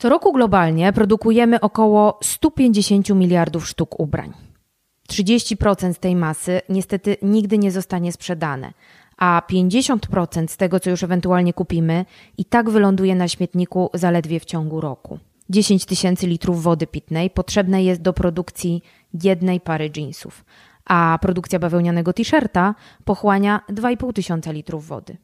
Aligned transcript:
Co 0.00 0.08
roku 0.08 0.32
globalnie 0.32 0.92
produkujemy 0.92 1.60
około 1.60 2.18
150 2.22 3.10
miliardów 3.10 3.68
sztuk 3.68 4.00
ubrań. 4.00 4.32
30% 5.10 5.92
z 5.92 5.98
tej 5.98 6.16
masy 6.16 6.60
niestety 6.68 7.16
nigdy 7.22 7.58
nie 7.58 7.70
zostanie 7.70 8.12
sprzedane, 8.12 8.72
a 9.16 9.42
50% 9.50 10.48
z 10.48 10.56
tego, 10.56 10.80
co 10.80 10.90
już 10.90 11.02
ewentualnie 11.02 11.52
kupimy, 11.52 12.04
i 12.38 12.44
tak 12.44 12.70
wyląduje 12.70 13.14
na 13.14 13.28
śmietniku 13.28 13.90
zaledwie 13.94 14.40
w 14.40 14.44
ciągu 14.44 14.80
roku. 14.80 15.18
10 15.50 15.84
tysięcy 15.84 16.26
litrów 16.26 16.62
wody 16.62 16.86
pitnej 16.86 17.30
potrzebne 17.30 17.84
jest 17.84 18.02
do 18.02 18.12
produkcji 18.12 18.82
jednej 19.24 19.60
pary 19.60 19.90
jeansów, 19.96 20.44
a 20.90 21.18
produkcja 21.20 21.58
bawełnianego 21.58 22.12
t-shirta 22.12 22.74
pochłania 23.04 23.60
2,5 23.68 24.12
tysiąca 24.12 24.52
litrów 24.52 24.86
wody. 24.86 25.16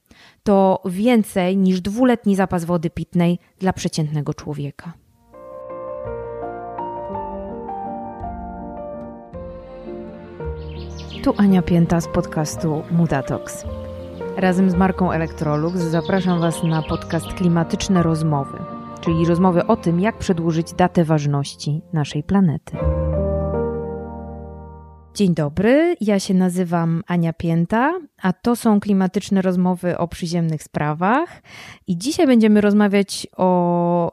To 0.42 0.82
więcej 0.84 1.56
niż 1.56 1.80
dwuletni 1.80 2.36
zapas 2.36 2.64
wody 2.64 2.90
pitnej 2.90 3.38
dla 3.58 3.72
przeciętnego 3.72 4.34
człowieka. 4.34 4.92
Tu 11.24 11.34
Ania 11.36 11.62
Pięta 11.62 12.00
z 12.00 12.08
podcastu 12.08 12.82
Mutatox. 12.90 13.64
Razem 14.36 14.70
z 14.70 14.74
marką 14.74 15.12
Electrolux 15.12 15.76
zapraszam 15.78 16.40
Was 16.40 16.62
na 16.62 16.82
podcast 16.82 17.26
Klimatyczne 17.26 18.02
Rozmowy, 18.02 18.58
czyli 19.00 19.26
rozmowy 19.26 19.66
o 19.66 19.76
tym, 19.76 20.00
jak 20.00 20.18
przedłużyć 20.18 20.72
datę 20.72 21.04
ważności 21.04 21.82
naszej 21.92 22.22
planety. 22.22 22.76
Dzień 25.16 25.34
dobry, 25.34 25.96
ja 26.00 26.20
się 26.20 26.34
nazywam 26.34 27.02
Ania 27.06 27.32
Pięta, 27.32 28.00
a 28.22 28.32
to 28.32 28.56
są 28.56 28.80
klimatyczne 28.80 29.42
rozmowy 29.42 29.98
o 29.98 30.08
przyziemnych 30.08 30.62
sprawach. 30.62 31.42
I 31.86 31.98
dzisiaj 31.98 32.26
będziemy 32.26 32.60
rozmawiać 32.60 33.26
o 33.36 34.12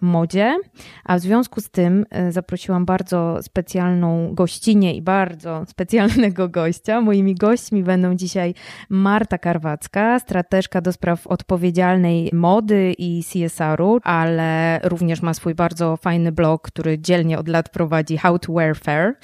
modzie, 0.00 0.56
a 1.04 1.16
w 1.16 1.20
związku 1.20 1.60
z 1.60 1.70
tym 1.70 2.06
y, 2.28 2.32
zaprosiłam 2.32 2.84
bardzo 2.84 3.42
specjalną 3.42 4.34
gościnię 4.34 4.94
i 4.94 5.02
bardzo 5.02 5.64
specjalnego 5.68 6.48
gościa. 6.48 7.00
Moimi 7.00 7.34
gośćmi 7.34 7.82
będą 7.82 8.14
dzisiaj 8.14 8.54
Marta 8.88 9.38
Karwacka, 9.38 10.18
strateżka 10.18 10.80
do 10.80 10.92
spraw 10.92 11.26
odpowiedzialnej 11.26 12.30
mody 12.32 12.94
i 12.98 13.24
CSR-u, 13.24 14.00
ale 14.02 14.80
również 14.82 15.22
ma 15.22 15.34
swój 15.34 15.54
bardzo 15.54 15.96
fajny 15.96 16.32
blog, 16.32 16.62
który 16.62 16.98
dzielnie 16.98 17.38
od 17.38 17.48
lat 17.48 17.68
prowadzi 17.68 18.16
How 18.16 18.38
to 18.38 18.52
Wear 18.52 18.76
Fair 18.76 19.14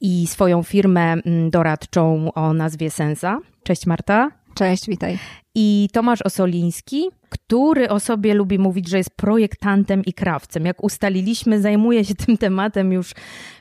i 0.00 0.26
swoją 0.26 0.62
firmę 0.62 1.12
mm, 1.12 1.50
doradczą 1.50 2.32
o 2.32 2.52
nazwie 2.52 2.90
Sensa. 2.90 3.38
Cześć 3.62 3.86
Marta. 3.86 4.30
Cześć, 4.54 4.86
witaj. 4.88 5.18
I 5.54 5.88
Tomasz 5.92 6.22
Osoliński, 6.22 7.04
który 7.28 7.88
o 7.88 8.00
sobie 8.00 8.34
lubi 8.34 8.58
mówić, 8.58 8.88
że 8.88 8.98
jest 8.98 9.16
projektantem 9.16 10.04
i 10.04 10.12
krawcem. 10.12 10.64
Jak 10.64 10.84
ustaliliśmy, 10.84 11.60
zajmuje 11.60 12.04
się 12.04 12.14
tym 12.14 12.36
tematem 12.38 12.92
już 12.92 13.12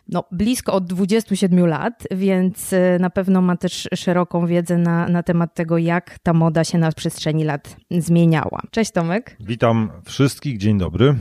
no, 0.10 0.24
blisko 0.32 0.74
od 0.74 0.86
27 0.86 1.68
lat, 1.68 2.04
więc 2.12 2.74
y, 2.74 2.98
na 3.00 3.10
pewno 3.10 3.42
ma 3.42 3.58
też 3.58 3.88
szeroką 3.96 4.48
wiedzę 4.48 4.78
na, 4.78 5.08
na 5.08 5.24
temat 5.24 5.54
tego, 5.54 5.78
jak 5.78 6.20
ta 6.20 6.34
moda 6.34 6.64
się 6.64 6.78
na 6.78 6.92
przestrzeni 6.92 7.44
lat 7.44 7.76
zmieniała. 7.92 8.62
Cześć 8.72 8.92
Tomek. 8.92 9.38
Witam 9.40 9.90
wszystkich, 10.06 10.58
dzień 10.58 10.78
dobry. 10.78 11.16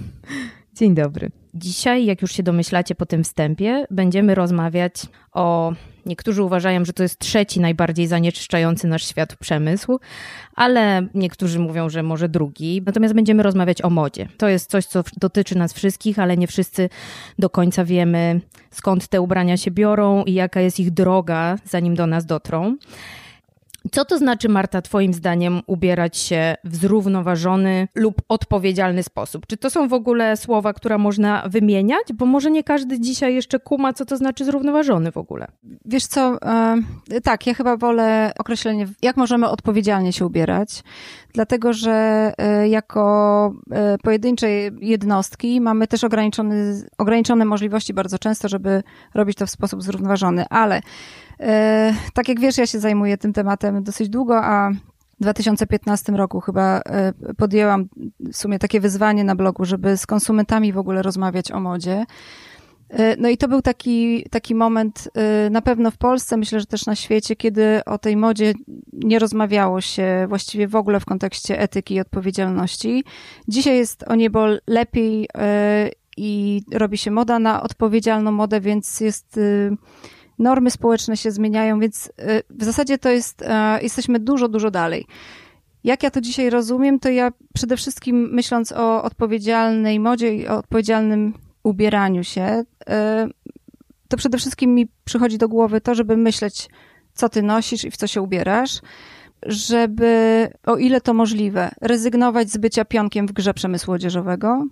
Dzień 0.74 0.94
dobry. 0.94 1.30
Dzisiaj, 1.54 2.04
jak 2.04 2.22
już 2.22 2.32
się 2.32 2.42
domyślacie 2.42 2.94
po 2.94 3.06
tym 3.06 3.24
wstępie, 3.24 3.86
będziemy 3.90 4.34
rozmawiać 4.34 4.94
o. 5.32 5.72
Niektórzy 6.06 6.42
uważają, 6.42 6.84
że 6.84 6.92
to 6.92 7.02
jest 7.02 7.18
trzeci 7.18 7.60
najbardziej 7.60 8.06
zanieczyszczający 8.06 8.86
nasz 8.86 9.06
świat 9.06 9.36
przemysł, 9.36 9.98
ale 10.54 11.06
niektórzy 11.14 11.58
mówią, 11.58 11.88
że 11.88 12.02
może 12.02 12.28
drugi. 12.28 12.82
Natomiast 12.86 13.14
będziemy 13.14 13.42
rozmawiać 13.42 13.82
o 13.82 13.90
modzie. 13.90 14.28
To 14.36 14.48
jest 14.48 14.70
coś, 14.70 14.86
co 14.86 15.04
dotyczy 15.16 15.58
nas 15.58 15.72
wszystkich, 15.72 16.18
ale 16.18 16.36
nie 16.36 16.46
wszyscy 16.46 16.88
do 17.38 17.50
końca 17.50 17.84
wiemy, 17.84 18.40
skąd 18.70 19.08
te 19.08 19.20
ubrania 19.20 19.56
się 19.56 19.70
biorą 19.70 20.24
i 20.24 20.34
jaka 20.34 20.60
jest 20.60 20.80
ich 20.80 20.90
droga, 20.90 21.56
zanim 21.64 21.94
do 21.94 22.06
nas 22.06 22.26
dotrą. 22.26 22.76
Co 23.92 24.04
to 24.04 24.18
znaczy, 24.18 24.48
Marta, 24.48 24.82
Twoim 24.82 25.14
zdaniem, 25.14 25.60
ubierać 25.66 26.16
się 26.16 26.54
w 26.64 26.76
zrównoważony 26.76 27.88
lub 27.94 28.22
odpowiedzialny 28.28 29.02
sposób? 29.02 29.46
Czy 29.46 29.56
to 29.56 29.70
są 29.70 29.88
w 29.88 29.92
ogóle 29.92 30.36
słowa, 30.36 30.72
które 30.72 30.98
można 30.98 31.42
wymieniać? 31.46 32.12
Bo 32.14 32.26
może 32.26 32.50
nie 32.50 32.64
każdy 32.64 33.00
dzisiaj 33.00 33.34
jeszcze 33.34 33.58
kuma, 33.58 33.92
co 33.92 34.04
to 34.04 34.16
znaczy 34.16 34.44
zrównoważony 34.44 35.12
w 35.12 35.16
ogóle. 35.16 35.46
Wiesz 35.84 36.06
co, 36.06 36.38
e, 37.10 37.20
tak, 37.22 37.46
ja 37.46 37.54
chyba 37.54 37.76
wolę 37.76 38.32
określenie, 38.38 38.88
jak 39.02 39.16
możemy 39.16 39.48
odpowiedzialnie 39.48 40.12
się 40.12 40.26
ubierać, 40.26 40.82
dlatego 41.32 41.72
że 41.72 42.32
e, 42.38 42.68
jako 42.68 43.52
e, 43.70 43.98
pojedyncze 43.98 44.48
jednostki 44.80 45.60
mamy 45.60 45.86
też 45.86 46.04
ograniczone, 46.98 47.44
możliwości 47.44 47.94
bardzo 47.94 48.18
często, 48.18 48.48
żeby 48.48 48.82
robić 49.14 49.38
to 49.38 49.46
w 49.46 49.50
sposób 49.50 49.82
zrównoważony, 49.82 50.44
ale 50.50 50.80
E, 51.42 51.94
tak 52.14 52.28
jak 52.28 52.40
wiesz, 52.40 52.58
ja 52.58 52.66
się 52.66 52.78
zajmuję 52.78 53.18
tym 53.18 53.32
tematem 53.32 53.82
dosyć 53.84 54.08
długo, 54.08 54.44
a 54.44 54.70
w 55.20 55.22
2015 55.22 56.12
roku 56.12 56.40
chyba 56.40 56.80
podjęłam 57.36 57.88
w 58.20 58.36
sumie 58.36 58.58
takie 58.58 58.80
wyzwanie 58.80 59.24
na 59.24 59.34
blogu, 59.34 59.64
żeby 59.64 59.96
z 59.96 60.06
konsumentami 60.06 60.72
w 60.72 60.78
ogóle 60.78 61.02
rozmawiać 61.02 61.52
o 61.52 61.60
modzie. 61.60 62.04
E, 62.92 63.16
no 63.16 63.28
i 63.28 63.36
to 63.36 63.48
był 63.48 63.62
taki, 63.62 64.26
taki 64.30 64.54
moment 64.54 65.08
na 65.50 65.62
pewno 65.62 65.90
w 65.90 65.96
Polsce, 65.96 66.36
myślę, 66.36 66.60
że 66.60 66.66
też 66.66 66.86
na 66.86 66.94
świecie, 66.94 67.36
kiedy 67.36 67.84
o 67.86 67.98
tej 67.98 68.16
modzie 68.16 68.52
nie 68.92 69.18
rozmawiało 69.18 69.80
się 69.80 70.26
właściwie 70.28 70.68
w 70.68 70.76
ogóle 70.76 71.00
w 71.00 71.04
kontekście 71.04 71.60
etyki 71.60 71.94
i 71.94 72.00
odpowiedzialności. 72.00 73.04
Dzisiaj 73.48 73.76
jest 73.76 74.04
o 74.08 74.14
niebo 74.14 74.46
lepiej 74.66 75.28
i 76.16 76.62
robi 76.72 76.98
się 76.98 77.10
moda 77.10 77.38
na 77.38 77.62
odpowiedzialną 77.62 78.32
modę, 78.32 78.60
więc 78.60 79.00
jest 79.00 79.40
normy 80.38 80.70
społeczne 80.70 81.16
się 81.16 81.30
zmieniają, 81.30 81.80
więc 81.80 82.12
w 82.50 82.64
zasadzie 82.64 82.98
to 82.98 83.08
jest, 83.08 83.42
e, 83.42 83.82
jesteśmy 83.82 84.20
dużo, 84.20 84.48
dużo 84.48 84.70
dalej. 84.70 85.06
Jak 85.84 86.02
ja 86.02 86.10
to 86.10 86.20
dzisiaj 86.20 86.50
rozumiem, 86.50 87.00
to 87.00 87.08
ja 87.08 87.32
przede 87.54 87.76
wszystkim 87.76 88.28
myśląc 88.32 88.72
o 88.72 89.02
odpowiedzialnej 89.02 90.00
modzie 90.00 90.34
i 90.34 90.48
o 90.48 90.58
odpowiedzialnym 90.58 91.34
ubieraniu 91.62 92.24
się, 92.24 92.64
e, 92.88 93.28
to 94.08 94.16
przede 94.16 94.38
wszystkim 94.38 94.74
mi 94.74 94.88
przychodzi 95.04 95.38
do 95.38 95.48
głowy 95.48 95.80
to, 95.80 95.94
żeby 95.94 96.16
myśleć, 96.16 96.68
co 97.14 97.28
ty 97.28 97.42
nosisz 97.42 97.84
i 97.84 97.90
w 97.90 97.96
co 97.96 98.06
się 98.06 98.22
ubierasz, 98.22 98.80
żeby, 99.46 100.48
o 100.66 100.76
ile 100.76 101.00
to 101.00 101.14
możliwe, 101.14 101.70
rezygnować 101.80 102.50
z 102.50 102.56
bycia 102.56 102.84
pionkiem 102.84 103.26
w 103.26 103.32
grze 103.32 103.54
przemysłu 103.54 103.94
odzieżowego, 103.94 104.66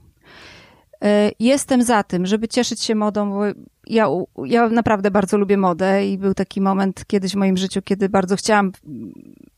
E, 1.04 1.30
jestem 1.38 1.82
za 1.82 2.02
tym, 2.02 2.26
żeby 2.26 2.48
cieszyć 2.48 2.82
się 2.82 2.94
modą, 2.94 3.30
bo 3.30 3.42
ja, 3.86 4.08
ja 4.44 4.68
naprawdę 4.68 5.10
bardzo 5.10 5.38
lubię 5.38 5.56
modę 5.56 6.06
i 6.06 6.18
był 6.18 6.34
taki 6.34 6.60
moment 6.60 7.04
kiedyś 7.06 7.32
w 7.32 7.36
moim 7.36 7.56
życiu, 7.56 7.82
kiedy 7.82 8.08
bardzo 8.08 8.36
chciałam 8.36 8.72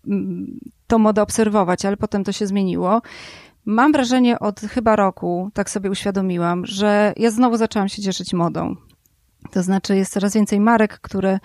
mm, 0.06 0.60
tą 0.86 0.98
modę 0.98 1.22
obserwować, 1.22 1.84
ale 1.84 1.96
potem 1.96 2.24
to 2.24 2.32
się 2.32 2.46
zmieniło. 2.46 3.02
Mam 3.64 3.92
wrażenie 3.92 4.38
od 4.38 4.60
chyba 4.60 4.96
roku, 4.96 5.50
tak 5.54 5.70
sobie 5.70 5.90
uświadomiłam, 5.90 6.66
że 6.66 7.12
ja 7.16 7.30
znowu 7.30 7.56
zaczęłam 7.56 7.88
się 7.88 8.02
cieszyć 8.02 8.32
modą. 8.32 8.76
To 9.50 9.62
znaczy 9.62 9.96
jest 9.96 10.12
coraz 10.12 10.34
więcej 10.34 10.60
marek, 10.60 10.98
które 11.00 11.38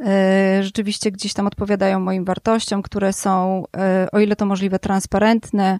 e, 0.00 0.62
rzeczywiście 0.62 1.12
gdzieś 1.12 1.32
tam 1.32 1.46
odpowiadają 1.46 2.00
moim 2.00 2.24
wartościom, 2.24 2.82
które 2.82 3.12
są, 3.12 3.64
e, 3.76 4.08
o 4.12 4.20
ile 4.20 4.36
to 4.36 4.46
możliwe, 4.46 4.78
transparentne, 4.78 5.78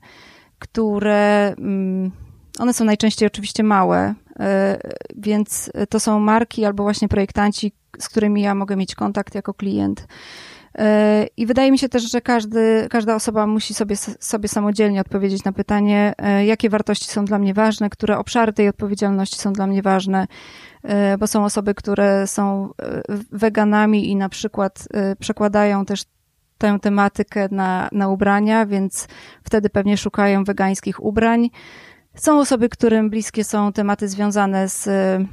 które 0.59 1.55
mm, 1.59 2.11
one 2.59 2.75
są 2.75 2.85
najczęściej 2.85 3.27
oczywiście 3.27 3.63
małe, 3.63 4.15
e, 4.41 4.79
więc 5.17 5.71
to 5.89 6.01
są 6.01 6.21
marki 6.21 6.65
albo 6.65 6.83
właśnie 6.83 7.09
projektanci, 7.09 7.73
z 7.99 8.09
którymi 8.09 8.43
ja 8.43 8.55
mogę 8.55 8.77
mieć 8.77 8.95
kontakt 8.95 9.35
jako 9.35 9.55
klient. 9.55 10.07
E, 10.79 11.27
I 11.37 11.47
wydaje 11.47 11.71
mi 11.71 11.79
się 11.79 11.89
też, 11.89 12.11
że 12.11 12.21
każdy, 12.21 12.87
każda 12.91 13.15
osoba 13.15 13.47
musi 13.47 13.75
sobie, 13.75 13.97
sobie 14.21 14.49
samodzielnie 14.49 15.01
odpowiedzieć 15.01 15.45
na 15.45 15.53
pytanie, 15.53 16.13
e, 16.19 16.47
jakie 16.47 16.71
wartości 16.71 17.07
są 17.07 17.25
dla 17.25 17.39
mnie 17.39 17.55
ważne, 17.55 17.91
które 17.91 18.19
obszary 18.19 18.53
tej 18.53 18.69
odpowiedzialności 18.69 19.39
są 19.39 19.53
dla 19.53 19.67
mnie 19.67 19.83
ważne, 19.83 20.27
bo 21.19 21.27
są 21.27 21.45
osoby, 21.45 21.75
które 21.75 22.27
są 22.27 22.71
weganami 23.33 24.11
i 24.11 24.17
na 24.17 24.29
przykład 24.29 24.89
przekładają 25.19 25.85
też 25.85 26.05
tę 26.59 26.79
tematykę 26.83 27.49
na, 27.51 27.89
na 27.93 28.09
ubrania, 28.09 28.67
więc 28.67 29.09
wtedy 29.45 29.71
pewnie 29.71 29.97
szukają 29.97 30.45
wegańskich 30.45 31.03
ubrań. 31.03 31.51
Są 32.15 32.41
osoby, 32.41 32.69
którym 32.69 33.11
bliskie 33.11 33.45
są 33.45 33.73
tematy 33.73 34.09
związane 34.09 34.69
z 34.69 34.87
e, 34.87 35.25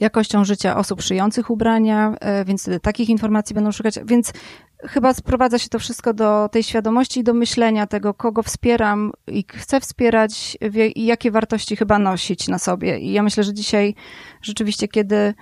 jakością 0.00 0.44
życia 0.44 0.76
osób 0.76 1.02
szyjących 1.02 1.50
ubrania, 1.50 2.14
e, 2.20 2.44
więc 2.44 2.62
wtedy 2.62 2.80
takich 2.80 3.08
informacji 3.08 3.54
będą 3.54 3.72
szukać. 3.72 3.94
Więc 4.04 4.32
chyba 4.78 5.14
sprowadza 5.14 5.58
się 5.58 5.68
to 5.68 5.78
wszystko 5.78 6.14
do 6.14 6.48
tej 6.52 6.62
świadomości 6.62 7.20
i 7.20 7.24
do 7.24 7.34
myślenia 7.34 7.86
tego, 7.86 8.14
kogo 8.14 8.42
wspieram 8.42 9.12
i 9.26 9.44
chcę 9.52 9.80
wspierać 9.80 10.58
i 10.94 11.06
jakie 11.06 11.30
wartości 11.30 11.76
chyba 11.76 11.98
nosić 11.98 12.48
na 12.48 12.58
sobie. 12.58 12.98
I 12.98 13.12
ja 13.12 13.22
myślę, 13.22 13.44
że 13.44 13.54
dzisiaj 13.54 13.94
rzeczywiście, 14.42 14.88
kiedy 14.88 15.34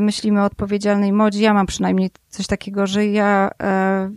myślimy 0.00 0.42
o 0.42 0.44
odpowiedzialnej 0.44 1.12
modzie. 1.12 1.42
Ja 1.42 1.54
mam 1.54 1.66
przynajmniej 1.66 2.10
coś 2.28 2.46
takiego, 2.46 2.86
że 2.86 3.06
ja 3.06 3.50
e, 3.62 4.10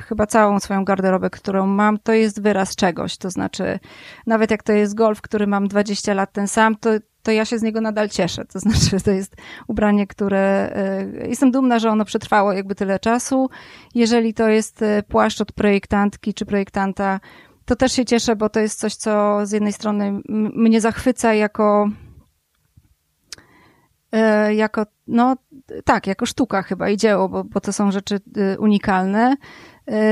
chyba 0.00 0.26
całą 0.26 0.60
swoją 0.60 0.84
garderobę, 0.84 1.30
którą 1.30 1.66
mam, 1.66 1.98
to 1.98 2.12
jest 2.12 2.42
wyraz 2.42 2.76
czegoś. 2.76 3.16
To 3.16 3.30
znaczy, 3.30 3.78
nawet 4.26 4.50
jak 4.50 4.62
to 4.62 4.72
jest 4.72 4.94
golf, 4.94 5.20
który 5.20 5.46
mam 5.46 5.68
20 5.68 6.14
lat 6.14 6.32
ten 6.32 6.48
sam, 6.48 6.76
to, 6.76 6.90
to 7.22 7.30
ja 7.30 7.44
się 7.44 7.58
z 7.58 7.62
niego 7.62 7.80
nadal 7.80 8.08
cieszę. 8.08 8.44
To 8.44 8.58
znaczy, 8.60 9.00
to 9.04 9.10
jest 9.10 9.36
ubranie, 9.66 10.06
które 10.06 10.72
e, 10.76 11.28
jestem 11.28 11.50
dumna, 11.50 11.78
że 11.78 11.90
ono 11.90 12.04
przetrwało 12.04 12.52
jakby 12.52 12.74
tyle 12.74 12.98
czasu. 12.98 13.50
Jeżeli 13.94 14.34
to 14.34 14.48
jest 14.48 14.82
e, 14.82 15.02
płaszcz 15.02 15.40
od 15.40 15.52
projektantki 15.52 16.34
czy 16.34 16.46
projektanta, 16.46 17.20
to 17.64 17.76
też 17.76 17.92
się 17.92 18.04
cieszę, 18.04 18.36
bo 18.36 18.48
to 18.48 18.60
jest 18.60 18.80
coś, 18.80 18.94
co 18.94 19.40
z 19.46 19.52
jednej 19.52 19.72
strony 19.72 20.20
mnie 20.28 20.80
zachwyca 20.80 21.34
jako 21.34 21.88
e, 21.90 22.05
jako, 24.50 24.86
no 25.06 25.36
tak, 25.84 26.06
jako 26.06 26.26
sztuka 26.26 26.62
chyba 26.62 26.88
i 26.88 26.96
dzieło, 26.96 27.28
bo, 27.28 27.44
bo 27.44 27.60
to 27.60 27.72
są 27.72 27.90
rzeczy 27.90 28.20
unikalne. 28.58 29.36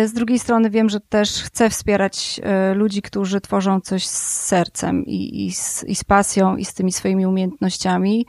Z 0.07 0.13
drugiej 0.13 0.39
strony 0.39 0.71
wiem, 0.71 0.89
że 0.89 1.01
też 1.01 1.43
chcę 1.43 1.71
wspierać 1.71 2.41
ludzi, 2.75 3.03
którzy 3.03 3.41
tworzą 3.41 3.81
coś 3.81 4.07
z 4.07 4.47
sercem 4.47 5.07
i, 5.07 5.47
i, 5.47 5.53
z, 5.53 5.85
i 5.85 5.95
z 5.95 6.05
pasją 6.05 6.57
i 6.57 6.65
z 6.65 6.75
tymi 6.75 6.93
swoimi 6.93 7.27
umiejętnościami. 7.27 8.27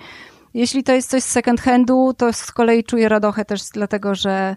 Jeśli 0.54 0.84
to 0.84 0.94
jest 0.94 1.10
coś 1.10 1.24
z 1.24 1.30
second 1.30 1.62
handu, 1.62 2.14
to 2.18 2.34
z 2.34 2.52
kolei 2.52 2.84
czuję 2.84 3.10
radochę 3.10 3.46
też 3.46 3.62
dlatego, 3.74 4.16
że 4.16 4.56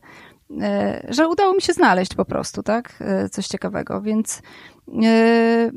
E, 0.60 1.06
że 1.08 1.28
udało 1.28 1.54
mi 1.54 1.62
się 1.62 1.72
znaleźć 1.72 2.14
po 2.14 2.24
prostu, 2.24 2.62
tak? 2.62 2.94
E, 3.00 3.28
coś 3.28 3.46
ciekawego, 3.46 4.02
więc 4.02 4.42
e, 5.04 5.70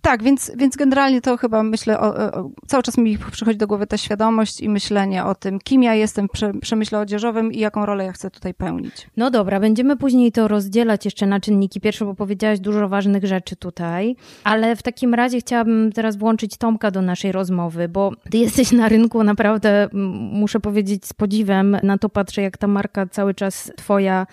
tak, 0.00 0.22
więc, 0.22 0.52
więc 0.56 0.76
generalnie 0.76 1.20
to 1.20 1.36
chyba 1.36 1.62
myślę, 1.62 2.00
o, 2.00 2.16
o, 2.16 2.50
cały 2.66 2.82
czas 2.82 2.98
mi 2.98 3.18
przychodzi 3.18 3.58
do 3.58 3.66
głowy 3.66 3.86
ta 3.86 3.96
świadomość 3.96 4.60
i 4.60 4.68
myślenie 4.68 5.24
o 5.24 5.34
tym, 5.34 5.58
kim 5.58 5.82
ja 5.82 5.94
jestem 5.94 6.28
w 6.28 6.60
przemyśle 6.60 6.98
odzieżowym 6.98 7.52
i 7.52 7.58
jaką 7.58 7.86
rolę 7.86 8.04
ja 8.04 8.12
chcę 8.12 8.30
tutaj 8.30 8.54
pełnić. 8.54 9.08
No 9.16 9.30
dobra, 9.30 9.60
będziemy 9.60 9.96
później 9.96 10.32
to 10.32 10.48
rozdzielać 10.48 11.04
jeszcze 11.04 11.26
na 11.26 11.40
czynniki 11.40 11.80
pierwsze, 11.80 12.04
bo 12.04 12.14
powiedziałaś 12.14 12.60
dużo 12.60 12.88
ważnych 12.88 13.24
rzeczy 13.24 13.56
tutaj, 13.56 14.16
ale 14.44 14.76
w 14.76 14.82
takim 14.82 15.14
razie 15.14 15.40
chciałabym 15.40 15.92
teraz 15.92 16.16
włączyć 16.16 16.56
Tomka 16.56 16.90
do 16.90 17.02
naszej 17.02 17.32
rozmowy, 17.32 17.88
bo 17.88 18.12
ty 18.30 18.38
jesteś 18.38 18.72
na 18.72 18.88
rynku 18.88 19.24
naprawdę, 19.24 19.88
muszę 20.32 20.60
powiedzieć, 20.60 21.06
z 21.06 21.12
podziwem 21.12 21.76
na 21.82 21.98
to 21.98 22.08
patrzę, 22.08 22.42
jak 22.42 22.58
ta 22.58 22.66
marka 22.66 23.06
cały 23.06 23.34
czas 23.34 23.72
twoja 23.76 24.26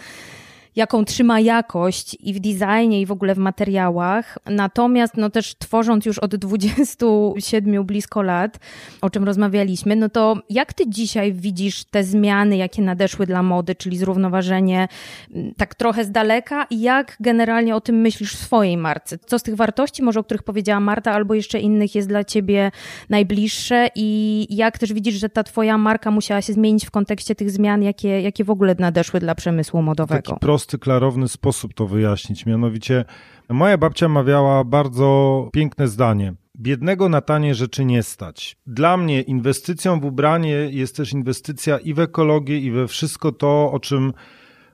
jaką 0.75 1.05
trzyma 1.05 1.39
jakość 1.39 2.17
i 2.19 2.33
w 2.33 2.39
designie, 2.39 3.01
i 3.01 3.05
w 3.05 3.11
ogóle 3.11 3.35
w 3.35 3.37
materiałach. 3.37 4.37
Natomiast 4.45 5.17
no 5.17 5.29
też 5.29 5.55
tworząc 5.55 6.05
już 6.05 6.19
od 6.19 6.35
27 6.35 7.85
blisko 7.85 8.21
lat, 8.21 8.59
o 9.01 9.09
czym 9.09 9.23
rozmawialiśmy, 9.23 9.95
no 9.95 10.09
to 10.09 10.37
jak 10.49 10.73
ty 10.73 10.89
dzisiaj 10.89 11.33
widzisz 11.33 11.83
te 11.83 12.03
zmiany, 12.03 12.57
jakie 12.57 12.81
nadeszły 12.81 13.25
dla 13.25 13.43
mody, 13.43 13.75
czyli 13.75 13.97
zrównoważenie 13.97 14.87
mm, 15.35 15.53
tak 15.57 15.75
trochę 15.75 16.05
z 16.05 16.11
daleka 16.11 16.67
i 16.69 16.81
jak 16.81 17.17
generalnie 17.19 17.75
o 17.75 17.81
tym 17.81 17.95
myślisz 17.95 18.33
w 18.33 18.37
swojej 18.37 18.77
marce? 18.77 19.17
Co 19.17 19.39
z 19.39 19.43
tych 19.43 19.55
wartości, 19.55 20.03
może 20.03 20.19
o 20.19 20.23
których 20.23 20.43
powiedziała 20.43 20.79
Marta, 20.79 21.11
albo 21.11 21.33
jeszcze 21.33 21.59
innych 21.59 21.95
jest 21.95 22.07
dla 22.07 22.23
ciebie 22.23 22.71
najbliższe 23.09 23.89
i 23.95 24.47
jak 24.49 24.77
też 24.77 24.93
widzisz, 24.93 25.15
że 25.15 25.29
ta 25.29 25.43
twoja 25.43 25.77
marka 25.77 26.11
musiała 26.11 26.41
się 26.41 26.53
zmienić 26.53 26.85
w 26.85 26.91
kontekście 26.91 27.35
tych 27.35 27.51
zmian, 27.51 27.83
jakie, 27.83 28.21
jakie 28.21 28.43
w 28.43 28.49
ogóle 28.49 28.75
nadeszły 28.79 29.19
dla 29.19 29.35
przemysłu 29.35 29.81
modowego? 29.81 30.37
Prosty, 30.65 30.79
klarowny 30.79 31.27
sposób 31.27 31.73
to 31.73 31.87
wyjaśnić. 31.87 32.45
Mianowicie, 32.45 33.05
moja 33.49 33.77
babcia 33.77 34.09
mawiała 34.09 34.63
bardzo 34.63 35.49
piękne 35.53 35.87
zdanie. 35.87 36.33
Biednego 36.59 37.09
na 37.09 37.21
tanie 37.21 37.55
rzeczy 37.55 37.85
nie 37.85 38.03
stać. 38.03 38.57
Dla 38.67 38.97
mnie 38.97 39.21
inwestycją 39.21 39.99
w 39.99 40.05
ubranie 40.05 40.49
jest 40.49 40.95
też 40.95 41.13
inwestycja 41.13 41.77
i 41.77 41.93
w 41.93 41.99
ekologię, 41.99 42.59
i 42.59 42.71
we 42.71 42.87
wszystko 42.87 43.31
to, 43.31 43.71
o 43.71 43.79
czym 43.79 44.13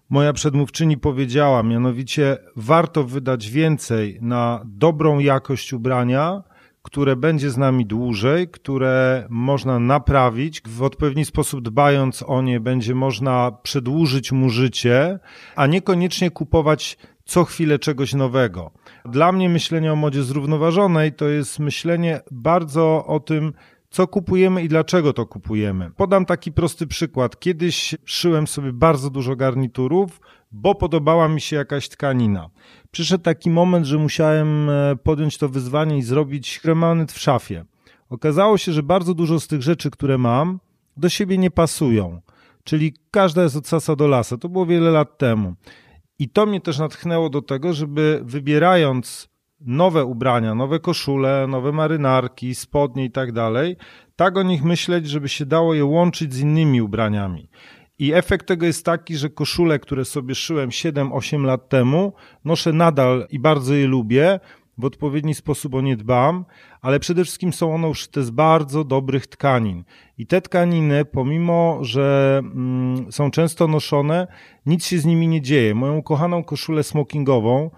moja 0.10 0.34
przedmówczyni 0.34 0.98
powiedziała. 0.98 1.64
Mianowicie, 1.64 2.38
warto 2.56 3.04
wydać 3.04 3.50
więcej 3.50 4.18
na 4.22 4.62
dobrą 4.66 5.20
jakość 5.20 5.74
ubrania, 5.74 6.44
które 6.82 7.16
będzie 7.16 7.50
z 7.50 7.58
nami 7.58 7.86
dłużej, 7.86 8.48
które 8.48 9.28
można 9.30 9.80
naprawić, 9.80 10.62
w 10.66 10.84
odpowiedni 10.84 11.26
sposób 11.26 11.62
dbając 11.62 12.24
o 12.28 12.42
nie, 12.42 12.60
będzie 12.60 12.96
można 12.96 13.52
przedłużyć 13.64 14.32
mu 14.32 14.50
życie, 14.50 15.20
a 15.56 15.68
niekoniecznie 15.68 16.32
kupować 16.32 16.98
co 17.26 17.44
chwilę 17.44 17.80
czegoś 17.80 18.14
nowego. 18.14 18.72
Dla 19.06 19.32
mnie 19.32 19.50
myślenie 19.50 19.94
o 19.94 19.96
modzie 19.96 20.24
zrównoważonej 20.24 21.14
to 21.14 21.28
jest 21.28 21.60
myślenie 21.60 22.22
bardzo 22.32 23.06
o 23.06 23.20
tym, 23.20 23.54
co 23.90 24.08
kupujemy 24.08 24.64
i 24.64 24.68
dlaczego 24.68 25.14
to 25.14 25.26
kupujemy. 25.26 25.92
Podam 25.96 26.26
taki 26.26 26.52
prosty 26.52 26.88
przykład. 26.88 27.40
Kiedyś 27.40 27.96
szyłem 28.06 28.48
sobie 28.48 28.74
bardzo 28.74 29.10
dużo 29.10 29.36
garniturów, 29.36 30.22
bo 30.52 30.76
podobała 30.76 31.28
mi 31.28 31.42
się 31.42 31.56
jakaś 31.56 31.90
tkanina. 31.90 32.50
Przyszedł 32.92 33.24
taki 33.24 33.50
moment, 33.50 33.86
że 33.86 33.98
musiałem 33.98 34.70
e, 34.70 34.96
podjąć 35.04 35.38
to 35.38 35.50
wyzwanie 35.50 35.98
i 35.98 36.02
zrobić 36.02 36.62
remanent 36.64 37.12
w 37.12 37.20
szafie. 37.20 37.66
Okazało 38.10 38.58
się, 38.58 38.72
że 38.72 38.84
bardzo 38.84 39.14
dużo 39.14 39.40
z 39.40 39.48
tych 39.48 39.62
rzeczy, 39.62 39.92
które 39.92 40.18
mam, 40.18 40.60
do 40.98 41.10
siebie 41.10 41.38
nie 41.38 41.52
pasują. 41.52 42.22
Czyli 42.64 42.94
każda 43.12 43.44
jest 43.44 43.56
od 43.56 43.68
sasa 43.68 43.96
do 43.96 44.08
lasa. 44.08 44.38
To 44.38 44.50
było 44.50 44.66
wiele 44.66 44.92
lat 44.92 45.18
temu. 45.18 45.54
I 46.20 46.30
to 46.30 46.46
mnie 46.46 46.62
też 46.62 46.80
natchnęło 46.80 47.30
do 47.30 47.42
tego, 47.42 47.74
żeby 47.74 48.22
wybierając 48.24 49.30
nowe 49.60 50.06
ubrania, 50.06 50.56
nowe 50.56 50.80
koszule, 50.80 51.48
nowe 51.48 51.72
marynarki, 51.72 52.56
spodnie 52.56 53.06
i 53.06 53.12
tak 53.12 53.32
dalej, 53.32 53.78
tak 54.16 54.38
o 54.38 54.44
nich 54.44 54.64
myśleć, 54.64 55.10
żeby 55.10 55.30
się 55.30 55.46
dało 55.46 55.74
je 55.74 55.86
łączyć 55.86 56.34
z 56.34 56.40
innymi 56.40 56.82
ubraniami. 56.82 57.50
I 58.02 58.14
efekt 58.14 58.48
tego 58.48 58.66
jest 58.66 58.86
taki, 58.86 59.18
że 59.18 59.30
koszule, 59.30 59.80
które 59.80 60.06
sobie 60.06 60.36
szyłem 60.36 60.70
7-8 60.70 61.44
lat 61.44 61.70
temu, 61.70 62.14
noszę 62.46 62.74
nadal 62.74 63.28
i 63.30 63.40
bardzo 63.40 63.74
je 63.74 63.88
lubię, 63.88 64.40
w 64.78 64.86
odpowiedni 64.86 65.36
sposób 65.36 65.76
o 65.76 65.82
nie 65.82 65.98
dbam, 65.98 66.46
ale 66.82 67.00
przede 67.00 67.24
wszystkim 67.24 67.54
są 67.54 67.76
one 67.76 67.88
uszyte 67.88 68.24
z 68.24 68.30
bardzo 68.30 68.84
dobrych 68.84 69.28
tkanin. 69.28 69.84
I 70.18 70.28
te 70.28 70.42
tkaniny, 70.42 71.06
pomimo 71.06 71.78
że 71.82 72.40
mm, 72.44 73.12
są 73.12 73.32
często 73.32 73.68
noszone, 73.68 74.28
nic 74.66 74.86
się 74.86 75.00
z 75.00 75.06
nimi 75.06 75.28
nie 75.28 75.42
dzieje. 75.42 75.76
Moją 75.76 75.98
ukochaną 75.98 76.44
koszulę 76.44 76.84
smokingową 76.84 77.70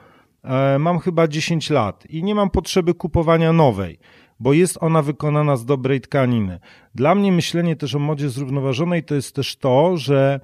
e, 0.44 0.80
mam 0.80 1.00
chyba 1.00 1.28
10 1.28 1.69
lat 1.69 2.06
i 2.06 2.24
nie 2.24 2.36
mam 2.36 2.50
potrzeby 2.50 2.94
kupowania 2.94 3.54
nowej 3.54 4.00
bo 4.39 4.53
jest 4.53 4.77
ona 4.81 5.01
wykonana 5.01 5.56
z 5.56 5.65
dobrej 5.65 6.01
tkaniny. 6.01 6.59
Dla 6.95 7.15
mnie 7.15 7.31
myślenie 7.31 7.75
też 7.75 7.95
o 7.95 8.00
modzie 8.00 8.30
zrównoważonej 8.30 9.03
to 9.03 9.15
jest 9.15 9.35
też 9.35 9.56
to, 9.56 9.97
że 9.97 10.39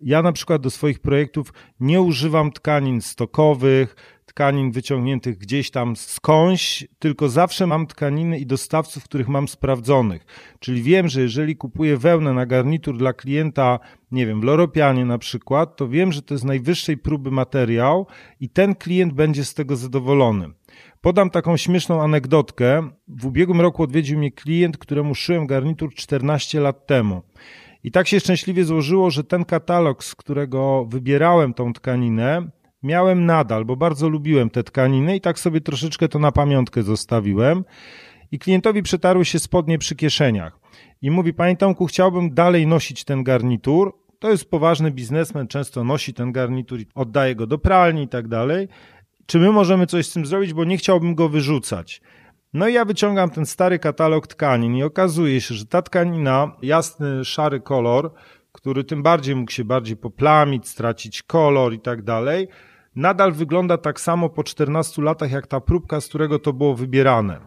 ja 0.00 0.22
na 0.22 0.32
przykład 0.32 0.62
do 0.62 0.70
swoich 0.70 0.98
projektów 0.98 1.52
nie 1.80 2.00
używam 2.00 2.52
tkanin 2.52 3.00
stokowych, 3.00 3.96
tkanin 4.40 4.72
wyciągniętych 4.72 5.38
gdzieś 5.38 5.70
tam 5.70 5.96
skądś, 5.96 6.86
tylko 6.98 7.28
zawsze 7.28 7.66
mam 7.66 7.86
tkaniny 7.86 8.38
i 8.38 8.46
dostawców, 8.46 9.04
których 9.04 9.28
mam 9.28 9.48
sprawdzonych. 9.48 10.26
Czyli 10.58 10.82
wiem, 10.82 11.08
że 11.08 11.20
jeżeli 11.20 11.56
kupuję 11.56 11.96
wełnę 11.96 12.32
na 12.32 12.46
garnitur 12.46 12.96
dla 12.96 13.12
klienta, 13.12 13.78
nie 14.12 14.26
wiem, 14.26 14.40
w 14.40 14.44
Loropianie 14.44 15.04
na 15.04 15.18
przykład, 15.18 15.76
to 15.76 15.88
wiem, 15.88 16.12
że 16.12 16.22
to 16.22 16.34
jest 16.34 16.44
najwyższej 16.44 16.98
próby 16.98 17.30
materiał 17.30 18.06
i 18.40 18.48
ten 18.48 18.74
klient 18.74 19.12
będzie 19.12 19.44
z 19.44 19.54
tego 19.54 19.76
zadowolony. 19.76 20.48
Podam 21.00 21.30
taką 21.30 21.56
śmieszną 21.56 22.02
anegdotkę. 22.02 22.90
W 23.08 23.26
ubiegłym 23.26 23.60
roku 23.60 23.82
odwiedził 23.82 24.18
mnie 24.18 24.32
klient, 24.32 24.78
któremu 24.78 25.14
szyłem 25.14 25.46
garnitur 25.46 25.94
14 25.94 26.60
lat 26.60 26.86
temu. 26.86 27.22
I 27.84 27.90
tak 27.90 28.08
się 28.08 28.20
szczęśliwie 28.20 28.64
złożyło, 28.64 29.10
że 29.10 29.24
ten 29.24 29.44
katalog, 29.44 30.04
z 30.04 30.14
którego 30.14 30.84
wybierałem 30.84 31.54
tą 31.54 31.72
tkaninę, 31.72 32.50
miałem 32.82 33.26
nadal, 33.26 33.64
bo 33.64 33.76
bardzo 33.76 34.08
lubiłem 34.08 34.50
te 34.50 34.64
tkaniny 34.64 35.16
i 35.16 35.20
tak 35.20 35.38
sobie 35.38 35.60
troszeczkę 35.60 36.08
to 36.08 36.18
na 36.18 36.32
pamiątkę 36.32 36.82
zostawiłem. 36.82 37.64
I 38.32 38.38
klientowi 38.38 38.82
przetarły 38.82 39.24
się 39.24 39.38
spodnie 39.38 39.78
przy 39.78 39.96
kieszeniach. 39.96 40.58
I 41.02 41.10
mówi, 41.10 41.34
panie 41.34 41.56
Tomku, 41.56 41.86
chciałbym 41.86 42.34
dalej 42.34 42.66
nosić 42.66 43.04
ten 43.04 43.24
garnitur. 43.24 43.94
To 44.18 44.30
jest 44.30 44.50
poważny 44.50 44.90
biznesmen, 44.90 45.48
często 45.48 45.84
nosi 45.84 46.14
ten 46.14 46.32
garnitur, 46.32 46.78
oddaje 46.94 47.34
go 47.34 47.46
do 47.46 47.58
pralni 47.58 48.02
i 48.02 48.08
tak 48.08 48.28
dalej 48.28 48.68
czy 49.30 49.38
my 49.38 49.52
możemy 49.52 49.86
coś 49.86 50.06
z 50.06 50.12
tym 50.12 50.26
zrobić, 50.26 50.52
bo 50.52 50.64
nie 50.64 50.76
chciałbym 50.76 51.14
go 51.14 51.28
wyrzucać. 51.28 52.00
No 52.52 52.68
i 52.68 52.74
ja 52.74 52.84
wyciągam 52.84 53.30
ten 53.30 53.46
stary 53.46 53.78
katalog 53.78 54.26
tkanin 54.26 54.76
i 54.76 54.82
okazuje 54.82 55.40
się, 55.40 55.54
że 55.54 55.66
ta 55.66 55.82
tkanina, 55.82 56.56
jasny, 56.62 57.24
szary 57.24 57.60
kolor, 57.60 58.12
który 58.52 58.84
tym 58.84 59.02
bardziej 59.02 59.36
mógł 59.36 59.52
się 59.52 59.64
bardziej 59.64 59.96
poplamić, 59.96 60.68
stracić 60.68 61.22
kolor 61.22 61.74
i 61.74 61.80
tak 61.80 62.02
dalej, 62.02 62.48
nadal 62.96 63.32
wygląda 63.32 63.78
tak 63.78 64.00
samo 64.00 64.28
po 64.28 64.44
14 64.44 65.02
latach 65.02 65.30
jak 65.30 65.46
ta 65.46 65.60
próbka, 65.60 66.00
z 66.00 66.08
którego 66.08 66.38
to 66.38 66.52
było 66.52 66.74
wybierane. 66.74 67.40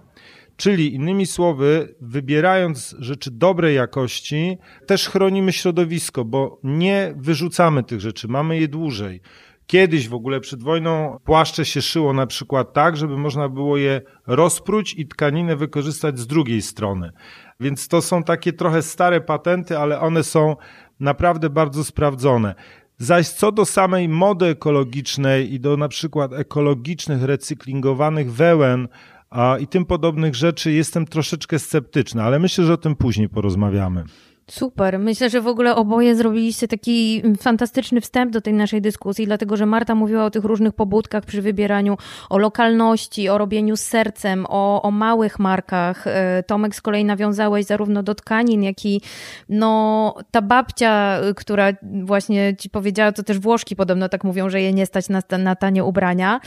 Czyli 0.55 0.93
innymi 0.93 1.25
słowy, 1.25 1.95
wybierając 2.01 2.95
rzeczy 2.99 3.31
dobrej 3.31 3.75
jakości, 3.75 4.57
też 4.87 5.09
chronimy 5.09 5.51
środowisko, 5.53 6.25
bo 6.25 6.59
nie 6.63 7.13
wyrzucamy 7.17 7.83
tych 7.83 7.99
rzeczy, 7.99 8.27
mamy 8.27 8.59
je 8.59 8.67
dłużej. 8.67 9.21
Kiedyś 9.67 10.09
w 10.09 10.13
ogóle 10.13 10.39
przed 10.39 10.63
wojną 10.63 11.19
płaszcze 11.23 11.65
się 11.65 11.81
szyło 11.81 12.13
na 12.13 12.27
przykład 12.27 12.73
tak, 12.73 12.97
żeby 12.97 13.17
można 13.17 13.49
było 13.49 13.77
je 13.77 14.01
rozpróć 14.27 14.93
i 14.93 15.07
tkaninę 15.07 15.55
wykorzystać 15.55 16.19
z 16.19 16.27
drugiej 16.27 16.61
strony. 16.61 17.11
Więc 17.59 17.87
to 17.87 18.01
są 18.01 18.23
takie 18.23 18.53
trochę 18.53 18.81
stare 18.81 19.21
patenty, 19.21 19.77
ale 19.77 19.99
one 19.99 20.23
są 20.23 20.55
naprawdę 20.99 21.49
bardzo 21.49 21.83
sprawdzone. 21.83 22.55
Zaś 22.97 23.29
co 23.29 23.51
do 23.51 23.65
samej 23.65 24.09
mody 24.09 24.45
ekologicznej 24.45 25.53
i 25.53 25.59
do 25.59 25.77
na 25.77 25.87
przykład 25.87 26.33
ekologicznych, 26.33 27.23
recyklingowanych 27.23 28.33
wełen 28.33 28.87
a, 29.29 29.57
i 29.59 29.67
tym 29.67 29.85
podobnych 29.85 30.35
rzeczy, 30.35 30.71
jestem 30.71 31.05
troszeczkę 31.05 31.59
sceptyczny, 31.59 32.23
ale 32.23 32.39
myślę, 32.39 32.65
że 32.65 32.73
o 32.73 32.77
tym 32.77 32.95
później 32.95 33.29
porozmawiamy. 33.29 34.03
Super. 34.51 34.99
Myślę, 34.99 35.29
że 35.29 35.41
w 35.41 35.47
ogóle 35.47 35.75
oboje 35.75 36.15
zrobiliście 36.15 36.67
taki 36.67 37.21
fantastyczny 37.39 38.01
wstęp 38.01 38.31
do 38.31 38.41
tej 38.41 38.53
naszej 38.53 38.81
dyskusji, 38.81 39.25
dlatego 39.25 39.57
że 39.57 39.65
Marta 39.65 39.95
mówiła 39.95 40.25
o 40.25 40.31
tych 40.31 40.43
różnych 40.43 40.73
pobudkach 40.73 41.25
przy 41.25 41.41
wybieraniu, 41.41 41.97
o 42.29 42.37
lokalności, 42.37 43.29
o 43.29 43.37
robieniu 43.37 43.77
z 43.77 43.81
sercem, 43.81 44.45
o, 44.49 44.81
o 44.81 44.91
małych 44.91 45.39
markach. 45.39 46.07
E, 46.07 46.43
Tomek 46.47 46.75
z 46.75 46.81
kolei 46.81 47.05
nawiązałeś 47.05 47.65
zarówno 47.65 48.03
do 48.03 48.15
tkanin, 48.15 48.63
jak 48.63 48.85
i 48.85 49.01
no, 49.49 50.15
ta 50.31 50.41
babcia, 50.41 51.19
która 51.35 51.71
właśnie 52.03 52.55
ci 52.55 52.69
powiedziała, 52.69 53.11
to 53.11 53.23
też 53.23 53.39
Włoszki 53.39 53.75
podobno 53.75 54.09
tak 54.09 54.23
mówią, 54.23 54.49
że 54.49 54.61
je 54.61 54.73
nie 54.73 54.85
stać 54.85 55.09
na, 55.09 55.21
na 55.39 55.55
tanie 55.55 55.83
ubrania, 55.83 56.39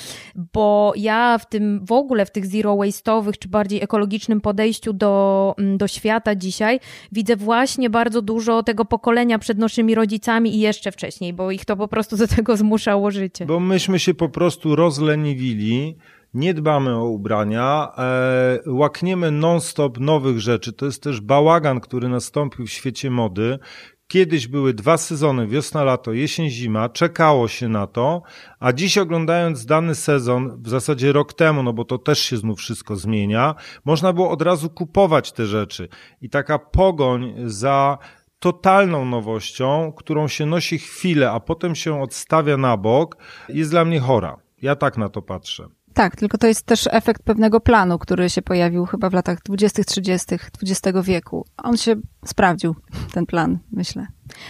bo 0.53 0.93
ja 0.97 1.38
w 1.38 1.47
tym 1.47 1.85
w 1.85 1.93
ogóle 1.93 2.26
w 2.26 2.31
tych 2.31 2.47
zero 2.47 2.75
waste'owych, 2.75 3.38
czy 3.38 3.49
bardziej 3.49 3.83
ekologicznym 3.83 4.41
podejściu 4.41 4.93
do, 4.93 5.55
do 5.76 5.88
świata 5.88 6.35
dzisiaj 6.35 6.81
widzę 7.12 7.37
właśnie 7.37 7.86
właśnie 7.87 7.90
bardzo 7.90 8.23
dużo 8.23 8.62
tego 8.62 8.85
pokolenia 8.85 9.38
przed 9.38 9.59
naszymi 9.59 9.95
rodzicami 9.95 10.57
i 10.57 10.61
jeszcze 10.61 10.93
wcześniej, 10.93 11.33
bo 11.33 11.50
ich 11.50 11.64
to 11.64 11.76
po 11.76 11.88
prostu 11.88 12.16
do 12.16 12.26
tego 12.26 12.57
zmuszało 12.57 13.11
życie. 13.11 13.47
Bo 13.47 13.61
myśmy 13.61 13.99
się 13.99 14.14
po 14.14 14.28
prostu 14.28 14.76
rozleniwili, 14.76 15.97
nie 16.35 16.55
dbamy 16.55 16.97
o 16.97 17.05
ubrania, 17.05 17.93
e, 17.99 18.59
łakniemy 18.66 19.31
non-stop 19.31 20.00
nowych 20.00 20.40
rzeczy. 20.40 20.73
To 20.73 20.87
jest 20.87 21.02
też 21.02 21.21
bałagan, 21.21 21.81
który 21.81 22.09
nastąpił 22.09 22.66
w 22.66 22.71
świecie 22.71 23.11
mody. 23.11 23.59
Kiedyś 24.09 24.49
były 24.49 24.75
dwa 24.75 24.97
sezony, 24.97 25.47
wiosna, 25.47 25.85
lato, 25.85 26.13
jesień, 26.13 26.51
zima, 26.51 26.89
czekało 26.89 27.49
się 27.49 27.69
na 27.69 27.87
to, 27.87 28.23
a 28.61 28.73
dziś 28.73 28.99
oglądając 28.99 29.67
dany 29.67 29.95
sezon, 29.95 30.63
w 30.63 30.69
zasadzie 30.69 31.13
rok 31.13 31.33
temu, 31.33 31.63
no 31.63 31.73
bo 31.73 31.85
to 31.85 31.99
też 31.99 32.19
się 32.19 32.37
znów 32.37 32.59
wszystko 32.59 32.97
zmienia, 32.97 33.55
można 33.85 34.13
było 34.13 34.31
od 34.31 34.43
razu 34.43 34.71
kupować 34.71 35.33
te 35.33 35.47
rzeczy. 35.47 35.89
I 36.21 36.31
taka 36.31 36.59
pogoń 36.59 37.35
za 37.45 37.99
totalną 38.39 39.05
nowością, 39.05 39.93
którą 39.97 40.29
się 40.29 40.47
nosi 40.47 40.79
chwilę, 40.79 41.31
a 41.31 41.41
potem 41.41 41.75
się 41.75 42.03
odstawia 42.03 42.57
na 42.57 42.77
bok, 42.77 43.17
jest 43.49 43.71
dla 43.71 43.85
mnie 43.85 44.01
chora. 44.01 44.37
Ja 44.63 44.77
tak 44.77 44.97
na 44.97 45.09
to 45.09 45.23
patrzę. 45.23 45.69
Tak, 45.95 46.17
tylko 46.17 46.39
to 46.39 46.47
jest 46.47 46.67
też 46.67 46.89
efekt 46.91 47.23
pewnego 47.23 47.61
planu, 47.61 47.99
który 47.99 48.31
się 48.31 48.43
pojawił 48.43 48.87
chyba 48.87 49.11
w 49.11 49.13
latach 49.13 49.39
20-30 49.49 50.39
XX 50.63 50.99
wieku. 51.03 51.47
On 51.57 51.77
się 51.77 51.97
sprawdził, 52.26 52.75
ten 53.12 53.26
plan, 53.26 53.59
myślę. 53.73 54.06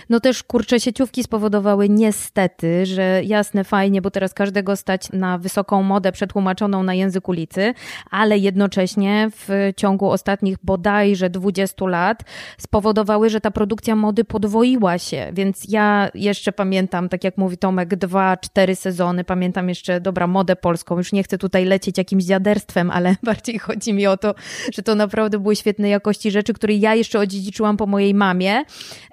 No 0.08 0.20
też 0.20 0.42
kurcze 0.42 0.80
sieciówki 0.80 1.22
spowodowały 1.22 1.88
niestety, 1.88 2.86
że 2.86 3.22
jasne, 3.24 3.64
fajnie, 3.64 4.02
bo 4.02 4.10
teraz 4.10 4.34
każdego 4.34 4.76
stać 4.76 5.12
na 5.12 5.38
wysoką 5.38 5.82
modę 5.82 6.12
przetłumaczoną 6.12 6.82
na 6.82 6.94
język 6.94 7.28
ulicy, 7.28 7.74
ale 8.10 8.38
jednocześnie 8.38 9.30
w 9.32 9.72
ciągu 9.76 10.10
ostatnich 10.10 10.56
bodajże 10.62 11.30
20 11.30 11.86
lat 11.86 12.22
spowodowały, 12.58 13.30
że 13.30 13.40
ta 13.40 13.50
produkcja 13.50 13.96
mody 13.96 14.24
podwoiła 14.24 14.98
się. 14.98 15.30
Więc 15.32 15.64
ja 15.68 16.08
jeszcze 16.14 16.52
pamiętam, 16.52 17.08
tak 17.08 17.24
jak 17.24 17.38
mówi 17.38 17.58
Tomek, 17.58 17.96
dwa, 17.96 18.36
cztery 18.36 18.76
sezony, 18.76 19.24
pamiętam 19.24 19.68
jeszcze, 19.68 20.00
dobra, 20.00 20.26
modę 20.26 20.56
polską. 20.56 20.96
Już 20.96 21.12
nie 21.12 21.22
chcę 21.22 21.38
tutaj 21.38 21.64
lecieć 21.64 21.98
jakimś 21.98 22.24
dziaderstwem, 22.24 22.90
ale 22.90 23.16
bardziej 23.22 23.58
chodzi 23.58 23.92
mi 23.92 24.06
o 24.06 24.16
to, 24.16 24.34
że 24.74 24.82
to 24.82 24.94
naprawdę 24.94 25.38
były 25.38 25.56
świetnej 25.56 25.90
jakości 25.90 26.30
rzeczy, 26.30 26.52
które 26.54 26.74
ja 26.74 26.94
jeszcze 26.94 27.18
odziedziczyłam 27.18 27.65
po 27.74 27.86
mojej 27.86 28.14
mamie, 28.14 28.64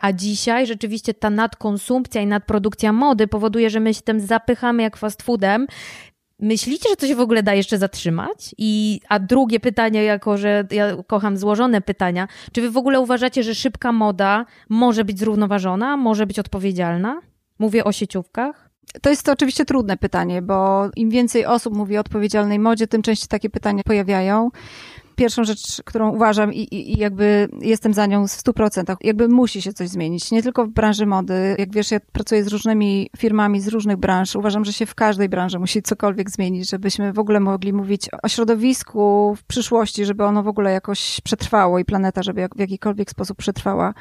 a 0.02 0.12
dzisiaj 0.14 0.68
rzeczywiście 0.68 1.14
ta 1.14 1.30
nadkonsumpcja 1.30 2.22
i 2.22 2.28
nadprodukcja 2.28 2.94
mody 2.94 3.28
powoduje, 3.28 3.70
że 3.70 3.80
my 3.80 3.94
się 3.94 4.02
tym 4.02 4.20
zapychamy 4.20 4.84
jak 4.84 4.98
fast 4.98 5.22
foodem. 5.22 5.68
Myślicie, 6.40 6.90
że 6.90 6.96
to 6.96 7.08
się 7.08 7.16
w 7.16 7.20
ogóle 7.20 7.44
da 7.44 7.54
jeszcze 7.54 7.78
zatrzymać? 7.78 8.56
I, 8.58 9.02
a 9.10 9.20
drugie 9.20 9.60
pytanie, 9.60 10.04
jako 10.04 10.38
że 10.38 10.68
ja 10.72 10.96
kocham 11.08 11.38
złożone 11.38 11.82
pytania, 11.82 12.28
czy 12.52 12.62
wy 12.62 12.72
w 12.72 12.78
ogóle 12.78 13.00
uważacie, 13.00 13.44
że 13.44 13.56
szybka 13.56 13.92
moda 13.92 14.46
może 14.70 15.06
być 15.06 15.20
zrównoważona, 15.20 15.98
może 15.98 16.28
być 16.28 16.40
odpowiedzialna? 16.40 17.22
Mówię 17.60 17.84
o 17.84 17.92
sieciówkach. 17.92 18.70
To 19.02 19.10
jest 19.10 19.24
to 19.24 19.32
oczywiście 19.32 19.66
trudne 19.66 19.98
pytanie, 19.98 20.42
bo 20.42 20.90
im 20.96 21.10
więcej 21.10 21.46
osób 21.46 21.76
mówi 21.76 21.98
o 21.98 22.00
odpowiedzialnej 22.00 22.60
modzie, 22.60 22.88
tym 22.88 23.02
częściej 23.02 23.28
takie 23.28 23.50
pytania 23.50 23.84
pojawiają 23.86 24.50
pierwszą 25.16 25.44
rzecz, 25.44 25.82
którą 25.86 26.10
uważam 26.10 26.54
i, 26.54 26.68
i, 26.72 27.00
jakby 27.00 27.50
jestem 27.62 27.94
za 27.94 28.06
nią 28.06 28.28
w 28.28 28.32
stu 28.32 28.54
procentach, 28.54 28.98
jakby 29.02 29.28
musi 29.28 29.62
się 29.62 29.74
coś 29.74 29.90
zmienić. 29.90 30.32
Nie 30.32 30.44
tylko 30.44 30.66
w 30.66 30.70
branży 30.70 31.06
mody. 31.06 31.56
Jak 31.60 31.74
wiesz, 31.74 31.92
ja 31.92 32.00
pracuję 32.00 32.44
z 32.44 32.48
różnymi 32.48 33.10
firmami 33.18 33.62
z 33.62 33.68
różnych 33.68 33.98
branż. 33.98 34.36
Uważam, 34.36 34.66
że 34.66 34.74
się 34.74 34.86
w 34.86 34.96
każdej 34.96 35.30
branży 35.30 35.60
musi 35.60 35.82
cokolwiek 35.82 36.30
zmienić, 36.30 36.70
żebyśmy 36.70 37.14
w 37.14 37.20
ogóle 37.20 37.40
mogli 37.40 37.74
mówić 37.74 38.10
o 38.24 38.28
środowisku 38.28 39.36
w 39.36 39.44
przyszłości, 39.44 40.06
żeby 40.06 40.24
ono 40.24 40.44
w 40.44 40.48
ogóle 40.48 40.72
jakoś 40.72 41.22
przetrwało 41.24 41.80
i 41.80 41.86
planeta, 41.86 42.24
żeby 42.24 42.42
jak, 42.42 42.56
w 42.56 42.60
jakikolwiek 42.60 43.10
sposób 43.10 43.38
przetrwała. 43.38 43.94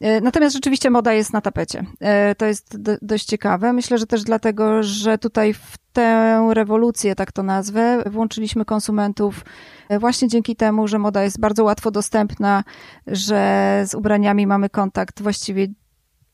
E, 0.00 0.20
natomiast 0.20 0.54
rzeczywiście 0.54 0.90
moda 0.90 1.12
jest 1.12 1.32
na 1.32 1.40
tapecie. 1.40 1.84
E, 2.00 2.34
to 2.34 2.46
jest 2.46 2.82
do, 2.82 2.96
dość 3.02 3.24
ciekawe. 3.24 3.72
Myślę, 3.72 3.98
że 3.98 4.06
też 4.06 4.24
dlatego, 4.24 4.82
że 4.82 5.18
tutaj 5.18 5.54
w 5.54 5.74
tę 5.92 6.48
rewolucję, 6.52 7.14
tak 7.14 7.32
to 7.32 7.42
nazwę, 7.42 8.02
włączyliśmy 8.06 8.64
konsumentów 8.64 9.44
e, 9.88 9.98
właśnie 9.98 10.28
dzięki 10.28 10.56
temu, 10.56 10.88
że 10.88 10.98
moda 10.98 11.22
jest 11.22 11.40
bardzo 11.40 11.64
łatwo 11.64 11.90
dostępna, 11.90 12.64
że 13.06 13.82
z 13.86 13.94
ubraniami 13.94 14.46
mamy 14.46 14.70
kontakt 14.70 15.22
właściwie 15.22 15.66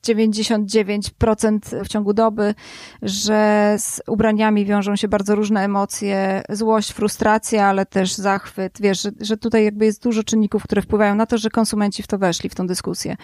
99% 0.05 1.85
w 1.85 1.89
ciągu 1.89 2.13
doby, 2.13 2.55
że 3.03 3.75
z 3.79 4.01
ubraniami 4.07 4.65
wiążą 4.67 4.97
się 4.97 5.09
bardzo 5.09 5.35
różne 5.35 5.65
emocje, 5.65 6.43
złość, 6.49 6.91
frustracja, 6.93 7.67
ale 7.67 7.87
też 7.87 8.15
zachwyt. 8.15 8.79
Wiesz, 8.81 9.03
że, 9.03 9.11
że 9.21 9.37
tutaj 9.37 9.65
jakby 9.65 9.85
jest 9.85 10.03
dużo 10.03 10.23
czynników, 10.23 10.63
które 10.63 10.83
wpływają 10.83 11.15
na 11.15 11.27
to, 11.27 11.39
że 11.39 11.51
konsumenci 11.51 12.03
w 12.03 12.07
to 12.07 12.19
weszli, 12.19 12.51
w 12.51 12.55
tą 12.55 12.67
dyskusję. 12.67 13.17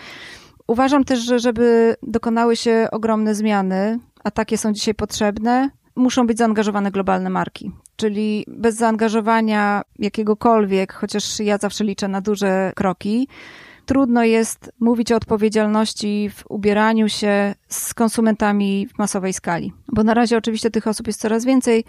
Uważam 0.67 1.05
też, 1.05 1.19
że 1.21 1.39
żeby 1.39 1.97
dokonały 2.03 2.57
się 2.57 2.89
ogromne 2.93 3.35
zmiany, 3.35 3.99
a 4.25 4.31
takie 4.31 4.59
są 4.59 4.73
dzisiaj 4.73 4.95
potrzebne, 4.95 5.71
muszą 5.97 6.27
być 6.27 6.39
zaangażowane 6.39 6.91
globalne 6.91 7.31
marki. 7.31 7.73
Czyli 7.97 8.45
bez 8.49 8.77
zaangażowania 8.77 9.83
jakiegokolwiek, 9.99 10.93
chociaż 10.93 11.41
ja 11.41 11.59
zawsze 11.59 11.85
liczę 11.85 12.09
na 12.09 12.21
duże 12.21 12.73
kroki, 12.77 13.29
trudno 13.91 14.25
jest 14.25 14.73
mówić 14.81 15.13
o 15.13 15.17
odpowiedzialności 15.17 16.31
w 16.35 16.45
ubieraniu 16.49 17.09
się 17.09 17.55
z 17.69 17.95
konsumentami 17.95 18.87
w 18.87 18.99
masowej 18.99 19.33
skali. 19.33 19.73
Bo 19.93 20.05
na 20.05 20.15
razie 20.15 20.37
oczywiście 20.37 20.71
tych 20.71 20.87
osób 20.87 21.07
jest 21.07 21.21
coraz 21.21 21.45
więcej, 21.45 21.85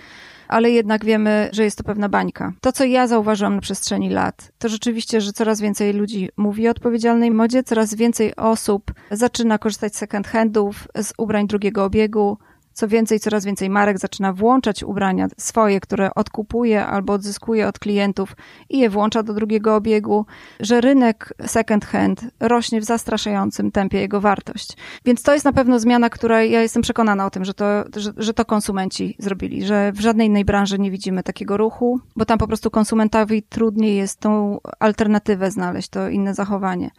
ale 0.48 0.72
jednak 0.72 1.06
wiemy, 1.06 1.50
że 1.54 1.64
jest 1.64 1.78
to 1.78 1.84
pewna 1.84 2.10
bańka. 2.10 2.54
To, 2.62 2.72
co 2.72 2.84
ja 2.84 3.08
zauważyłam 3.08 3.56
na 3.56 3.62
przestrzeni 3.62 4.10
lat, 4.10 4.52
to 4.60 4.70
rzeczywiście, 4.70 5.22
że 5.22 5.34
coraz 5.34 5.62
więcej 5.62 5.94
ludzi 5.94 6.30
mówi 6.38 6.68
o 6.68 6.72
odpowiedzialnej 6.72 7.32
modzie, 7.32 7.64
coraz 7.64 7.96
więcej 7.96 8.36
osób 8.36 8.92
zaczyna 9.12 9.58
korzystać 9.58 9.96
z 9.96 9.98
second 9.98 10.28
handów, 10.28 10.88
z 10.96 11.14
ubrań 11.18 11.48
drugiego 11.48 11.84
obiegu, 11.84 12.38
co 12.82 12.88
więcej, 12.88 13.20
coraz 13.20 13.46
więcej 13.46 13.70
marek 13.70 14.00
zaczyna 14.00 14.34
włączać 14.34 14.84
ubrania 14.84 15.28
swoje, 15.38 15.80
które 15.80 16.14
odkupuje 16.16 16.86
albo 16.86 17.14
odzyskuje 17.14 17.68
od 17.68 17.80
klientów 17.80 18.36
i 18.70 18.80
je 18.80 18.90
włącza 18.90 19.24
do 19.24 19.34
drugiego 19.34 19.76
obiegu, 19.76 20.26
że 20.60 20.82
rynek 20.82 21.34
second 21.46 21.86
hand 21.86 22.26
rośnie 22.40 22.82
w 22.82 22.84
zastraszającym 22.84 23.72
tempie 23.72 24.00
jego 24.00 24.22
wartość. 24.22 24.78
Więc 25.06 25.24
to 25.24 25.34
jest 25.34 25.46
na 25.46 25.54
pewno 25.54 25.80
zmiana, 25.80 26.10
która 26.10 26.44
ja 26.44 26.62
jestem 26.62 26.82
przekonana 26.82 27.26
o 27.26 27.30
tym, 27.30 27.46
że 27.46 27.54
to, 27.54 27.66
że, 27.96 28.14
że 28.18 28.34
to 28.34 28.46
konsumenci 28.46 29.16
zrobili, 29.20 29.66
że 29.66 29.92
w 29.92 30.00
żadnej 30.00 30.28
innej 30.28 30.46
branży 30.46 30.80
nie 30.80 30.92
widzimy 30.92 31.24
takiego 31.24 31.58
ruchu, 31.58 32.00
bo 32.16 32.26
tam 32.26 32.38
po 32.38 32.48
prostu 32.48 32.72
konsumentowi 32.72 33.44
trudniej 33.44 33.98
jest 33.98 34.20
tą 34.20 34.60
alternatywę 34.80 35.52
znaleźć, 35.52 35.90
to 35.90 36.10
inne 36.10 36.34
zachowanie. 36.34 36.92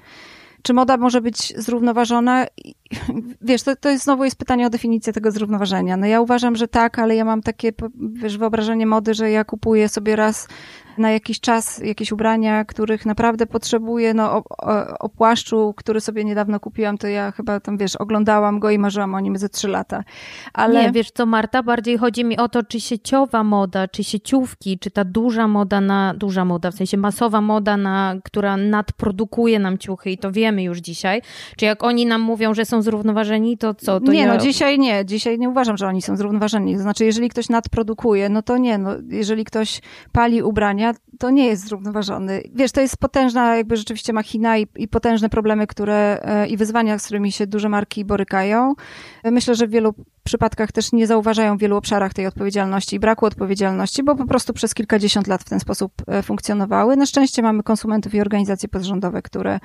Czy 0.62 0.74
moda 0.74 0.96
może 0.96 1.20
być 1.20 1.52
zrównoważona? 1.56 2.46
Wiesz, 3.40 3.62
to, 3.62 3.76
to 3.76 3.88
jest 3.88 4.04
znowu 4.04 4.24
jest 4.24 4.36
pytanie 4.36 4.66
o 4.66 4.70
definicję 4.70 5.12
tego 5.12 5.30
zrównoważenia. 5.30 5.96
No 5.96 6.06
ja 6.06 6.20
uważam, 6.20 6.56
że 6.56 6.68
tak, 6.68 6.98
ale 6.98 7.16
ja 7.16 7.24
mam 7.24 7.42
takie, 7.42 7.72
wiesz, 8.12 8.38
wyobrażenie 8.38 8.86
mody, 8.86 9.14
że 9.14 9.30
ja 9.30 9.44
kupuję 9.44 9.88
sobie 9.88 10.16
raz 10.16 10.48
na 10.98 11.10
jakiś 11.10 11.40
czas 11.40 11.78
jakieś 11.78 12.12
ubrania, 12.12 12.64
których 12.64 13.06
naprawdę 13.06 13.46
potrzebuję, 13.46 14.14
no 14.14 14.32
o, 14.32 14.42
o, 14.48 14.98
o, 14.98 15.08
płaszczu, 15.08 15.74
który 15.76 16.00
sobie 16.00 16.24
niedawno 16.24 16.60
kupiłam, 16.60 16.98
to 16.98 17.06
ja 17.06 17.30
chyba 17.32 17.60
tam, 17.60 17.78
wiesz, 17.78 17.96
oglądałam 17.96 18.58
go 18.60 18.70
i 18.70 18.78
marzyłam 18.78 19.14
o 19.14 19.20
nim 19.20 19.36
ze 19.36 19.48
trzy 19.48 19.68
lata. 19.68 20.04
Ale... 20.52 20.82
Nie, 20.82 20.92
wiesz 20.92 21.10
co 21.10 21.26
Marta, 21.26 21.62
bardziej 21.62 21.98
chodzi 21.98 22.24
mi 22.24 22.36
o 22.36 22.48
to, 22.48 22.62
czy 22.62 22.80
sieciowa 22.80 23.44
moda, 23.44 23.88
czy 23.88 24.04
sieciówki, 24.04 24.78
czy 24.78 24.90
ta 24.90 25.04
duża 25.04 25.48
moda 25.48 25.80
na, 25.80 26.14
duża 26.14 26.44
moda, 26.44 26.70
w 26.70 26.74
sensie 26.74 26.96
masowa 26.96 27.40
moda, 27.40 27.76
na, 27.76 28.14
która 28.24 28.56
nadprodukuje 28.56 29.58
nam 29.58 29.78
ciuchy 29.78 30.10
i 30.10 30.18
to 30.18 30.32
wiemy 30.32 30.62
już 30.62 30.78
dzisiaj, 30.78 31.22
czy 31.56 31.64
jak 31.64 31.84
oni 31.84 32.06
nam 32.06 32.20
mówią, 32.20 32.54
że 32.54 32.64
są 32.64 32.82
zrównoważeni, 32.82 33.58
to 33.58 33.74
co? 33.74 34.00
To 34.00 34.12
nie, 34.12 34.20
ja... 34.20 34.34
no 34.34 34.40
dzisiaj 34.40 34.78
nie, 34.78 35.04
dzisiaj 35.04 35.38
nie 35.38 35.48
uważam, 35.48 35.76
że 35.76 35.86
oni 35.86 36.02
są 36.02 36.16
zrównoważeni, 36.16 36.76
to 36.76 36.82
znaczy 36.82 37.04
jeżeli 37.04 37.28
ktoś 37.28 37.48
nadprodukuje, 37.48 38.28
no 38.28 38.42
to 38.42 38.58
nie, 38.58 38.78
no 38.78 38.90
jeżeli 39.08 39.44
ktoś 39.44 39.80
pali 40.12 40.42
ubrania, 40.42 40.81
to 41.18 41.30
nie 41.30 41.46
jest 41.46 41.64
zrównoważony. 41.64 42.42
Wiesz, 42.54 42.72
to 42.72 42.80
jest 42.80 42.96
potężna 42.96 43.56
jakby 43.56 43.76
rzeczywiście 43.76 44.12
machina 44.12 44.58
i, 44.58 44.66
i 44.76 44.88
potężne 44.88 45.28
problemy, 45.28 45.66
które 45.66 46.20
e, 46.22 46.46
i 46.46 46.56
wyzwania, 46.56 46.98
z 46.98 47.04
którymi 47.04 47.32
się 47.32 47.46
duże 47.46 47.68
marki 47.68 48.04
borykają. 48.04 48.74
Myślę, 49.24 49.54
że 49.54 49.66
w 49.66 49.70
wielu 49.70 49.94
przypadkach 50.24 50.72
też 50.72 50.92
nie 50.92 51.06
zauważają 51.06 51.56
w 51.56 51.60
wielu 51.60 51.76
obszarach 51.76 52.14
tej 52.14 52.26
odpowiedzialności 52.26 52.96
i 52.96 53.00
braku 53.00 53.26
odpowiedzialności, 53.26 54.02
bo 54.02 54.16
po 54.16 54.26
prostu 54.26 54.52
przez 54.52 54.74
kilkadziesiąt 54.74 55.26
lat 55.26 55.42
w 55.42 55.48
ten 55.48 55.60
sposób 55.60 55.92
e, 56.06 56.22
funkcjonowały. 56.22 56.96
Na 56.96 57.06
szczęście 57.06 57.42
mamy 57.42 57.62
konsumentów 57.62 58.14
i 58.14 58.20
organizacje 58.20 58.68
pozarządowe, 58.68 59.22
które 59.22 59.60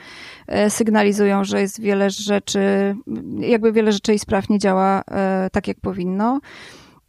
e, 0.48 0.70
sygnalizują, 0.70 1.44
że 1.44 1.62
jest 1.62 1.82
wiele 1.82 2.10
rzeczy, 2.10 2.96
jakby 3.40 3.72
wiele 3.72 3.92
rzeczy 3.92 4.14
i 4.14 4.20
spraw 4.20 4.50
nie 4.50 4.60
działa 4.60 5.04
tak, 5.52 5.68
jak 5.68 5.80
powinno 5.80 6.40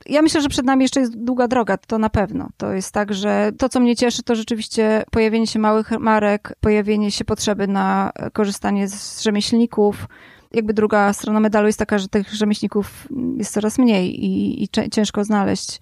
ja 0.08 0.22
myślę, 0.22 0.42
że 0.42 0.48
przed 0.48 0.66
nami 0.66 0.82
jeszcze 0.82 1.00
jest 1.00 1.16
długa 1.16 1.48
droga, 1.48 1.76
to 1.76 1.98
na 1.98 2.10
pewno. 2.10 2.48
To 2.56 2.72
jest 2.72 2.92
tak, 2.92 3.14
że 3.14 3.52
to, 3.58 3.68
co 3.68 3.80
mnie 3.80 3.96
cieszy, 3.96 4.22
to 4.22 4.34
rzeczywiście 4.34 5.04
pojawienie 5.10 5.46
się 5.46 5.58
małych 5.58 5.90
marek, 5.90 6.52
pojawienie 6.60 7.10
się 7.10 7.24
potrzeby 7.24 7.66
na 7.66 8.12
korzystanie 8.32 8.88
z 8.88 9.22
rzemieślników. 9.22 10.06
Jakby 10.52 10.74
druga 10.74 11.12
strona 11.12 11.40
medalu 11.40 11.66
jest 11.66 11.78
taka, 11.78 11.98
że 11.98 12.08
tych 12.08 12.34
rzemieślników 12.34 13.08
jest 13.36 13.52
coraz 13.52 13.78
mniej 13.78 14.24
i, 14.24 14.62
i 14.62 14.68
ciężko 14.90 15.24
znaleźć 15.24 15.80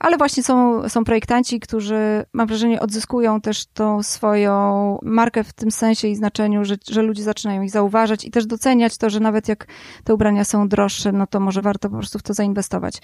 ale 0.00 0.16
właśnie 0.16 0.42
są, 0.42 0.88
są 0.88 1.04
projektanci, 1.04 1.60
którzy, 1.60 2.24
mam 2.32 2.46
wrażenie, 2.46 2.80
odzyskują 2.80 3.40
też 3.40 3.66
tą 3.66 4.02
swoją 4.02 4.98
markę 5.02 5.44
w 5.44 5.52
tym 5.52 5.70
sensie 5.70 6.08
i 6.08 6.16
znaczeniu, 6.16 6.64
że, 6.64 6.76
że 6.90 7.02
ludzie 7.02 7.22
zaczynają 7.22 7.62
ich 7.62 7.70
zauważać 7.70 8.24
i 8.24 8.30
też 8.30 8.46
doceniać 8.46 8.98
to, 8.98 9.10
że 9.10 9.20
nawet 9.20 9.48
jak 9.48 9.66
te 10.04 10.14
ubrania 10.14 10.44
są 10.44 10.68
droższe, 10.68 11.12
no 11.12 11.26
to 11.26 11.40
może 11.40 11.62
warto 11.62 11.90
po 11.90 11.96
prostu 11.96 12.18
w 12.18 12.22
to 12.22 12.34
zainwestować. 12.34 13.02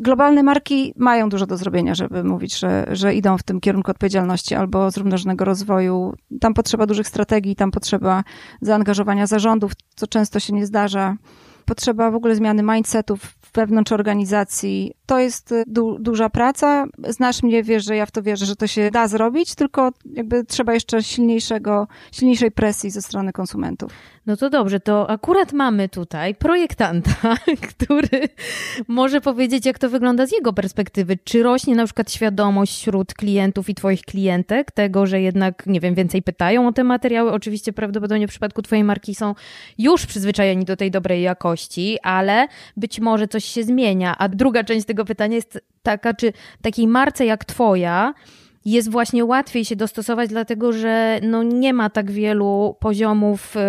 Globalne 0.00 0.42
marki 0.42 0.94
mają 0.96 1.28
dużo 1.28 1.46
do 1.46 1.56
zrobienia, 1.56 1.94
żeby 1.94 2.24
mówić, 2.24 2.58
że, 2.58 2.86
że 2.92 3.14
idą 3.14 3.38
w 3.38 3.42
tym 3.42 3.60
kierunku 3.60 3.90
odpowiedzialności 3.90 4.54
albo 4.54 4.90
zrównoważonego 4.90 5.44
rozwoju. 5.44 6.14
Tam 6.40 6.54
potrzeba 6.54 6.86
dużych 6.86 7.08
strategii, 7.08 7.56
tam 7.56 7.70
potrzeba 7.70 8.24
zaangażowania 8.60 9.26
zarządów, 9.26 9.72
co 9.96 10.06
często 10.06 10.40
się 10.40 10.52
nie 10.52 10.66
zdarza 10.66 11.16
potrzeba 11.64 12.10
w 12.10 12.14
ogóle 12.14 12.34
zmiany 12.34 12.62
mindsetów 12.62 13.20
wewnątrz 13.54 13.92
organizacji. 13.92 14.94
To 15.06 15.18
jest 15.18 15.52
y, 15.52 15.64
du 15.66 15.98
duża 15.98 16.30
praca. 16.30 16.84
Znasz 17.08 17.42
mnie, 17.42 17.62
wiesz, 17.62 17.84
że 17.84 17.96
ja 17.96 18.06
w 18.06 18.10
to 18.10 18.22
wierzę, 18.22 18.46
że 18.46 18.56
to 18.56 18.66
się 18.66 18.90
da 18.90 19.08
zrobić, 19.08 19.54
tylko 19.54 19.90
jakby 20.04 20.44
trzeba 20.44 20.74
jeszcze 20.74 21.02
silniejszego, 21.02 21.88
silniejszej 22.12 22.50
presji 22.50 22.90
ze 22.90 23.02
strony 23.02 23.32
konsumentów. 23.32 23.92
No 24.26 24.36
to 24.36 24.50
dobrze, 24.50 24.80
to 24.80 25.10
akurat 25.10 25.52
mamy 25.52 25.88
tutaj 25.88 26.34
projektanta, 26.34 27.36
który 27.70 28.28
może 28.88 29.20
powiedzieć, 29.20 29.66
jak 29.66 29.78
to 29.78 29.88
wygląda 29.90 30.26
z 30.26 30.32
jego 30.32 30.52
perspektywy. 30.52 31.18
Czy 31.24 31.42
rośnie 31.42 31.74
na 31.74 31.84
przykład 31.84 32.12
świadomość 32.12 32.80
wśród 32.80 33.14
klientów 33.14 33.68
i 33.68 33.74
twoich 33.74 34.02
klientek 34.02 34.72
tego, 34.72 35.06
że 35.06 35.20
jednak, 35.20 35.66
nie 35.66 35.80
wiem, 35.80 35.94
więcej 35.94 36.22
pytają 36.22 36.68
o 36.68 36.72
te 36.72 36.84
materiały? 36.84 37.32
Oczywiście 37.32 37.72
prawdopodobnie 37.72 38.26
w 38.26 38.30
przypadku 38.30 38.62
twojej 38.62 38.84
marki 38.84 39.14
są 39.14 39.34
już 39.78 40.06
przyzwyczajeni 40.06 40.64
do 40.64 40.76
tej 40.76 40.90
dobrej 40.90 41.22
jakości, 41.22 41.98
ale 42.02 42.48
być 42.76 43.00
może 43.00 43.28
coś 43.28 43.44
się 43.44 43.62
zmienia. 43.64 44.18
A 44.18 44.28
druga 44.28 44.64
część 44.64 44.86
tego 44.86 45.04
pytania 45.04 45.34
jest 45.34 45.60
taka, 45.82 46.14
czy 46.14 46.32
takiej 46.62 46.88
marce 46.88 47.26
jak 47.26 47.44
twoja, 47.44 48.14
jest 48.64 48.90
właśnie 48.90 49.24
łatwiej 49.24 49.64
się 49.64 49.76
dostosować, 49.76 50.28
dlatego 50.28 50.72
że 50.72 51.20
no 51.22 51.42
nie 51.42 51.72
ma 51.72 51.90
tak 51.90 52.10
wielu 52.10 52.76
poziomów, 52.80 53.56
y, 53.56 53.60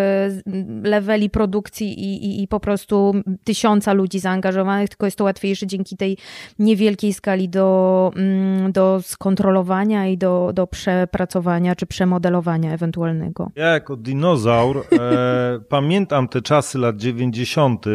leveli 0.83 1.29
produkcji 1.29 1.99
i, 1.99 2.25
i, 2.25 2.43
i 2.43 2.47
po 2.47 2.59
prostu 2.59 3.13
tysiąca 3.43 3.93
ludzi 3.93 4.19
zaangażowanych, 4.19 4.89
tylko 4.89 5.05
jest 5.05 5.17
to 5.17 5.23
łatwiejsze 5.23 5.67
dzięki 5.67 5.97
tej 5.97 6.17
niewielkiej 6.59 7.13
skali 7.13 7.49
do, 7.49 8.11
mm, 8.15 8.71
do 8.71 8.99
skontrolowania 9.01 10.07
i 10.07 10.17
do, 10.17 10.51
do 10.53 10.67
przepracowania 10.67 11.75
czy 11.75 11.85
przemodelowania 11.85 12.73
ewentualnego. 12.73 13.51
Ja 13.55 13.67
jako 13.67 13.95
dinozaur 13.95 14.77
e, 14.77 15.59
pamiętam 15.69 16.27
te 16.27 16.41
czasy 16.41 16.77
lat 16.77 16.97
90., 16.97 17.85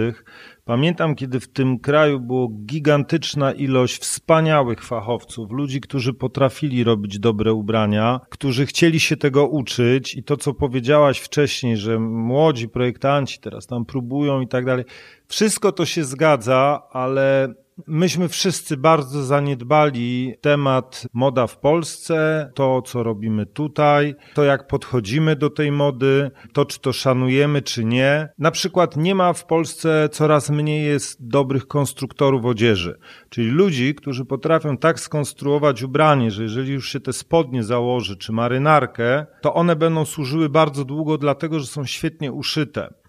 Pamiętam, 0.70 1.14
kiedy 1.14 1.40
w 1.40 1.48
tym 1.48 1.78
kraju 1.78 2.20
było 2.20 2.48
gigantyczna 2.48 3.52
ilość 3.52 3.98
wspaniałych 3.98 4.84
fachowców, 4.84 5.50
ludzi, 5.50 5.80
którzy 5.80 6.14
potrafili 6.14 6.84
robić 6.84 7.18
dobre 7.18 7.52
ubrania, 7.52 8.20
którzy 8.28 8.66
chcieli 8.66 9.00
się 9.00 9.16
tego 9.16 9.46
uczyć 9.46 10.14
i 10.14 10.22
to, 10.22 10.36
co 10.36 10.54
powiedziałaś 10.54 11.18
wcześniej, 11.18 11.76
że 11.76 11.98
młodzi 11.98 12.68
projektanci 12.68 13.38
teraz 13.40 13.66
tam 13.66 13.85
próbują 13.85 14.40
i 14.40 14.48
tak 14.48 14.64
dalej. 14.64 14.85
Wszystko 15.26 15.72
to 15.72 15.87
się 15.87 16.04
zgadza, 16.04 16.83
ale 16.90 17.54
Myśmy 17.87 18.29
wszyscy 18.29 18.77
bardzo 18.77 19.25
zaniedbali 19.25 20.35
temat 20.40 21.07
moda 21.12 21.47
w 21.47 21.59
Polsce, 21.59 22.51
to 22.55 22.83
co 22.83 23.03
robimy 23.03 23.47
tutaj, 23.47 24.14
to 24.35 24.45
jak 24.45 24.66
podchodzimy 24.66 25.37
do 25.37 25.51
tej 25.51 25.73
mody, 25.73 26.31
to 26.53 26.64
czy 26.64 26.81
to 26.81 26.93
szanujemy, 26.93 27.62
czy 27.62 27.85
nie. 27.85 28.29
Na 28.38 28.51
przykład 28.51 28.97
nie 28.97 29.14
ma 29.14 29.33
w 29.33 29.47
Polsce 29.47 30.09
coraz 30.12 30.51
mniej 30.51 30.85
jest 30.85 31.29
dobrych 31.29 31.66
konstruktorów 31.66 32.45
odzieży, 32.45 32.99
czyli 33.29 33.49
ludzi, 33.49 33.95
którzy 33.95 34.25
potrafią 34.25 34.77
tak 34.77 35.01
skonstruować 35.01 35.83
ubranie, 35.83 36.31
że 36.31 36.43
jeżeli 36.43 36.73
już 36.73 36.88
się 36.88 37.01
te 37.01 37.12
spodnie 37.12 37.62
założy, 37.62 38.16
czy 38.16 38.33
marynarkę, 38.33 39.27
to 39.40 39.55
one 39.55 39.77
będą 39.77 40.05
służyły 40.05 40.49
bardzo 40.49 40.85
długo, 40.85 41.19
dlatego 41.19 41.61
że 41.61 41.66
są 41.66 41.85
świetnie 41.85 42.33
uszyte. 42.33 42.99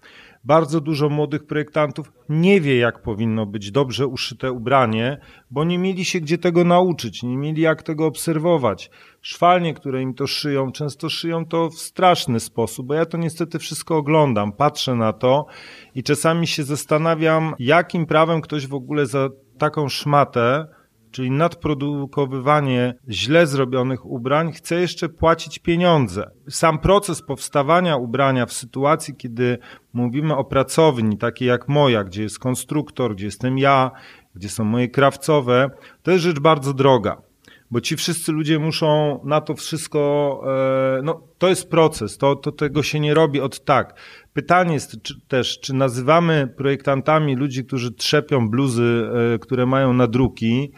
Bardzo 0.44 0.80
dużo 0.80 1.08
młodych 1.08 1.46
projektantów 1.46 2.12
nie 2.28 2.60
wie, 2.60 2.76
jak 2.76 3.02
powinno 3.02 3.46
być 3.46 3.70
dobrze 3.70 4.06
uszyte 4.06 4.52
ubranie, 4.52 5.18
bo 5.50 5.64
nie 5.64 5.78
mieli 5.78 6.04
się 6.04 6.20
gdzie 6.20 6.38
tego 6.38 6.64
nauczyć, 6.64 7.22
nie 7.22 7.36
mieli 7.36 7.62
jak 7.62 7.82
tego 7.82 8.06
obserwować. 8.06 8.90
Szwalnie, 9.20 9.74
które 9.74 10.02
im 10.02 10.14
to 10.14 10.26
szyją, 10.26 10.72
często 10.72 11.08
szyją 11.08 11.46
to 11.46 11.70
w 11.70 11.74
straszny 11.74 12.40
sposób, 12.40 12.86
bo 12.86 12.94
ja 12.94 13.06
to 13.06 13.18
niestety 13.18 13.58
wszystko 13.58 13.96
oglądam, 13.96 14.52
patrzę 14.52 14.94
na 14.94 15.12
to 15.12 15.46
i 15.94 16.02
czasami 16.02 16.46
się 16.46 16.62
zastanawiam, 16.62 17.54
jakim 17.58 18.06
prawem 18.06 18.40
ktoś 18.40 18.66
w 18.66 18.74
ogóle 18.74 19.06
za 19.06 19.28
taką 19.58 19.88
szmatę 19.88 20.66
czyli 21.12 21.30
nadprodukowywanie 21.30 22.94
źle 23.08 23.46
zrobionych 23.46 24.06
ubrań, 24.06 24.52
chce 24.52 24.80
jeszcze 24.80 25.08
płacić 25.08 25.58
pieniądze. 25.58 26.30
Sam 26.48 26.78
proces 26.78 27.22
powstawania 27.22 27.96
ubrania 27.96 28.46
w 28.46 28.52
sytuacji, 28.52 29.16
kiedy 29.16 29.58
mówimy 29.92 30.36
o 30.36 30.44
pracowni, 30.44 31.18
takiej 31.18 31.48
jak 31.48 31.68
moja, 31.68 32.04
gdzie 32.04 32.22
jest 32.22 32.38
konstruktor, 32.38 33.14
gdzie 33.14 33.24
jestem 33.24 33.58
ja, 33.58 33.90
gdzie 34.34 34.48
są 34.48 34.64
moje 34.64 34.88
krawcowe, 34.88 35.70
to 36.02 36.10
jest 36.10 36.24
rzecz 36.24 36.40
bardzo 36.40 36.74
droga 36.74 37.22
bo 37.72 37.80
ci 37.80 37.96
wszyscy 37.96 38.32
ludzie 38.32 38.58
muszą 38.58 39.20
na 39.24 39.40
to 39.40 39.54
wszystko, 39.54 40.42
e, 40.98 41.02
no 41.02 41.22
to 41.38 41.48
jest 41.48 41.70
proces, 41.70 42.18
to, 42.18 42.36
to 42.36 42.52
tego 42.52 42.82
się 42.82 43.00
nie 43.00 43.14
robi 43.14 43.40
od 43.40 43.64
tak. 43.64 44.00
Pytanie 44.32 44.74
jest 44.74 45.02
czy, 45.02 45.20
też, 45.28 45.60
czy 45.60 45.74
nazywamy 45.74 46.54
projektantami 46.56 47.36
ludzi, 47.36 47.64
którzy 47.64 47.92
trzepią 47.92 48.50
bluzy, 48.50 49.10
e, 49.34 49.38
które 49.38 49.66
mają 49.66 49.92
nadruki, 49.92 50.72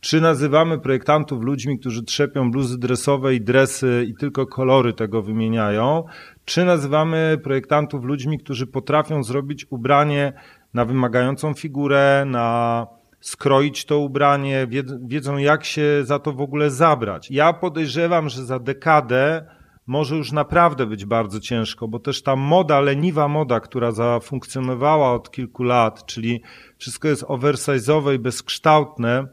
czy 0.00 0.20
nazywamy 0.20 0.78
projektantów 0.78 1.42
ludźmi, 1.42 1.78
którzy 1.78 2.02
trzepią 2.02 2.50
bluzy 2.50 2.78
dresowe 2.78 3.34
i 3.34 3.40
dresy 3.40 4.06
i 4.08 4.14
tylko 4.14 4.46
kolory 4.46 4.92
tego 4.92 5.22
wymieniają? 5.22 6.04
Czy 6.44 6.64
nazywamy 6.64 7.38
projektantów 7.42 8.04
ludźmi, 8.04 8.38
którzy 8.38 8.66
potrafią 8.66 9.22
zrobić 9.22 9.66
ubranie 9.70 10.32
na 10.74 10.84
wymagającą 10.84 11.54
figurę, 11.54 12.24
na 12.26 12.86
skroić 13.20 13.84
to 13.84 13.98
ubranie, 13.98 14.66
wiedzą 15.06 15.36
jak 15.36 15.64
się 15.64 16.00
za 16.02 16.18
to 16.18 16.32
w 16.32 16.40
ogóle 16.40 16.70
zabrać? 16.70 17.30
Ja 17.30 17.52
podejrzewam, 17.52 18.28
że 18.28 18.44
za 18.44 18.58
dekadę 18.58 19.44
może 19.86 20.16
już 20.16 20.32
naprawdę 20.32 20.86
być 20.86 21.04
bardzo 21.04 21.40
ciężko, 21.40 21.88
bo 21.88 21.98
też 21.98 22.22
ta 22.22 22.36
moda, 22.36 22.80
leniwa 22.80 23.28
moda, 23.28 23.60
która 23.60 23.92
zafunkcjonowała 23.92 25.12
od 25.12 25.30
kilku 25.30 25.62
lat, 25.62 26.06
czyli 26.06 26.42
wszystko 26.78 27.08
jest 27.08 27.22
oversize'owe 27.22 28.14
i 28.14 28.18
bezkształtne, 28.18 29.26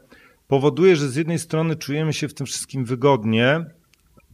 powoduje, 0.48 0.96
że 0.96 1.08
z 1.08 1.16
jednej 1.16 1.38
strony 1.38 1.76
czujemy 1.76 2.12
się 2.12 2.28
w 2.28 2.34
tym 2.34 2.46
wszystkim 2.46 2.84
wygodnie, 2.84 3.64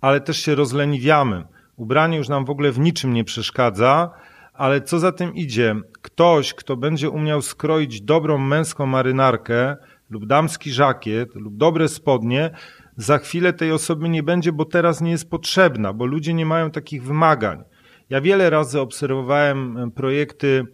ale 0.01 0.21
też 0.21 0.39
się 0.39 0.55
rozleniwiamy. 0.55 1.45
Ubranie 1.77 2.17
już 2.17 2.29
nam 2.29 2.45
w 2.45 2.51
ogóle 2.51 2.73
w 2.73 2.79
niczym 2.79 3.13
nie 3.13 3.25
przeszkadza, 3.25 4.11
ale 4.53 4.81
co 4.81 4.99
za 4.99 5.13
tym 5.13 5.35
idzie? 5.35 5.77
Ktoś, 6.03 6.55
kto 6.55 6.77
będzie 6.77 7.11
umiał 7.11 7.43
skroić 7.43 8.01
dobrą 8.01 8.39
męską 8.39 8.87
marynarkę 8.87 9.77
lub 10.11 10.27
damski 10.27 10.73
żakiet 10.73 11.35
lub 11.35 11.57
dobre 11.57 11.89
spodnie, 11.89 12.51
za 12.97 13.19
chwilę 13.19 13.53
tej 13.53 13.73
osoby 13.73 14.09
nie 14.09 14.23
będzie, 14.23 14.53
bo 14.53 14.65
teraz 14.65 15.01
nie 15.01 15.11
jest 15.11 15.31
potrzebna, 15.31 15.93
bo 15.93 16.07
ludzie 16.07 16.35
nie 16.35 16.47
mają 16.47 16.71
takich 16.71 17.03
wymagań. 17.03 17.65
Ja 18.11 18.21
wiele 18.21 18.51
razy 18.51 18.81
obserwowałem 18.81 19.91
projekty 19.95 20.67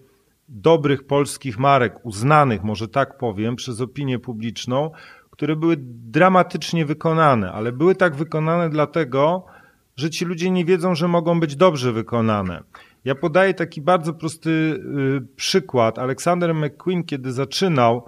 dobrych 0.48 1.06
polskich 1.06 1.58
marek, 1.58 2.06
uznanych, 2.06 2.62
może 2.62 2.88
tak 2.88 3.18
powiem, 3.18 3.56
przez 3.56 3.80
opinię 3.80 4.18
publiczną, 4.18 4.90
które 5.40 5.56
były 5.56 5.76
dramatycznie 6.10 6.86
wykonane, 6.86 7.52
ale 7.52 7.72
były 7.72 7.94
tak 7.94 8.16
wykonane 8.16 8.70
dlatego, 8.70 9.44
że 9.96 10.10
ci 10.10 10.24
ludzie 10.24 10.50
nie 10.50 10.64
wiedzą, 10.64 10.94
że 10.94 11.08
mogą 11.08 11.40
być 11.40 11.56
dobrze 11.56 11.92
wykonane. 11.92 12.62
Ja 13.04 13.14
podaję 13.14 13.54
taki 13.54 13.80
bardzo 13.80 14.14
prosty 14.14 14.50
y, 14.50 15.36
przykład. 15.36 15.98
Alexander 15.98 16.54
McQueen, 16.54 17.04
kiedy 17.04 17.32
zaczynał, 17.32 18.04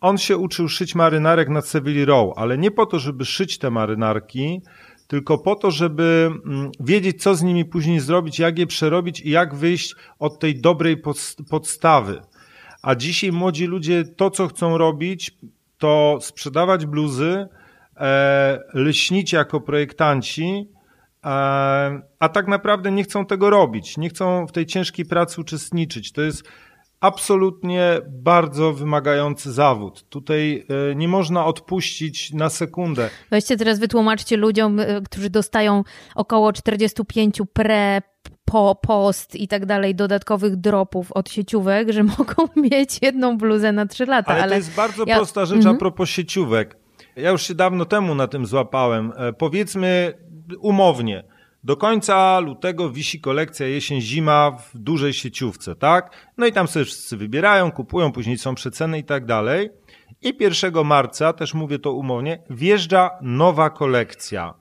on 0.00 0.18
się 0.18 0.36
uczył 0.36 0.68
szyć 0.68 0.94
marynarek 0.94 1.48
na 1.48 1.60
Seville 1.60 2.04
Row, 2.04 2.32
ale 2.36 2.58
nie 2.58 2.70
po 2.70 2.86
to, 2.86 2.98
żeby 2.98 3.24
szyć 3.24 3.58
te 3.58 3.70
marynarki, 3.70 4.62
tylko 5.06 5.38
po 5.38 5.54
to, 5.54 5.70
żeby 5.70 6.30
mm, 6.46 6.70
wiedzieć, 6.80 7.22
co 7.22 7.34
z 7.34 7.42
nimi 7.42 7.64
później 7.64 8.00
zrobić, 8.00 8.38
jak 8.38 8.58
je 8.58 8.66
przerobić 8.66 9.20
i 9.20 9.30
jak 9.30 9.54
wyjść 9.54 9.94
od 10.18 10.38
tej 10.38 10.60
dobrej 10.60 10.96
podstawy. 11.50 12.20
A 12.82 12.94
dzisiaj 12.94 13.32
młodzi 13.32 13.66
ludzie 13.66 14.04
to, 14.04 14.30
co 14.30 14.48
chcą 14.48 14.78
robić, 14.78 15.38
to 15.78 16.18
sprzedawać 16.20 16.86
bluzy, 16.86 17.46
e, 17.96 18.58
lśnić 18.74 19.32
jako 19.32 19.60
projektanci, 19.60 20.68
e, 21.24 21.28
a 22.18 22.28
tak 22.32 22.48
naprawdę 22.48 22.92
nie 22.92 23.04
chcą 23.04 23.26
tego 23.26 23.50
robić, 23.50 23.96
nie 23.96 24.08
chcą 24.08 24.46
w 24.46 24.52
tej 24.52 24.66
ciężkiej 24.66 25.06
pracy 25.06 25.40
uczestniczyć. 25.40 26.12
To 26.12 26.22
jest 26.22 26.42
absolutnie 27.00 28.00
bardzo 28.08 28.72
wymagający 28.72 29.52
zawód. 29.52 30.08
Tutaj 30.08 30.66
e, 30.90 30.94
nie 30.94 31.08
można 31.08 31.46
odpuścić 31.46 32.32
na 32.32 32.48
sekundę. 32.48 33.10
Weźcie 33.30 33.56
teraz 33.56 33.78
wytłumaczcie 33.78 34.36
ludziom, 34.36 34.80
e, 34.80 35.00
którzy 35.00 35.30
dostają 35.30 35.84
około 36.14 36.52
45 36.52 37.40
pre 37.52 38.02
po, 38.50 38.74
post 38.74 39.36
i 39.36 39.48
tak 39.48 39.66
dalej, 39.66 39.94
dodatkowych 39.94 40.56
dropów 40.56 41.12
od 41.12 41.30
sieciówek, 41.30 41.92
że 41.92 42.02
mogą 42.18 42.48
mieć 42.56 42.98
jedną 43.02 43.38
bluzę 43.38 43.72
na 43.72 43.86
trzy 43.86 44.06
lata. 44.06 44.32
Ale, 44.32 44.42
ale 44.42 44.50
to 44.50 44.56
jest 44.56 44.74
bardzo 44.74 45.04
ja... 45.06 45.16
prosta 45.16 45.46
rzecz 45.46 45.56
mhm. 45.56 45.76
a 45.76 45.78
propos 45.78 46.08
sieciówek. 46.08 46.76
Ja 47.16 47.30
już 47.30 47.42
się 47.42 47.54
dawno 47.54 47.84
temu 47.84 48.14
na 48.14 48.26
tym 48.28 48.46
złapałem. 48.46 49.12
E, 49.16 49.32
powiedzmy 49.32 50.12
umownie, 50.60 51.24
do 51.64 51.76
końca 51.76 52.40
lutego 52.40 52.90
wisi 52.90 53.20
kolekcja 53.20 53.66
jesień-zima 53.66 54.50
w 54.50 54.78
dużej 54.78 55.12
sieciówce, 55.12 55.74
tak? 55.74 56.10
No 56.36 56.46
i 56.46 56.52
tam 56.52 56.68
sobie 56.68 56.84
wszyscy 56.84 57.16
wybierają, 57.16 57.72
kupują, 57.72 58.12
później 58.12 58.38
są 58.38 58.54
przeceny 58.54 58.98
i 58.98 59.04
tak 59.04 59.26
dalej. 59.26 59.70
I 60.22 60.36
1 60.40 60.84
marca, 60.84 61.32
też 61.32 61.54
mówię 61.54 61.78
to 61.78 61.92
umownie, 61.92 62.42
wjeżdża 62.50 63.10
nowa 63.22 63.70
kolekcja. 63.70 64.54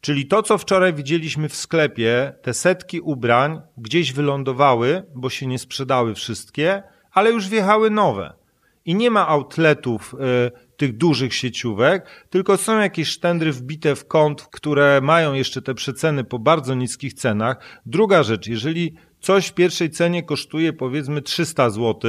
Czyli 0.00 0.26
to, 0.26 0.42
co 0.42 0.58
wczoraj 0.58 0.94
widzieliśmy 0.94 1.48
w 1.48 1.56
sklepie, 1.56 2.32
te 2.42 2.54
setki 2.54 3.00
ubrań 3.00 3.60
gdzieś 3.76 4.12
wylądowały, 4.12 5.02
bo 5.14 5.30
się 5.30 5.46
nie 5.46 5.58
sprzedały 5.58 6.14
wszystkie, 6.14 6.82
ale 7.12 7.30
już 7.30 7.48
wjechały 7.48 7.90
nowe. 7.90 8.32
I 8.84 8.94
nie 8.94 9.10
ma 9.10 9.28
outletów 9.28 10.14
y, 10.14 10.76
tych 10.76 10.96
dużych 10.96 11.34
sieciówek, 11.34 12.26
tylko 12.30 12.56
są 12.56 12.78
jakieś 12.78 13.08
sztendry 13.08 13.52
wbite 13.52 13.94
w 13.96 14.06
kąt, 14.06 14.42
które 14.42 15.00
mają 15.00 15.34
jeszcze 15.34 15.62
te 15.62 15.74
przeceny 15.74 16.24
po 16.24 16.38
bardzo 16.38 16.74
niskich 16.74 17.14
cenach. 17.14 17.80
Druga 17.86 18.22
rzecz, 18.22 18.46
jeżeli 18.46 18.94
coś 19.20 19.46
w 19.46 19.54
pierwszej 19.54 19.90
cenie 19.90 20.22
kosztuje 20.22 20.72
powiedzmy 20.72 21.22
300 21.22 21.70
zł, 21.70 22.00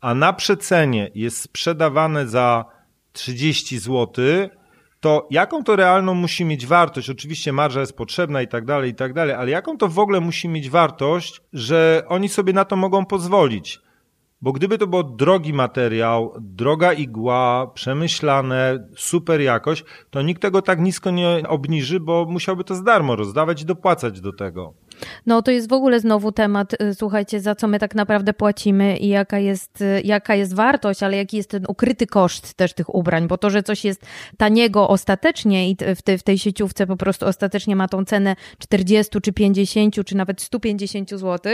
a 0.00 0.14
na 0.14 0.32
przecenie 0.32 1.10
jest 1.14 1.40
sprzedawane 1.40 2.26
za 2.26 2.64
30 3.12 3.78
zł, 3.78 4.24
to 5.00 5.26
jaką 5.30 5.64
to 5.64 5.76
realną 5.76 6.14
musi 6.14 6.44
mieć 6.44 6.66
wartość? 6.66 7.10
Oczywiście 7.10 7.52
marża 7.52 7.80
jest 7.80 7.96
potrzebna 7.96 8.42
i 8.42 8.48
tak 8.48 8.64
dalej, 8.64 8.90
i 8.90 8.94
tak 8.94 9.12
dalej, 9.12 9.34
ale 9.34 9.50
jaką 9.50 9.78
to 9.78 9.88
w 9.88 9.98
ogóle 9.98 10.20
musi 10.20 10.48
mieć 10.48 10.70
wartość, 10.70 11.40
że 11.52 12.02
oni 12.08 12.28
sobie 12.28 12.52
na 12.52 12.64
to 12.64 12.76
mogą 12.76 13.06
pozwolić? 13.06 13.80
Bo 14.42 14.52
gdyby 14.52 14.78
to 14.78 14.86
był 14.86 15.02
drogi 15.02 15.52
materiał, 15.52 16.32
droga 16.40 16.92
igła, 16.92 17.70
przemyślane, 17.74 18.88
super 18.96 19.40
jakość, 19.40 19.84
to 20.10 20.22
nikt 20.22 20.42
tego 20.42 20.62
tak 20.62 20.80
nisko 20.80 21.10
nie 21.10 21.42
obniży, 21.48 22.00
bo 22.00 22.26
musiałby 22.28 22.64
to 22.64 22.74
z 22.74 22.82
darmo 22.82 23.16
rozdawać 23.16 23.62
i 23.62 23.66
dopłacać 23.66 24.20
do 24.20 24.32
tego. 24.32 24.74
No 25.26 25.42
to 25.42 25.50
jest 25.50 25.68
w 25.68 25.72
ogóle 25.72 26.00
znowu 26.00 26.32
temat, 26.32 26.82
y, 26.82 26.94
słuchajcie, 26.94 27.40
za 27.40 27.54
co 27.54 27.68
my 27.68 27.78
tak 27.78 27.94
naprawdę 27.94 28.32
płacimy 28.32 28.96
i 28.96 29.08
jaka 29.08 29.38
jest, 29.38 29.80
y, 29.80 30.02
jaka 30.04 30.34
jest 30.34 30.54
wartość, 30.54 31.02
ale 31.02 31.16
jaki 31.16 31.36
jest 31.36 31.50
ten 31.50 31.64
ukryty 31.68 32.06
koszt 32.06 32.54
też 32.54 32.72
tych 32.72 32.94
ubrań, 32.94 33.28
bo 33.28 33.38
to, 33.38 33.50
że 33.50 33.62
coś 33.62 33.84
jest 33.84 34.06
taniego 34.36 34.88
ostatecznie 34.88 35.70
i 35.70 35.76
w, 35.96 36.02
te, 36.02 36.18
w 36.18 36.22
tej 36.22 36.38
sieciówce 36.38 36.86
po 36.86 36.96
prostu 36.96 37.26
ostatecznie 37.26 37.76
ma 37.76 37.88
tą 37.88 38.04
cenę 38.04 38.36
40 38.58 39.20
czy 39.20 39.32
50 39.32 40.04
czy 40.04 40.16
nawet 40.16 40.42
150 40.42 41.10
zł, 41.10 41.52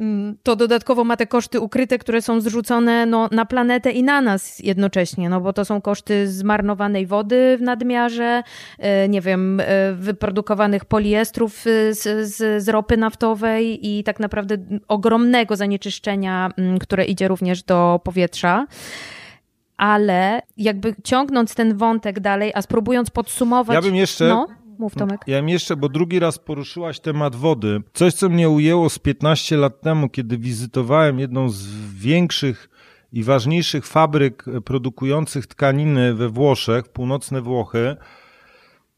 mm, 0.00 0.36
to 0.42 0.56
dodatkowo 0.56 1.04
ma 1.04 1.16
te 1.16 1.26
koszty 1.26 1.60
ukryte, 1.60 1.98
które 1.98 2.22
są 2.22 2.40
zrzucone 2.40 3.06
no, 3.06 3.28
na 3.32 3.44
planetę 3.44 3.90
i 3.90 4.02
na 4.02 4.20
nas 4.20 4.58
jednocześnie, 4.58 5.28
no 5.28 5.40
bo 5.40 5.52
to 5.52 5.64
są 5.64 5.80
koszty 5.80 6.28
zmarnowanej 6.28 7.06
wody 7.06 7.56
w 7.58 7.62
nadmiarze, 7.62 8.42
y, 8.78 9.08
nie 9.08 9.20
wiem, 9.20 9.62
wyprodukowanych 9.94 10.84
poliestrów 10.84 11.64
z, 11.90 11.98
z, 12.28 12.62
z 12.64 12.69
ropy 12.72 12.96
naftowej 12.96 13.88
i 13.88 14.04
tak 14.04 14.20
naprawdę 14.20 14.56
ogromnego 14.88 15.56
zanieczyszczenia, 15.56 16.50
mm, 16.56 16.78
które 16.78 17.04
idzie 17.04 17.28
również 17.28 17.62
do 17.62 18.00
powietrza 18.04 18.66
ale 19.80 20.42
jakby 20.56 20.94
ciągnąc 21.04 21.54
ten 21.54 21.76
wątek 21.76 22.20
dalej, 22.20 22.52
a 22.54 22.62
spróbując 22.62 23.10
podsumować. 23.10 23.74
Ja 23.74 23.82
bym 23.82 23.94
jeszcze. 23.94 24.28
No, 24.28 24.46
mów 24.78 24.94
Tomek. 24.94 25.20
Ja 25.26 25.36
bym 25.36 25.48
jeszcze, 25.48 25.76
bo 25.76 25.88
drugi 25.88 26.18
raz 26.18 26.38
poruszyłaś 26.38 27.00
temat 27.00 27.36
wody. 27.36 27.82
Coś, 27.92 28.14
co 28.14 28.28
mnie 28.28 28.48
ujęło 28.48 28.90
z 28.90 28.98
15 28.98 29.56
lat 29.56 29.80
temu, 29.80 30.08
kiedy 30.08 30.38
wizytowałem 30.38 31.18
jedną 31.18 31.48
z 31.48 31.66
większych 31.94 32.70
i 33.12 33.24
ważniejszych 33.24 33.86
fabryk 33.86 34.44
produkujących 34.64 35.46
tkaniny 35.46 36.14
we 36.14 36.28
Włoszech, 36.28 36.88
północne 36.88 37.40
Włochy 37.40 37.96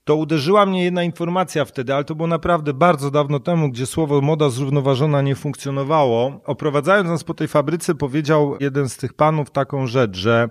to 0.05 0.17
uderzyła 0.17 0.67
mnie 0.67 0.85
jedna 0.85 1.03
informacja 1.03 1.65
wtedy, 1.65 1.95
ale 1.95 2.05
to 2.05 2.15
było 2.15 2.29
naprawdę 2.29 2.75
bardzo 2.75 3.11
dawno 3.11 3.41
temu, 3.41 3.71
gdzie 3.71 3.87
słowo 3.87 4.21
moda 4.21 4.51
zrównoważona 4.51 5.23
nie 5.23 5.35
funkcjonowało. 5.35 6.41
Oprowadzając 6.45 7.09
nas 7.09 7.25
po 7.25 7.35
tej 7.35 7.49
fabryce, 7.49 7.95
powiedział 7.95 8.57
jeden 8.61 8.89
z 8.89 8.97
tych 8.97 9.13
panów 9.15 9.51
taką 9.51 9.87
rzecz, 9.87 10.17
że 10.17 10.49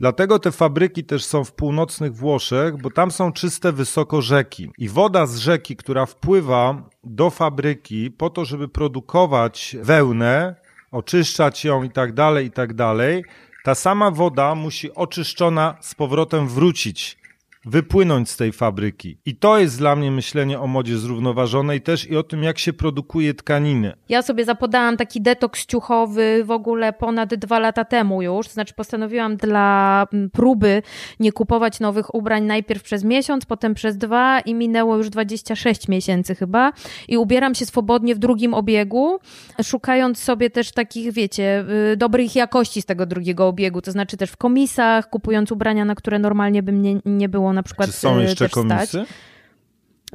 Dlatego 0.00 0.38
te 0.38 0.52
fabryki 0.52 1.04
też 1.04 1.24
są 1.24 1.44
w 1.44 1.52
północnych 1.52 2.14
Włoszech, 2.14 2.82
bo 2.82 2.90
tam 2.90 3.10
są 3.10 3.32
czyste 3.32 3.72
wysoko 3.72 4.22
rzeki. 4.22 4.70
I 4.78 4.88
woda 4.88 5.26
z 5.26 5.36
rzeki, 5.36 5.76
która 5.76 6.06
wpływa 6.06 6.82
do 7.04 7.30
fabryki 7.30 8.10
po 8.10 8.30
to, 8.30 8.44
żeby 8.44 8.68
produkować 8.68 9.76
wełnę, 9.82 10.54
oczyszczać 10.90 11.64
ją 11.64 11.82
i 11.82 11.90
tak 11.90 12.12
dalej, 12.12 12.46
i 12.46 12.50
tak 12.50 12.74
dalej, 12.74 13.24
ta 13.64 13.74
sama 13.74 14.10
woda 14.10 14.54
musi 14.54 14.94
oczyszczona 14.94 15.76
z 15.80 15.94
powrotem 15.94 16.48
wrócić 16.48 17.19
wypłynąć 17.64 18.30
z 18.30 18.36
tej 18.36 18.52
fabryki. 18.52 19.18
I 19.26 19.36
to 19.36 19.58
jest 19.58 19.78
dla 19.78 19.96
mnie 19.96 20.10
myślenie 20.10 20.60
o 20.60 20.66
modzie 20.66 20.98
zrównoważonej 20.98 21.80
też 21.80 22.10
i 22.10 22.16
o 22.16 22.22
tym, 22.22 22.42
jak 22.42 22.58
się 22.58 22.72
produkuje 22.72 23.34
tkaniny. 23.34 23.92
Ja 24.08 24.22
sobie 24.22 24.44
zapodałam 24.44 24.96
taki 24.96 25.20
detoks 25.20 25.66
ciuchowy 25.66 26.44
w 26.44 26.50
ogóle 26.50 26.92
ponad 26.92 27.34
dwa 27.34 27.58
lata 27.58 27.84
temu 27.84 28.22
już, 28.22 28.48
znaczy 28.48 28.74
postanowiłam 28.74 29.36
dla 29.36 30.06
mm, 30.12 30.30
próby 30.30 30.82
nie 31.20 31.32
kupować 31.32 31.80
nowych 31.80 32.14
ubrań 32.14 32.44
najpierw 32.44 32.82
przez 32.82 33.04
miesiąc, 33.04 33.46
potem 33.46 33.74
przez 33.74 33.98
dwa 33.98 34.40
i 34.40 34.54
minęło 34.54 34.96
już 34.96 35.10
26 35.10 35.88
miesięcy 35.88 36.34
chyba 36.34 36.72
i 37.08 37.16
ubieram 37.16 37.54
się 37.54 37.66
swobodnie 37.66 38.14
w 38.14 38.18
drugim 38.18 38.54
obiegu, 38.54 39.18
szukając 39.62 40.18
sobie 40.18 40.50
też 40.50 40.72
takich, 40.72 41.12
wiecie, 41.12 41.64
y, 41.92 41.96
dobrych 41.96 42.36
jakości 42.36 42.82
z 42.82 42.84
tego 42.84 43.06
drugiego 43.06 43.48
obiegu, 43.48 43.82
to 43.82 43.92
znaczy 43.92 44.16
też 44.16 44.30
w 44.30 44.36
komisach, 44.36 45.10
kupując 45.10 45.52
ubrania, 45.52 45.84
na 45.84 45.94
które 45.94 46.18
normalnie 46.18 46.62
by 46.62 46.72
mnie 46.72 47.00
nie 47.04 47.28
było 47.28 47.49
na 47.52 47.62
przykład 47.62 47.90
Czy 47.90 47.96
są 47.96 48.18
jeszcze 48.18 48.48
komisy? 48.48 49.04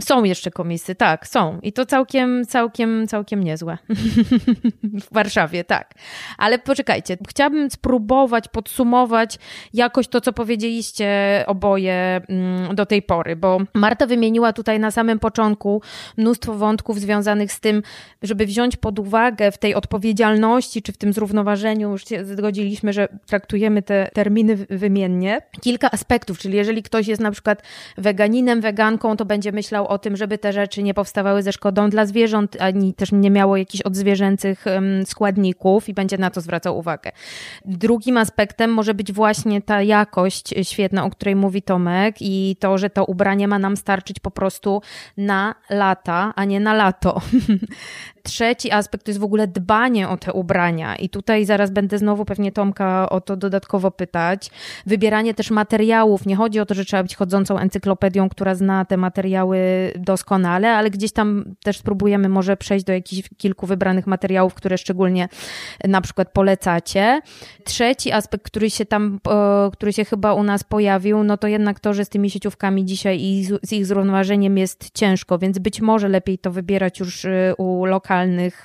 Są 0.01 0.23
jeszcze 0.23 0.51
komisy, 0.51 0.95
tak, 0.95 1.27
są. 1.27 1.60
I 1.63 1.73
to 1.73 1.86
całkiem, 1.86 2.45
całkiem, 2.45 3.08
całkiem 3.08 3.43
niezłe. 3.43 3.77
w 5.10 5.13
Warszawie, 5.13 5.63
tak. 5.63 5.93
Ale 6.38 6.60
poczekajcie, 6.60 7.17
chciałabym 7.29 7.69
spróbować 7.71 8.47
podsumować 8.47 9.39
jakoś 9.73 10.08
to, 10.08 10.21
co 10.21 10.34
powiedzieliście 10.34 11.43
oboje 11.47 12.21
mm, 12.29 12.75
do 12.75 12.86
tej 12.86 13.01
pory, 13.01 13.36
bo 13.36 13.60
Marta 13.73 14.05
wymieniła 14.05 14.53
tutaj 14.53 14.79
na 14.79 14.91
samym 14.91 15.19
początku 15.19 15.81
mnóstwo 16.17 16.53
wątków 16.53 16.99
związanych 16.99 17.51
z 17.51 17.60
tym, 17.60 17.81
żeby 18.21 18.45
wziąć 18.45 18.75
pod 18.75 18.99
uwagę 18.99 19.51
w 19.51 19.58
tej 19.58 19.75
odpowiedzialności, 19.75 20.81
czy 20.81 20.91
w 20.91 20.97
tym 20.97 21.13
zrównoważeniu, 21.13 21.91
już 21.91 22.08
się 22.08 22.25
zgodziliśmy, 22.25 22.93
że 22.93 23.08
traktujemy 23.25 23.81
te 23.81 24.10
terminy 24.13 24.55
wymiennie, 24.69 25.41
kilka 25.62 25.91
aspektów, 25.91 26.39
czyli 26.39 26.58
jeżeli 26.58 26.84
ktoś 26.84 27.08
jest 27.08 27.21
na 27.21 27.31
przykład 27.31 27.63
weganinem, 27.97 28.62
weganką, 28.62 29.17
to 29.17 29.25
będzie 29.25 29.51
myślał 29.51 29.85
myślał 29.86 29.95
o 29.95 29.98
tym, 29.98 30.17
żeby 30.17 30.38
te 30.38 30.54
rzeczy 30.54 30.84
nie 30.84 30.93
powstawały 30.93 31.43
ze 31.43 31.52
szkodą 31.52 31.89
dla 31.89 32.06
zwierząt, 32.06 32.62
ani 32.62 32.93
też 32.93 33.12
nie 33.12 33.32
miało 33.32 33.58
jakichś 33.58 33.82
odzwierzęcych 33.82 34.65
składników 35.06 35.89
i 35.89 35.93
będzie 35.93 36.17
na 36.17 36.30
to 36.30 36.41
zwracał 36.41 36.78
uwagę. 36.78 37.12
Drugim 37.65 38.17
aspektem 38.17 38.71
może 38.71 38.93
być 38.93 39.13
właśnie 39.13 39.62
ta 39.62 39.82
jakość 39.82 40.54
świetna, 40.63 41.06
o 41.06 41.10
której 41.10 41.36
mówi 41.36 41.62
Tomek 41.62 42.15
i 42.21 42.56
to, 42.60 42.78
że 42.78 42.89
to 42.89 43.06
ubranie 43.06 43.48
ma 43.48 43.60
nam 43.60 43.78
starczyć 43.78 44.19
po 44.19 44.32
prostu 44.32 44.82
na 45.17 45.56
lata, 45.69 46.34
a 46.36 46.45
nie 46.45 46.60
na 46.60 46.74
lato. 46.74 47.21
Trzeci 48.25 48.71
aspekt 48.71 49.05
to 49.05 49.11
jest 49.11 49.19
w 49.19 49.23
ogóle 49.23 49.47
dbanie 49.47 50.09
o 50.09 50.17
te 50.17 50.33
ubrania 50.33 50.95
i 50.95 51.09
tutaj 51.09 51.45
zaraz 51.45 51.71
będę 51.71 51.97
znowu 51.97 52.25
pewnie 52.25 52.51
Tomka 52.51 53.09
o 53.09 53.21
to 53.21 53.38
dodatkowo 53.38 53.91
pytać. 53.91 54.51
Wybieranie 54.85 55.33
też 55.33 55.51
materiałów. 55.51 56.25
Nie 56.25 56.35
chodzi 56.35 56.59
o 56.59 56.65
to, 56.65 56.73
że 56.73 56.85
trzeba 56.85 57.03
być 57.03 57.15
chodzącą 57.15 57.59
encyklopedią, 57.59 58.29
która 58.29 58.55
zna 58.55 58.85
te 58.85 58.97
materiały 58.97 59.59
doskonale, 59.99 60.73
ale 60.73 60.89
gdzieś 60.89 61.11
tam 61.11 61.55
też 61.63 61.77
spróbujemy 61.77 62.29
może 62.29 62.57
przejść 62.57 62.85
do 62.85 62.93
jakichś 62.93 63.29
kilku 63.38 63.67
wybranych 63.67 64.07
materiałów, 64.07 64.53
które 64.53 64.77
szczególnie 64.77 65.29
na 65.83 66.01
przykład 66.01 66.31
polecacie. 66.31 67.21
Trzeci 67.63 68.11
aspekt, 68.11 68.45
który 68.45 68.69
się 68.69 68.85
tam, 68.85 69.19
który 69.73 69.93
się 69.93 70.05
chyba 70.05 70.33
u 70.33 70.43
nas 70.43 70.63
pojawił, 70.63 71.23
no 71.23 71.38
to 71.38 71.47
jednak 71.47 71.79
to, 71.79 71.93
że 71.93 72.05
z 72.05 72.09
tymi 72.09 72.29
sieciówkami 72.29 72.85
dzisiaj 72.85 73.21
i 73.21 73.47
z 73.63 73.73
ich 73.73 73.85
zrównoważeniem 73.85 74.57
jest 74.57 74.91
ciężko, 74.93 75.38
więc 75.38 75.59
być 75.59 75.81
może 75.81 76.09
lepiej 76.09 76.38
to 76.38 76.51
wybierać 76.51 76.99
już 76.99 77.25
y, 77.25 77.53
u 77.57 77.85
lokalnych, 77.85 78.14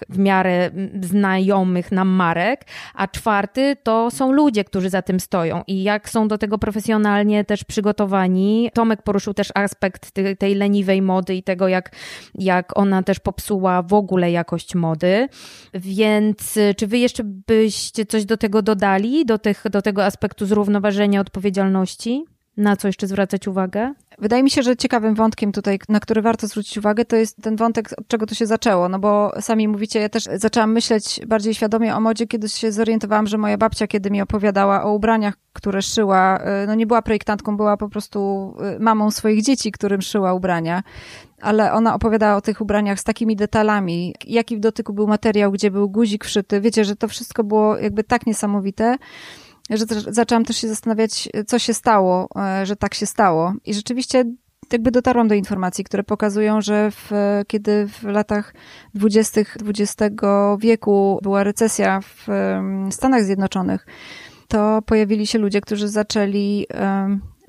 w 0.09 0.19
miarę 0.19 0.71
znajomych 1.03 1.93
nam 1.93 2.09
marek. 2.09 2.65
A 2.95 3.09
czwarty 3.09 3.77
to 3.83 4.11
są 4.11 4.33
ludzie, 4.33 4.65
którzy 4.65 4.91
za 4.91 5.03
tym 5.03 5.21
stoją 5.21 5.63
i 5.67 5.83
jak 5.83 6.09
są 6.09 6.29
do 6.29 6.39
tego 6.39 6.59
profesjonalnie 6.59 7.45
też 7.45 7.65
przygotowani. 7.65 8.71
Tomek 8.75 9.03
poruszył 9.03 9.35
też 9.35 9.49
aspekt 9.55 10.11
tej, 10.11 10.37
tej 10.37 10.55
leniwej 10.55 11.03
mody 11.03 11.35
i 11.35 11.43
tego, 11.43 11.69
jak, 11.69 11.97
jak 12.35 12.79
ona 12.79 13.03
też 13.03 13.21
popsuła 13.21 13.83
w 13.83 13.95
ogóle 13.95 14.31
jakość 14.31 14.75
mody. 14.75 15.29
Więc 15.75 16.57
y, 16.57 16.75
czy 16.75 16.87
wy 16.87 16.99
jeszcze 16.99 17.25
byście 17.25 18.07
coś 18.07 18.25
do 18.25 18.37
tego 18.37 18.63
dodali, 18.63 19.27
do, 19.27 19.39
tych, 19.39 19.65
do 19.71 19.83
tego 19.83 20.05
aspektu 20.05 20.47
zrównoważenia 20.47 21.21
odpowiedzialności? 21.21 22.25
Na 22.57 22.77
co 22.77 22.89
jeszcze 22.89 23.07
zwracać 23.07 23.49
uwagę? 23.49 23.95
Wydaje 24.21 24.43
mi 24.43 24.51
się, 24.51 24.63
że 24.63 24.77
ciekawym 24.77 25.15
wątkiem 25.15 25.53
tutaj, 25.53 25.79
na 25.89 26.01
który 26.01 26.23
warto 26.23 26.47
zwrócić 26.47 26.79
uwagę, 26.79 27.05
to 27.05 27.17
jest 27.17 27.43
ten 27.43 27.57
wątek, 27.57 27.91
od 27.99 28.09
czego 28.09 28.27
to 28.27 28.35
się 28.35 28.47
zaczęło. 28.47 28.89
No 28.89 28.99
bo 28.99 29.33
sami 29.41 29.69
mówicie, 29.69 30.01
ja 30.01 30.09
też 30.09 30.25
zaczęłam 30.35 30.73
myśleć 30.73 31.21
bardziej 31.27 31.55
świadomie 31.55 31.97
o 31.97 32.01
modzie, 32.01 32.27
kiedy 32.27 32.49
się 32.49 32.73
zorientowałam, 32.73 33.27
że 33.27 33.39
moja 33.39 33.59
babcia, 33.59 33.87
kiedy 33.87 34.11
mi 34.11 34.23
opowiadała 34.23 34.83
o 34.83 34.93
ubraniach, 34.93 35.35
które 35.53 35.83
szyła, 35.83 36.41
y, 36.63 36.67
no 36.67 36.75
nie 36.75 36.87
była 36.87 37.03
projektantką, 37.03 37.57
była 37.57 37.77
po 37.77 37.89
prostu 37.89 38.53
y, 38.77 38.81
mamą 38.81 39.11
swoich 39.11 39.43
dzieci, 39.43 39.73
którym 39.73 40.03
szyła 40.03 40.35
ubrania 40.35 40.83
ale 41.41 41.73
ona 41.73 41.95
opowiadała 41.95 42.37
o 42.37 42.41
tych 42.41 42.61
ubraniach 42.61 43.01
z 43.01 43.05
takimi 43.05 43.37
detalami, 43.37 44.15
jaki 44.27 44.57
w 44.57 44.61
dotyku 44.61 44.93
był 44.93 45.07
materiał, 45.07 45.53
gdzie 45.53 45.71
był 45.71 45.91
guzik 45.91 46.25
wszyty. 46.25 46.61
Wiecie, 46.61 46.85
że 46.85 46.97
to 46.97 47.09
wszystko 47.09 47.45
było 47.45 47.79
jakby 47.79 48.05
tak 48.05 48.27
niesamowite, 48.27 48.97
że 49.77 49.85
zaczęłam 50.09 50.45
też 50.45 50.57
się 50.57 50.69
zastanawiać, 50.69 51.29
co 51.47 51.59
się 51.59 51.75
stało, 51.75 52.29
e, 52.37 52.67
że 52.67 52.77
tak 52.77 52.95
się 52.95 53.07
stało. 53.07 53.53
I 53.65 53.75
rzeczywiście 53.75 54.25
jakby 54.73 54.91
dotarłam 54.91 55.29
do 55.29 55.35
informacji, 55.35 55.85
które 55.85 56.03
pokazują, 56.03 56.61
że 56.61 56.91
w, 56.91 57.11
kiedy 57.47 57.87
w 57.89 58.03
latach 58.03 58.55
dwudziestych 58.95 59.57
XX 59.67 60.13
wieku 60.59 61.19
była 61.23 61.45
recesja 61.45 62.01
w 62.01 62.27
Stanach 62.91 63.25
Zjednoczonych, 63.25 63.87
to 64.49 64.83
pojawili 64.87 65.27
się 65.27 65.39
ludzie, 65.39 65.61
którzy 65.61 65.89
zaczęli 65.89 66.67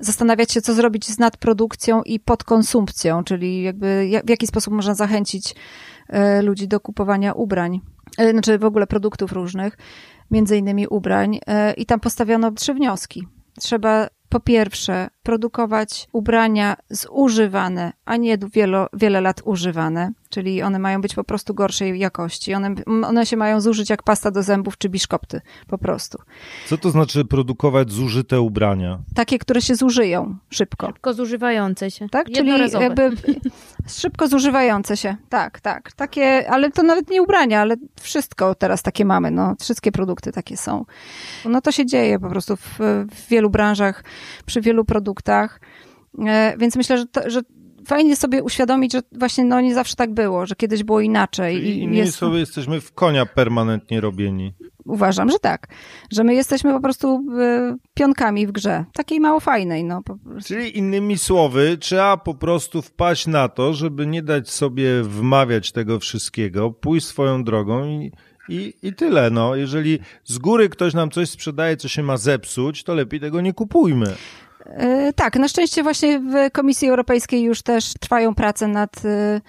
zastanawiać 0.02 0.52
się, 0.52 0.62
co 0.62 0.74
zrobić 0.74 1.06
z 1.06 1.18
nadprodukcją 1.18 2.02
i 2.02 2.20
podkonsumpcją, 2.20 3.24
czyli 3.24 3.62
jakby 3.62 4.10
w 4.24 4.30
jaki 4.30 4.46
sposób 4.46 4.74
można 4.74 4.94
zachęcić 4.94 5.54
e, 6.08 6.42
ludzi 6.42 6.68
do 6.68 6.80
kupowania 6.80 7.32
ubrań, 7.32 7.80
znaczy 8.18 8.58
w 8.58 8.64
ogóle 8.64 8.86
produktów 8.86 9.32
różnych 9.32 9.76
między 10.30 10.56
innymi 10.56 10.86
ubrań, 10.86 11.38
e, 11.46 11.72
i 11.72 11.86
tam 11.86 12.00
postawiono 12.00 12.52
trzy 12.52 12.74
wnioski. 12.74 13.26
Trzeba 13.60 14.08
po 14.28 14.40
pierwsze 14.40 15.08
produkować 15.22 16.08
ubrania 16.12 16.76
zużywane, 16.90 17.92
a 18.04 18.16
nie 18.16 18.38
wielo, 18.38 18.88
wiele 18.92 19.20
lat 19.20 19.42
używane 19.44 20.12
czyli 20.32 20.62
one 20.62 20.78
mają 20.78 21.00
być 21.00 21.14
po 21.14 21.24
prostu 21.24 21.54
gorszej 21.54 21.98
jakości. 21.98 22.54
One, 22.54 22.74
one 22.86 23.26
się 23.26 23.36
mają 23.36 23.60
zużyć 23.60 23.90
jak 23.90 24.02
pasta 24.02 24.30
do 24.30 24.42
zębów 24.42 24.78
czy 24.78 24.88
biszkopty, 24.88 25.40
po 25.66 25.78
prostu. 25.78 26.18
Co 26.66 26.78
to 26.78 26.90
znaczy 26.90 27.24
produkować 27.24 27.92
zużyte 27.92 28.40
ubrania? 28.40 28.98
Takie, 29.14 29.38
które 29.38 29.62
się 29.62 29.74
zużyją 29.74 30.36
szybko. 30.50 30.86
Szybko 30.86 31.14
zużywające 31.14 31.90
się. 31.90 32.08
Tak, 32.08 32.26
czyli 32.30 32.50
jakby 32.80 33.10
szybko 34.00 34.28
zużywające 34.28 34.96
się. 34.96 35.16
Tak, 35.28 35.60
tak. 35.60 35.92
Takie, 35.92 36.50
ale 36.50 36.70
to 36.70 36.82
nawet 36.82 37.10
nie 37.10 37.22
ubrania, 37.22 37.60
ale 37.60 37.76
wszystko 38.00 38.54
teraz 38.54 38.82
takie 38.82 39.04
mamy, 39.04 39.30
no. 39.30 39.54
Wszystkie 39.60 39.92
produkty 39.92 40.32
takie 40.32 40.56
są. 40.56 40.84
No 41.44 41.60
to 41.60 41.72
się 41.72 41.86
dzieje 41.86 42.18
po 42.18 42.28
prostu 42.28 42.56
w, 42.56 42.78
w 43.10 43.28
wielu 43.28 43.50
branżach, 43.50 44.04
przy 44.46 44.60
wielu 44.60 44.84
produktach. 44.84 45.11
E, 46.26 46.54
więc 46.58 46.76
myślę, 46.76 46.98
że, 46.98 47.06
to, 47.06 47.30
że 47.30 47.40
fajnie 47.86 48.16
sobie 48.16 48.42
uświadomić, 48.42 48.92
że 48.92 49.00
właśnie 49.12 49.44
no 49.44 49.60
nie 49.60 49.74
zawsze 49.74 49.96
tak 49.96 50.14
było, 50.14 50.46
że 50.46 50.54
kiedyś 50.54 50.84
było 50.84 51.00
inaczej. 51.00 51.56
Czyli 51.56 51.78
innymi 51.78 51.96
jest... 51.96 52.14
sobie 52.14 52.38
jesteśmy 52.38 52.80
w 52.80 52.92
konia 52.92 53.26
permanentnie 53.26 54.00
robieni. 54.00 54.54
Uważam, 54.84 55.30
że 55.30 55.38
tak. 55.38 55.68
Że 56.12 56.24
my 56.24 56.34
jesteśmy 56.34 56.72
po 56.72 56.80
prostu 56.80 57.24
y, 57.40 57.76
pionkami 57.94 58.46
w 58.46 58.52
grze. 58.52 58.84
Takiej 58.92 59.20
mało 59.20 59.40
fajnej. 59.40 59.84
No, 59.84 60.02
Czyli 60.46 60.78
innymi 60.78 61.18
słowy, 61.18 61.78
trzeba 61.80 62.16
po 62.16 62.34
prostu 62.34 62.82
wpaść 62.82 63.26
na 63.26 63.48
to, 63.48 63.74
żeby 63.74 64.06
nie 64.06 64.22
dać 64.22 64.50
sobie 64.50 65.02
wmawiać 65.02 65.72
tego 65.72 65.98
wszystkiego, 65.98 66.70
pójść 66.70 67.06
swoją 67.06 67.44
drogą 67.44 67.84
i 67.84 68.12
i, 68.48 68.74
I 68.82 68.94
tyle, 68.94 69.30
no. 69.30 69.56
Jeżeli 69.56 69.98
z 70.24 70.38
góry 70.38 70.68
ktoś 70.68 70.94
nam 70.94 71.10
coś 71.10 71.28
sprzedaje, 71.28 71.76
co 71.76 71.88
się 71.88 72.02
ma 72.02 72.16
zepsuć, 72.16 72.84
to 72.84 72.94
lepiej 72.94 73.20
tego 73.20 73.40
nie 73.40 73.52
kupujmy. 73.52 74.14
E, 74.66 75.12
tak, 75.12 75.36
na 75.36 75.48
szczęście 75.48 75.82
właśnie 75.82 76.20
w 76.20 76.52
Komisji 76.52 76.88
Europejskiej 76.88 77.42
już 77.42 77.62
też 77.62 77.94
trwają 78.00 78.34
prace 78.34 78.68
nad 78.68 79.04
e, 79.04 79.40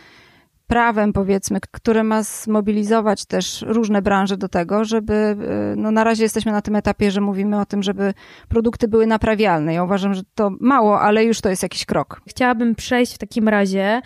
prawem, 0.67 1.13
powiedzmy, 1.13 1.59
które 1.71 2.03
ma 2.03 2.23
zmobilizować 2.23 3.25
też 3.25 3.61
różne 3.67 4.01
branże 4.01 4.37
do 4.37 4.49
tego, 4.49 4.85
żeby, 4.85 5.13
e, 5.13 5.35
no 5.75 5.91
na 5.91 6.03
razie 6.03 6.23
jesteśmy 6.23 6.51
na 6.51 6.61
tym 6.61 6.75
etapie, 6.75 7.11
że 7.11 7.21
mówimy 7.21 7.59
o 7.59 7.65
tym, 7.65 7.83
żeby 7.83 8.13
produkty 8.49 8.87
były 8.87 9.07
naprawialne. 9.07 9.73
Ja 9.73 9.83
uważam, 9.83 10.13
że 10.13 10.21
to 10.35 10.51
mało, 10.59 11.01
ale 11.01 11.23
już 11.23 11.41
to 11.41 11.49
jest 11.49 11.63
jakiś 11.63 11.85
krok. 11.85 12.21
Chciałabym 12.27 12.75
przejść 12.75 13.15
w 13.15 13.17
takim 13.17 13.49
razie 13.49 14.01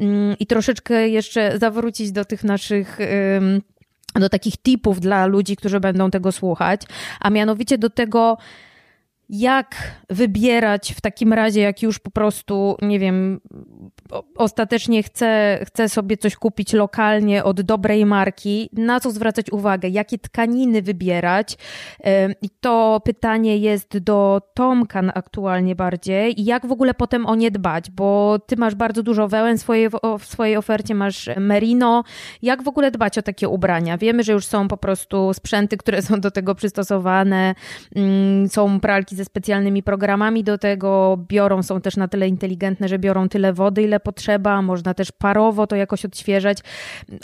mm, 0.00 0.36
i 0.38 0.46
troszeczkę 0.46 1.08
jeszcze 1.08 1.58
zawrócić 1.58 2.12
do 2.12 2.24
tych 2.24 2.44
naszych 2.44 2.98
do 4.14 4.28
takich 4.28 4.56
tipów 4.56 5.00
dla 5.00 5.26
ludzi, 5.26 5.56
którzy 5.56 5.80
będą 5.80 6.10
tego 6.10 6.32
słuchać, 6.32 6.82
a 7.20 7.30
mianowicie 7.30 7.78
do 7.78 7.90
tego, 7.90 8.38
jak 9.32 9.74
wybierać 10.10 10.92
w 10.96 11.00
takim 11.00 11.32
razie, 11.32 11.60
jak 11.60 11.82
już 11.82 11.98
po 11.98 12.10
prostu, 12.10 12.76
nie 12.82 12.98
wiem, 12.98 13.40
ostatecznie 14.36 15.02
chcę, 15.02 15.58
chcę 15.64 15.88
sobie 15.88 16.16
coś 16.16 16.36
kupić 16.36 16.72
lokalnie 16.72 17.44
od 17.44 17.60
dobrej 17.60 18.06
marki, 18.06 18.70
na 18.72 19.00
co 19.00 19.10
zwracać 19.10 19.52
uwagę, 19.52 19.88
jakie 19.88 20.18
tkaniny 20.18 20.82
wybierać. 20.82 21.56
I 22.42 22.50
to 22.60 23.00
pytanie 23.04 23.56
jest 23.58 23.98
do 23.98 24.40
Tomka 24.54 25.00
aktualnie 25.14 25.76
bardziej 25.76 26.40
i 26.40 26.44
jak 26.44 26.66
w 26.66 26.72
ogóle 26.72 26.94
potem 26.94 27.26
o 27.26 27.34
nie 27.34 27.50
dbać, 27.50 27.90
bo 27.90 28.38
ty 28.46 28.56
masz 28.56 28.74
bardzo 28.74 29.02
dużo 29.02 29.28
wełen 29.28 29.58
w 29.58 29.60
swojej, 29.60 29.88
w 30.18 30.24
swojej 30.24 30.56
ofercie, 30.56 30.94
masz 30.94 31.30
merino. 31.36 32.04
Jak 32.42 32.62
w 32.62 32.68
ogóle 32.68 32.90
dbać 32.90 33.18
o 33.18 33.22
takie 33.22 33.48
ubrania? 33.48 33.98
Wiemy, 33.98 34.22
że 34.22 34.32
już 34.32 34.46
są 34.46 34.68
po 34.68 34.76
prostu 34.76 35.34
sprzęty, 35.34 35.76
które 35.76 36.02
są 36.02 36.20
do 36.20 36.30
tego 36.30 36.54
przystosowane, 36.54 37.54
mm, 37.96 38.48
są 38.48 38.80
pralki 38.80 39.16
ze 39.16 39.21
specjalnymi 39.24 39.82
programami 39.82 40.44
do 40.44 40.58
tego, 40.58 41.18
biorą, 41.28 41.62
są 41.62 41.80
też 41.80 41.96
na 41.96 42.08
tyle 42.08 42.28
inteligentne, 42.28 42.88
że 42.88 42.98
biorą 42.98 43.28
tyle 43.28 43.52
wody, 43.52 43.82
ile 43.82 44.00
potrzeba, 44.00 44.62
można 44.62 44.94
też 44.94 45.12
parowo 45.12 45.66
to 45.66 45.76
jakoś 45.76 46.04
odświeżać, 46.04 46.58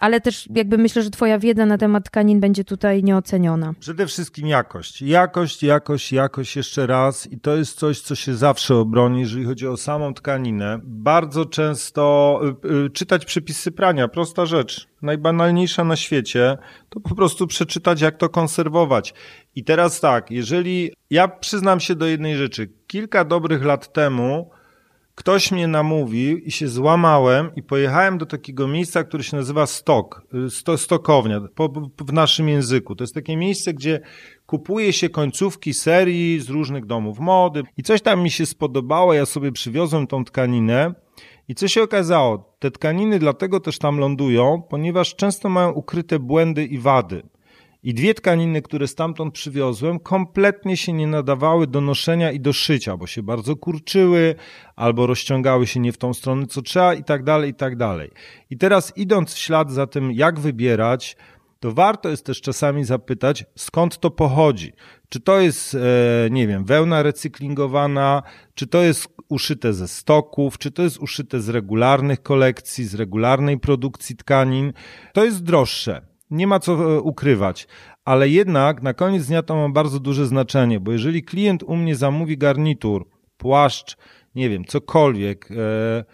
ale 0.01 0.21
też 0.21 0.49
jakby 0.55 0.79
myślę, 0.79 1.03
że 1.03 1.11
twoja 1.11 1.39
wiedza 1.39 1.67
na 1.67 1.79
temat 1.79 2.05
tkanin 2.05 2.41
będzie 2.41 2.65
tutaj 2.65 3.05
nieoceniona. 3.05 3.75
Przede 3.81 4.07
wszystkim 4.07 4.47
jakość. 4.47 5.03
Jakość, 5.03 5.63
jakość, 5.63 6.13
jakość 6.13 6.57
jeszcze 6.57 6.87
raz 6.87 7.33
i 7.33 7.41
to 7.41 7.57
jest 7.57 7.79
coś, 7.79 8.01
co 8.01 8.15
się 8.15 8.35
zawsze 8.35 8.75
obroni, 8.75 9.21
jeżeli 9.21 9.45
chodzi 9.45 9.67
o 9.67 9.77
samą 9.77 10.15
tkaninę. 10.15 10.81
Bardzo 10.85 11.47
często 11.47 12.41
y, 12.65 12.87
y, 12.87 12.91
czytać 12.91 13.25
przepisy 13.25 13.73
prania, 13.73 14.09
prosta 14.09 14.47
rzecz 14.47 14.89
najbanalniejsza 15.03 15.85
na 15.85 15.97
świecie, 15.97 16.59
to 16.89 17.01
po 17.01 17.15
prostu 17.15 17.47
przeczytać, 17.47 18.01
jak 18.01 18.17
to 18.17 18.29
konserwować. 18.29 19.15
I 19.55 19.65
teraz 19.65 20.01
tak, 20.01 20.31
jeżeli 20.31 20.93
ja 21.11 21.29
przyznam 21.29 21.81
się 21.81 21.95
do 21.95 22.07
jednej 22.07 22.37
rzeczy, 22.37 22.73
kilka 22.87 23.25
dobrych 23.25 23.65
lat 23.65 23.93
temu 23.93 24.51
ktoś 25.19 25.53
mnie 25.53 25.69
namówił 25.69 26.39
i 26.39 26.51
się 26.51 26.69
złamałem 26.69 27.51
i 27.57 27.63
pojechałem 27.63 28.19
do 28.19 28.27
takiego 28.27 28.69
miejsca, 28.69 29.05
które 29.05 29.23
się 29.23 29.37
nazywa 29.37 29.67
Stok, 29.67 30.23
sto, 30.49 30.79
Stokownia, 30.79 31.41
po, 31.55 31.69
w 32.01 32.13
naszym 32.13 32.49
języku. 32.49 32.97
To 32.97 33.05
jest 33.05 33.15
takie 33.15 33.37
miejsce, 33.37 33.75
gdzie 33.75 34.01
kupuje 34.47 34.93
się 34.93 35.09
końcówki 35.09 35.75
serii 35.75 36.41
z 36.41 36.49
różnych 36.49 36.87
domów 36.87 37.19
mody 37.19 37.63
i 37.77 37.83
coś 37.83 38.03
tam 38.03 38.23
mi 38.23 38.31
się 38.31 38.47
spodobało, 38.47 39.15
ja 39.15 39.27
sobie 39.27 39.53
przywiozłem 39.53 40.07
tą 40.07 40.25
tkaninę 40.25 40.95
I 41.49 41.55
co 41.55 41.69
się 41.69 41.83
okazało? 41.83 42.57
Te 42.59 42.71
tkaniny 42.71 43.19
dlatego 43.19 43.61
też 43.61 43.79
tam 43.79 43.99
lądują, 43.99 44.63
ponieważ 44.71 45.17
często 45.17 45.49
mają 45.49 45.71
ukryte 45.71 46.19
błędy 46.19 46.65
i 46.65 46.79
wady. 46.79 47.23
I 47.83 47.95
dwie 47.95 48.15
tkaniny, 48.15 48.63
które 48.63 48.87
stamtąd 48.87 49.35
przywiozłem, 49.35 49.99
kompletnie 49.99 50.77
się 50.77 50.93
nie 50.93 51.07
nadawały 51.07 51.67
do 51.67 51.81
noszenia 51.81 52.33
i 52.33 52.41
do 52.41 52.53
szycia, 52.53 52.97
bo 52.97 53.07
się 53.07 53.23
bardzo 53.23 53.57
kurczyły, 53.57 54.35
albo 54.77 55.07
rozciągały 55.07 55.67
się 55.67 55.81
nie 55.81 55.93
w 55.93 55.99
tą 55.99 56.15
stronę, 56.15 56.47
co 56.47 56.63
trzeba, 56.63 56.95
i 56.95 57.05
tak 57.05 57.25
dalej, 57.25 57.51
i 57.51 57.55
tak 57.55 57.77
dalej. 57.77 58.11
I 58.51 58.59
teraz 58.59 58.93
idąc 58.97 59.35
w 59.35 59.39
ślad 59.39 59.71
za 59.71 59.87
tym, 59.87 60.13
jak 60.13 60.41
wybierać, 60.41 61.17
to 61.61 61.73
warto 61.73 62.09
jest 62.09 62.27
też 62.27 62.41
czasami 62.41 62.85
zapytać, 62.85 63.45
skąd 63.57 63.99
to 63.99 64.11
pochodzi. 64.11 64.73
Czy 65.09 65.21
to 65.21 65.41
jest, 65.41 65.75
e, 65.75 65.79
nie 66.31 66.47
wiem, 66.47 66.65
wełna 66.65 67.03
recyklingowana, 67.03 68.23
czy 68.55 68.67
to 68.67 68.83
jest 68.83 69.09
uszyte 69.29 69.73
ze 69.73 69.89
stoków, 69.89 70.59
czy 70.59 70.71
to 70.71 70.83
jest 70.83 70.99
uszyte 70.99 71.41
z 71.41 71.49
regularnych 71.49 72.23
kolekcji, 72.23 72.85
z 72.85 72.95
regularnej 72.95 73.59
produkcji 73.59 74.17
tkanin. 74.17 74.73
To 75.13 75.25
jest 75.25 75.45
droższe. 75.45 76.07
Nie 76.31 76.47
ma 76.47 76.61
co 76.61 76.73
e, 76.73 77.01
ukrywać, 77.01 77.67
ale 78.05 78.29
jednak 78.29 78.83
na 78.83 78.95
koniec 78.95 79.27
dnia 79.27 79.43
to 79.43 79.57
ma 79.57 79.69
bardzo 79.69 80.01
duże 80.01 80.27
znaczenie, 80.27 80.81
bo 80.81 80.93
jeżeli 80.93 81.23
klient 81.23 81.63
u 81.63 81.77
mnie 81.77 81.97
zamówi 81.97 82.39
garnitur, 82.39 83.09
płaszcz, 83.37 83.97
nie 84.35 84.49
wiem, 84.49 84.65
cokolwiek 84.65 85.51
e, 85.51 86.05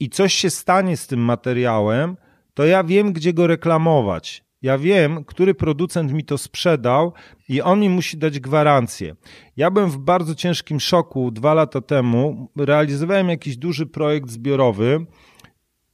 i 0.00 0.08
coś 0.08 0.34
się 0.34 0.50
stanie 0.50 0.96
z 0.96 1.06
tym 1.06 1.20
materiałem, 1.20 2.16
to 2.54 2.64
ja 2.64 2.84
wiem, 2.84 3.12
gdzie 3.12 3.32
go 3.32 3.46
reklamować. 3.46 4.45
Ja 4.62 4.78
wiem, 4.78 5.24
który 5.24 5.54
producent 5.54 6.12
mi 6.12 6.24
to 6.24 6.38
sprzedał 6.38 7.12
i 7.48 7.62
on 7.62 7.80
mi 7.80 7.88
musi 7.88 8.18
dać 8.18 8.40
gwarancję. 8.40 9.16
Ja 9.56 9.70
byłem 9.70 9.90
w 9.90 9.98
bardzo 9.98 10.34
ciężkim 10.34 10.80
szoku 10.80 11.30
dwa 11.30 11.54
lata 11.54 11.80
temu. 11.80 12.48
Realizowałem 12.56 13.28
jakiś 13.28 13.56
duży 13.56 13.86
projekt 13.86 14.30
zbiorowy 14.30 15.06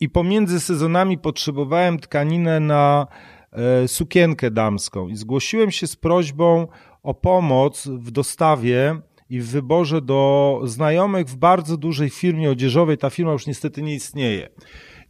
i 0.01 0.09
pomiędzy 0.09 0.61
sezonami 0.61 1.18
potrzebowałem 1.18 1.98
tkaninę 1.98 2.61
na 2.61 3.07
e, 3.53 3.88
sukienkę 3.88 4.51
damską 4.51 5.09
i 5.09 5.16
zgłosiłem 5.16 5.70
się 5.70 5.87
z 5.87 5.96
prośbą 5.96 6.66
o 7.03 7.14
pomoc 7.14 7.87
w 7.87 8.11
dostawie 8.11 9.01
i 9.31 9.40
w 9.40 9.46
wyborze 9.46 10.01
do 10.01 10.61
znajomych 10.64 11.27
w 11.27 11.37
bardzo 11.37 11.77
dużej 11.77 12.11
firmie 12.11 12.51
odzieżowej. 12.51 12.98
Ta 12.98 13.11
firma 13.11 13.33
już 13.33 13.46
niestety 13.46 13.83
nie 13.83 13.94
istnieje. 13.94 14.48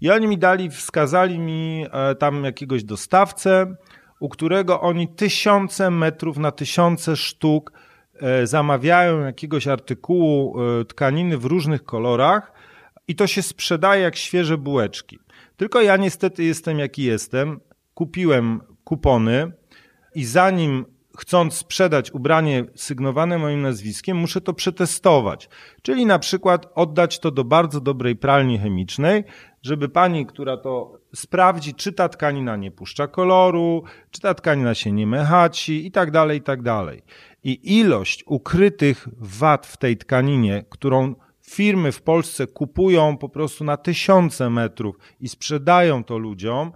I 0.03 0.11
oni 0.11 0.29
mi 0.29 0.39
dali, 0.39 0.71
wskazali 0.71 1.39
mi 1.39 1.87
e, 1.93 2.15
tam 2.15 2.45
jakiegoś 2.45 2.85
dostawcę, 2.85 3.77
u 4.21 4.29
którego 4.29 4.81
oni 4.81 5.09
tysiące 5.09 5.91
metrów 5.91 6.39
na 6.39 6.51
tysiące 6.51 7.17
sztuk 7.17 7.73
e, 8.21 8.47
zamawiają 8.47 9.21
jakiegoś 9.21 9.67
artykułu 9.67 10.61
e, 10.61 10.85
tkaniny 10.85 11.39
w 11.39 11.45
różnych 11.45 11.85
kolorach 11.85 12.53
i 13.09 13.15
to 13.15 13.27
się 13.27 13.43
sprzedaje 13.43 14.03
jak 14.03 14.17
świeże 14.17 14.59
bułeczki. 14.59 15.19
Tylko 15.57 15.81
ja 15.81 15.97
niestety 15.97 16.45
jestem 16.45 16.79
jaki 16.79 17.03
jestem. 17.03 17.61
Kupiłem 17.95 18.61
kupony 18.85 19.53
i 20.15 20.25
zanim 20.25 20.85
chcąc 21.19 21.55
sprzedać 21.55 22.11
ubranie 22.11 22.65
sygnowane 22.75 23.39
moim 23.39 23.63
nazwiskiem, 23.63 24.17
muszę 24.17 24.41
to 24.41 24.53
przetestować. 24.53 25.49
Czyli 25.83 26.07
na 26.07 26.19
przykład 26.19 26.67
oddać 26.75 27.19
to 27.19 27.31
do 27.31 27.45
bardzo 27.45 27.81
dobrej 27.81 28.17
pralni 28.17 28.59
chemicznej, 28.59 29.25
żeby 29.63 29.89
pani, 29.89 30.27
która 30.27 30.57
to 30.57 30.99
sprawdzi, 31.15 31.75
czy 31.75 31.93
ta 31.93 32.09
tkanina 32.09 32.57
nie 32.57 32.71
puszcza 32.71 33.07
koloru, 33.07 33.83
czy 34.11 34.21
ta 34.21 34.35
tkanina 34.35 34.75
się 34.75 34.93
nie 34.93 35.07
mechaci 35.07 35.87
i 35.87 35.91
tak 35.91 36.11
dalej, 36.11 36.39
i 36.39 36.43
tak 36.43 36.63
dalej. 36.63 37.03
I 37.45 37.79
ilość 37.79 38.25
ukrytych 38.27 39.09
wad 39.19 39.67
w 39.67 39.77
tej 39.77 39.97
tkaninie, 39.97 40.65
którą 40.69 41.15
firmy 41.47 41.93
w 41.93 42.03
Polsce 42.03 42.47
kupują 42.47 43.17
po 43.17 43.29
prostu 43.29 43.65
na 43.65 43.77
tysiące 43.77 44.51
metrów 44.51 44.97
i 45.21 45.29
sprzedają 45.29 46.05
to 46.05 46.19
ludziom, 46.19 46.73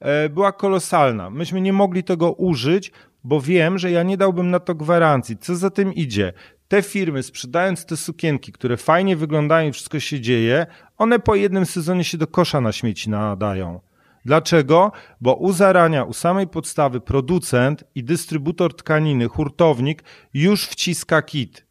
e, 0.00 0.28
była 0.28 0.52
kolosalna. 0.52 1.30
Myśmy 1.30 1.60
nie 1.60 1.72
mogli 1.72 2.04
tego 2.04 2.32
użyć, 2.32 2.92
bo 3.24 3.40
wiem, 3.40 3.78
że 3.78 3.90
ja 3.90 4.02
nie 4.02 4.16
dałbym 4.16 4.50
na 4.50 4.60
to 4.60 4.74
gwarancji. 4.74 5.36
Co 5.36 5.56
za 5.56 5.70
tym 5.70 5.94
idzie? 5.94 6.32
Te 6.68 6.82
firmy, 6.82 7.22
sprzedając 7.22 7.86
te 7.86 7.96
sukienki, 7.96 8.52
które 8.52 8.76
fajnie 8.76 9.16
wyglądają 9.16 9.68
i 9.68 9.72
wszystko 9.72 10.00
się 10.00 10.20
dzieje, 10.20 10.66
one 10.98 11.18
po 11.18 11.34
jednym 11.34 11.66
sezonie 11.66 12.04
się 12.04 12.18
do 12.18 12.26
kosza 12.26 12.60
na 12.60 12.72
śmieci 12.72 13.10
nadają. 13.10 13.80
Dlaczego? 14.24 14.92
Bo 15.20 15.34
u 15.34 15.52
zarania, 15.52 16.04
u 16.04 16.12
samej 16.12 16.46
podstawy 16.46 17.00
producent 17.00 17.84
i 17.94 18.04
dystrybutor 18.04 18.76
tkaniny, 18.76 19.28
hurtownik 19.28 20.04
już 20.34 20.66
wciska 20.66 21.22
kit. 21.22 21.66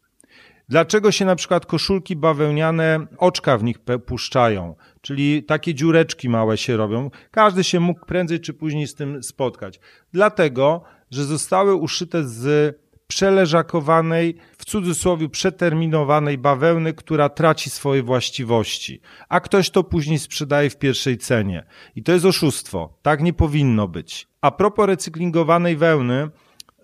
Dlaczego 0.68 1.12
się 1.12 1.24
na 1.24 1.36
przykład 1.36 1.66
koszulki 1.66 2.16
bawełniane, 2.16 3.06
oczka 3.18 3.58
w 3.58 3.64
nich 3.64 3.78
puszczają, 4.06 4.74
czyli 5.00 5.42
takie 5.42 5.74
dziureczki 5.74 6.28
małe 6.28 6.56
się 6.56 6.76
robią? 6.76 7.10
Każdy 7.30 7.64
się 7.64 7.80
mógł 7.80 8.06
prędzej 8.06 8.40
czy 8.40 8.54
później 8.54 8.86
z 8.86 8.94
tym 8.94 9.22
spotkać. 9.22 9.80
Dlatego, 10.12 10.82
że 11.10 11.24
zostały 11.24 11.74
uszyte 11.74 12.24
z 12.24 12.76
przeleżakowanej, 13.06 14.36
w 14.58 14.64
cudzysłowie 14.64 15.28
przeterminowanej 15.28 16.38
bawełny, 16.38 16.94
która 16.94 17.28
traci 17.28 17.70
swoje 17.70 18.02
właściwości, 18.02 19.00
a 19.28 19.40
ktoś 19.40 19.70
to 19.70 19.84
później 19.84 20.18
sprzedaje 20.18 20.70
w 20.70 20.78
pierwszej 20.78 21.18
cenie. 21.18 21.66
I 21.96 22.02
to 22.02 22.12
jest 22.12 22.24
oszustwo. 22.24 22.98
Tak 23.02 23.22
nie 23.22 23.32
powinno 23.32 23.88
być. 23.88 24.28
A 24.40 24.50
propos 24.50 24.86
recyklingowanej 24.86 25.76
wełny, 25.76 26.30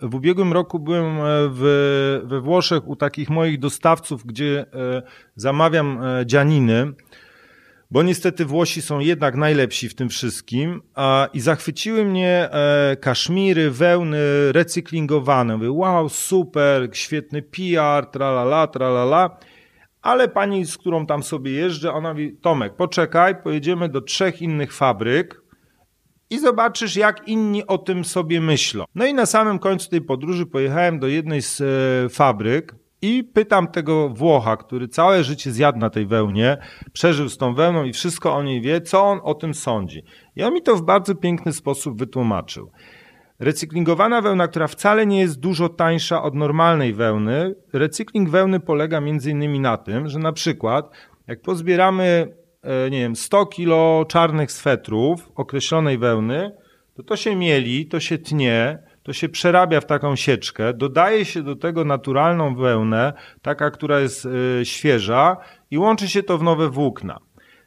w 0.02 0.14
ubiegłym 0.14 0.52
roku 0.52 0.78
byłem 0.78 1.04
e, 1.04 1.20
w, 1.52 2.22
we 2.24 2.40
Włoszech 2.40 2.88
u 2.88 2.96
takich 2.96 3.30
moich 3.30 3.58
dostawców, 3.58 4.26
gdzie 4.26 4.66
e, 4.74 5.02
zamawiam 5.36 6.04
e, 6.04 6.26
dzianiny 6.26 6.92
bo 7.92 8.02
niestety 8.02 8.44
Włosi 8.44 8.82
są 8.82 8.98
jednak 8.98 9.36
najlepsi 9.36 9.88
w 9.88 9.94
tym 9.94 10.08
wszystkim 10.08 10.82
a, 10.94 11.28
i 11.32 11.40
zachwyciły 11.40 12.04
mnie 12.04 12.48
e, 12.50 12.96
kaszmiry, 12.96 13.70
wełny 13.70 14.18
recyklingowane. 14.52 15.56
Mówię, 15.56 15.72
wow, 15.72 16.08
super, 16.08 16.88
świetny 16.92 17.42
PR, 17.42 18.06
tralala, 18.06 18.66
tralala. 18.66 19.36
Ale 20.02 20.28
pani, 20.28 20.64
z 20.64 20.78
którą 20.78 21.06
tam 21.06 21.22
sobie 21.22 21.52
jeżdżę, 21.52 21.92
ona 21.92 22.12
mówi, 22.12 22.36
Tomek, 22.42 22.76
poczekaj, 22.76 23.42
pojedziemy 23.42 23.88
do 23.88 24.00
trzech 24.00 24.42
innych 24.42 24.72
fabryk 24.72 25.42
i 26.30 26.38
zobaczysz, 26.38 26.96
jak 26.96 27.28
inni 27.28 27.66
o 27.66 27.78
tym 27.78 28.04
sobie 28.04 28.40
myślą. 28.40 28.84
No 28.94 29.06
i 29.06 29.14
na 29.14 29.26
samym 29.26 29.58
końcu 29.58 29.90
tej 29.90 30.00
podróży 30.00 30.46
pojechałem 30.46 30.98
do 30.98 31.06
jednej 31.06 31.42
z 31.42 31.60
e, 31.60 32.08
fabryk, 32.08 32.74
i 33.02 33.24
pytam 33.24 33.68
tego 33.68 34.08
Włocha, 34.08 34.56
który 34.56 34.88
całe 34.88 35.24
życie 35.24 35.52
zjadł 35.52 35.78
na 35.78 35.90
tej 35.90 36.06
wełnie, 36.06 36.58
przeżył 36.92 37.28
z 37.28 37.38
tą 37.38 37.54
wełną 37.54 37.84
i 37.84 37.92
wszystko 37.92 38.34
o 38.34 38.42
niej 38.42 38.60
wie, 38.60 38.80
co 38.80 39.02
on 39.02 39.20
o 39.22 39.34
tym 39.34 39.54
sądzi. 39.54 40.02
I 40.36 40.42
on 40.42 40.54
mi 40.54 40.62
to 40.62 40.76
w 40.76 40.82
bardzo 40.82 41.14
piękny 41.14 41.52
sposób 41.52 41.98
wytłumaczył. 41.98 42.70
Recyklingowana 43.38 44.20
wełna, 44.20 44.48
która 44.48 44.66
wcale 44.66 45.06
nie 45.06 45.20
jest 45.20 45.40
dużo 45.40 45.68
tańsza 45.68 46.22
od 46.22 46.34
normalnej 46.34 46.94
wełny, 46.94 47.54
recykling 47.72 48.30
wełny 48.30 48.60
polega 48.60 49.00
innymi 49.26 49.60
na 49.60 49.76
tym, 49.76 50.08
że 50.08 50.18
na 50.18 50.32
przykład 50.32 50.90
jak 51.26 51.40
pozbieramy, 51.40 52.34
e, 52.62 52.90
nie 52.90 53.00
wiem, 53.00 53.16
100 53.16 53.46
kilo 53.46 54.04
czarnych 54.08 54.52
swetrów 54.52 55.32
określonej 55.34 55.98
wełny, 55.98 56.52
to 56.94 57.02
to 57.02 57.16
się 57.16 57.36
mieli, 57.36 57.86
to 57.86 58.00
się 58.00 58.18
tnie, 58.18 58.78
to 59.02 59.12
się 59.12 59.28
przerabia 59.28 59.80
w 59.80 59.86
taką 59.86 60.16
sieczkę, 60.16 60.74
dodaje 60.74 61.24
się 61.24 61.42
do 61.42 61.56
tego 61.56 61.84
naturalną 61.84 62.54
wełnę, 62.54 63.12
taka, 63.42 63.70
która 63.70 64.00
jest 64.00 64.26
y, 64.26 64.64
świeża 64.64 65.36
i 65.70 65.78
łączy 65.78 66.08
się 66.08 66.22
to 66.22 66.38
w 66.38 66.42
nowe 66.42 66.68
włókna. 66.68 67.18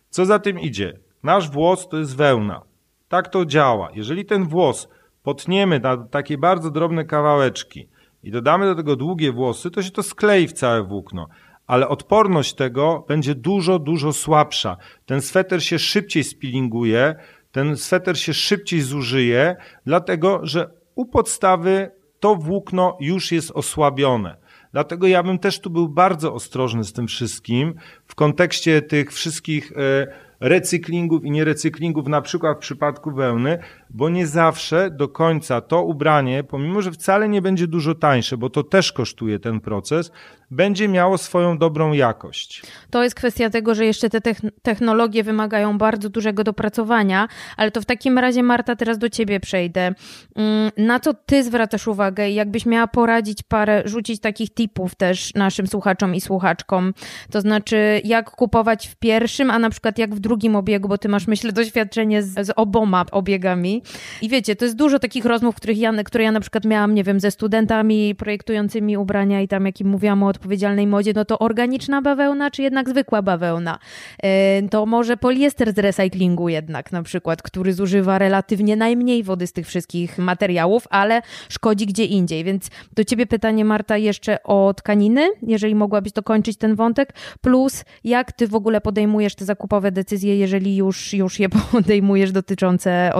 Co 0.09 0.25
za 0.25 0.39
tym 0.39 0.59
idzie? 0.59 0.99
Nasz 1.23 1.49
włos 1.49 1.87
to 1.89 1.97
jest 1.97 2.17
wełna. 2.17 2.61
Tak 3.07 3.27
to 3.27 3.45
działa. 3.45 3.89
Jeżeli 3.93 4.25
ten 4.25 4.43
włos 4.43 4.89
potniemy 5.23 5.79
na 5.79 5.97
takie 5.97 6.37
bardzo 6.37 6.71
drobne 6.71 7.05
kawałeczki 7.05 7.87
i 8.23 8.31
dodamy 8.31 8.65
do 8.65 8.75
tego 8.75 8.95
długie 8.95 9.31
włosy, 9.31 9.71
to 9.71 9.81
się 9.81 9.91
to 9.91 10.03
sklei 10.03 10.47
w 10.47 10.53
całe 10.53 10.83
włókno. 10.83 11.27
Ale 11.67 11.87
odporność 11.87 12.53
tego 12.53 13.05
będzie 13.07 13.35
dużo, 13.35 13.79
dużo 13.79 14.13
słabsza. 14.13 14.77
Ten 15.05 15.21
sweter 15.21 15.63
się 15.63 15.79
szybciej 15.79 16.23
spilinguje, 16.23 17.15
ten 17.51 17.77
sweter 17.77 18.19
się 18.19 18.33
szybciej 18.33 18.81
zużyje, 18.81 19.55
dlatego 19.85 20.39
że 20.43 20.69
u 20.95 21.05
podstawy 21.05 21.91
to 22.19 22.35
włókno 22.35 22.97
już 22.99 23.31
jest 23.31 23.51
osłabione. 23.51 24.37
Dlatego 24.71 25.07
ja 25.07 25.23
bym 25.23 25.39
też 25.39 25.59
tu 25.59 25.69
był 25.69 25.89
bardzo 25.89 26.33
ostrożny 26.33 26.83
z 26.83 26.93
tym 26.93 27.07
wszystkim 27.07 27.75
w 28.05 28.15
kontekście 28.15 28.81
tych 28.81 29.13
wszystkich 29.13 29.71
e, 29.71 30.07
recyklingów 30.39 31.25
i 31.25 31.31
nierecyklingów, 31.31 32.07
na 32.07 32.21
przykład 32.21 32.57
w 32.57 32.61
przypadku 32.61 33.11
wełny, 33.11 33.59
bo 33.89 34.09
nie 34.09 34.27
zawsze 34.27 34.91
do 34.91 35.07
końca 35.07 35.61
to 35.61 35.83
ubranie, 35.83 36.43
pomimo 36.43 36.81
że 36.81 36.91
wcale 36.91 37.29
nie 37.29 37.41
będzie 37.41 37.67
dużo 37.67 37.95
tańsze, 37.95 38.37
bo 38.37 38.49
to 38.49 38.63
też 38.63 38.91
kosztuje 38.91 39.39
ten 39.39 39.59
proces, 39.59 40.11
będzie 40.51 40.87
miało 40.87 41.17
swoją 41.17 41.57
dobrą 41.57 41.93
jakość. 41.93 42.61
To 42.89 43.03
jest 43.03 43.15
kwestia 43.15 43.49
tego, 43.49 43.75
że 43.75 43.85
jeszcze 43.85 44.09
te 44.09 44.21
technologie 44.61 45.23
wymagają 45.23 45.77
bardzo 45.77 46.09
dużego 46.09 46.43
dopracowania, 46.43 47.27
ale 47.57 47.71
to 47.71 47.81
w 47.81 47.85
takim 47.85 48.17
razie, 48.17 48.43
Marta, 48.43 48.75
teraz 48.75 48.97
do 48.97 49.09
ciebie 49.09 49.39
przejdę. 49.39 49.93
Mm, 50.35 50.71
na 50.77 50.99
co 50.99 51.13
ty 51.13 51.43
zwracasz 51.43 51.87
uwagę 51.87 52.29
i 52.29 52.35
jakbyś 52.35 52.65
miała 52.65 52.87
poradzić 52.87 53.43
parę, 53.43 53.81
rzucić 53.85 54.21
takich 54.21 54.53
tipów 54.53 54.95
też 54.95 55.33
naszym 55.33 55.67
słuchaczom 55.67 56.15
i 56.15 56.21
słuchaczkom? 56.21 56.93
To 57.31 57.41
znaczy, 57.41 58.01
jak 58.03 58.31
kupować 58.31 58.87
w 58.87 58.95
pierwszym, 58.95 59.51
a 59.51 59.59
na 59.59 59.69
przykład 59.69 59.97
jak 59.97 60.15
w 60.15 60.19
drugim 60.19 60.55
obiegu, 60.55 60.89
bo 60.89 60.97
ty 60.97 61.09
masz, 61.09 61.27
myślę, 61.27 61.51
doświadczenie 61.51 62.23
z, 62.23 62.47
z 62.47 62.53
oboma 62.55 63.05
obiegami. 63.11 63.81
I 64.21 64.29
wiecie, 64.29 64.55
to 64.55 64.65
jest 64.65 64.77
dużo 64.77 64.99
takich 64.99 65.25
rozmów, 65.25 65.55
których 65.55 65.77
ja, 65.77 66.03
które 66.03 66.23
ja 66.23 66.31
na 66.31 66.39
przykład 66.39 66.65
miałam, 66.65 66.95
nie 66.95 67.03
wiem, 67.03 67.19
ze 67.19 67.31
studentami 67.31 68.15
projektującymi 68.15 68.97
ubrania 68.97 69.41
i 69.41 69.47
tam, 69.47 69.65
jak 69.65 69.81
im 69.81 69.87
mówiłam 69.87 70.23
o 70.23 70.27
odpowiedzialnej 70.27 70.87
modzie, 70.87 71.11
no 71.15 71.25
to 71.25 71.39
organiczna 71.39 72.01
bawełna, 72.01 72.51
czy 72.51 72.61
jednak 72.61 72.89
zwykła 72.89 73.21
bawełna? 73.21 73.79
E, 74.23 74.69
to 74.69 74.85
może 74.85 75.17
poliester 75.17 75.73
z 75.73 75.77
recyklingu 75.77 76.49
jednak 76.49 76.91
na 76.91 77.03
przykład, 77.03 77.41
który 77.41 77.73
zużywa 77.73 78.19
relatywnie 78.19 78.75
najmniej 78.75 79.23
wody 79.23 79.47
z 79.47 79.53
tych 79.53 79.67
wszystkich 79.67 80.17
materiałów, 80.17 80.87
ale 80.89 81.21
szkodzi 81.49 81.85
gdzie 81.85 82.05
indziej. 82.05 82.43
Więc 82.43 82.69
do 82.95 83.03
ciebie 83.03 83.25
pytanie, 83.25 83.65
Marta, 83.65 83.97
jeszcze 83.97 84.43
o 84.43 84.73
tkaniny, 84.73 85.29
jeżeli 85.41 85.75
mogłabyś 85.75 86.11
dokończyć 86.11 86.57
ten 86.57 86.75
wątek, 86.75 87.13
plus 87.41 87.85
jak 88.03 88.31
ty 88.31 88.47
w 88.47 88.55
ogóle 88.55 88.81
podejmujesz 88.81 89.35
te 89.35 89.45
zakupowe 89.45 89.91
decyzje, 89.91 90.37
jeżeli 90.37 90.75
już, 90.75 91.13
już 91.13 91.39
je 91.39 91.49
podejmujesz 91.71 92.31
dotyczące 92.31 93.11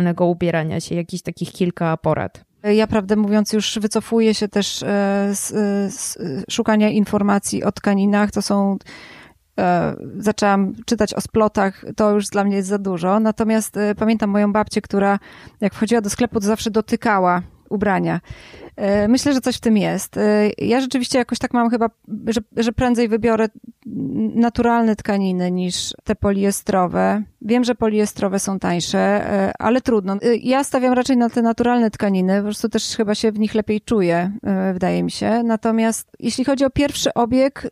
odpowiedzialnego 0.00 0.26
ubierania 0.26 0.80
się, 0.80 0.94
jakichś 0.94 1.22
takich 1.22 1.52
kilka 1.52 1.96
porad. 1.96 2.44
Ja, 2.62 2.86
prawdę 2.86 3.16
mówiąc, 3.16 3.52
już 3.52 3.78
wycofuję 3.78 4.34
się 4.34 4.48
też 4.48 4.82
e, 4.82 4.86
z, 5.34 5.52
e, 5.52 5.90
z 5.90 6.18
szukania 6.50 6.88
informacji 6.88 7.64
o 7.64 7.72
tkaninach. 7.72 8.30
To 8.30 8.42
są 8.42 8.76
e, 9.58 9.96
zaczęłam 10.18 10.74
czytać 10.86 11.14
o 11.14 11.20
splotach, 11.20 11.84
to 11.96 12.10
już 12.10 12.26
dla 12.26 12.44
mnie 12.44 12.56
jest 12.56 12.68
za 12.68 12.78
dużo. 12.78 13.20
Natomiast 13.20 13.78
pamiętam 13.98 14.30
moją 14.30 14.52
babcię, 14.52 14.80
która 14.80 15.18
jak 15.60 15.74
wchodziła 15.74 16.00
do 16.00 16.10
sklepu, 16.10 16.40
to 16.40 16.46
zawsze 16.46 16.70
dotykała 16.70 17.42
ubrania. 17.70 18.20
Myślę, 19.08 19.32
że 19.32 19.40
coś 19.40 19.56
w 19.56 19.60
tym 19.60 19.76
jest. 19.76 20.18
Ja 20.58 20.80
rzeczywiście 20.80 21.18
jakoś 21.18 21.38
tak 21.38 21.54
mam 21.54 21.70
chyba, 21.70 21.90
że, 22.26 22.40
że 22.56 22.72
prędzej 22.72 23.08
wybiorę 23.08 23.48
naturalne 24.34 24.96
tkaniny 24.96 25.50
niż 25.50 25.94
te 26.04 26.14
poliestrowe. 26.14 27.22
Wiem, 27.42 27.64
że 27.64 27.74
poliestrowe 27.74 28.38
są 28.38 28.58
tańsze, 28.58 28.98
e, 28.98 29.52
ale 29.58 29.80
trudno. 29.80 30.14
E, 30.14 30.36
ja 30.36 30.64
stawiam 30.64 30.92
raczej 30.92 31.16
na 31.16 31.30
te 31.30 31.42
naturalne 31.42 31.90
tkaniny, 31.90 32.36
po 32.36 32.42
prostu 32.42 32.68
też 32.68 32.96
chyba 32.96 33.14
się 33.14 33.32
w 33.32 33.38
nich 33.38 33.54
lepiej 33.54 33.80
czuję, 33.80 34.32
e, 34.42 34.72
wydaje 34.72 35.02
mi 35.02 35.10
się. 35.10 35.42
Natomiast 35.42 36.10
jeśli 36.18 36.44
chodzi 36.44 36.64
o 36.64 36.70
pierwszy 36.70 37.14
obieg, 37.14 37.70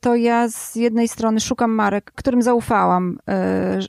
to 0.00 0.14
ja 0.14 0.48
z 0.48 0.76
jednej 0.76 1.08
strony 1.08 1.40
szukam 1.40 1.70
marek, 1.70 2.12
którym 2.14 2.42
zaufałam, 2.42 3.18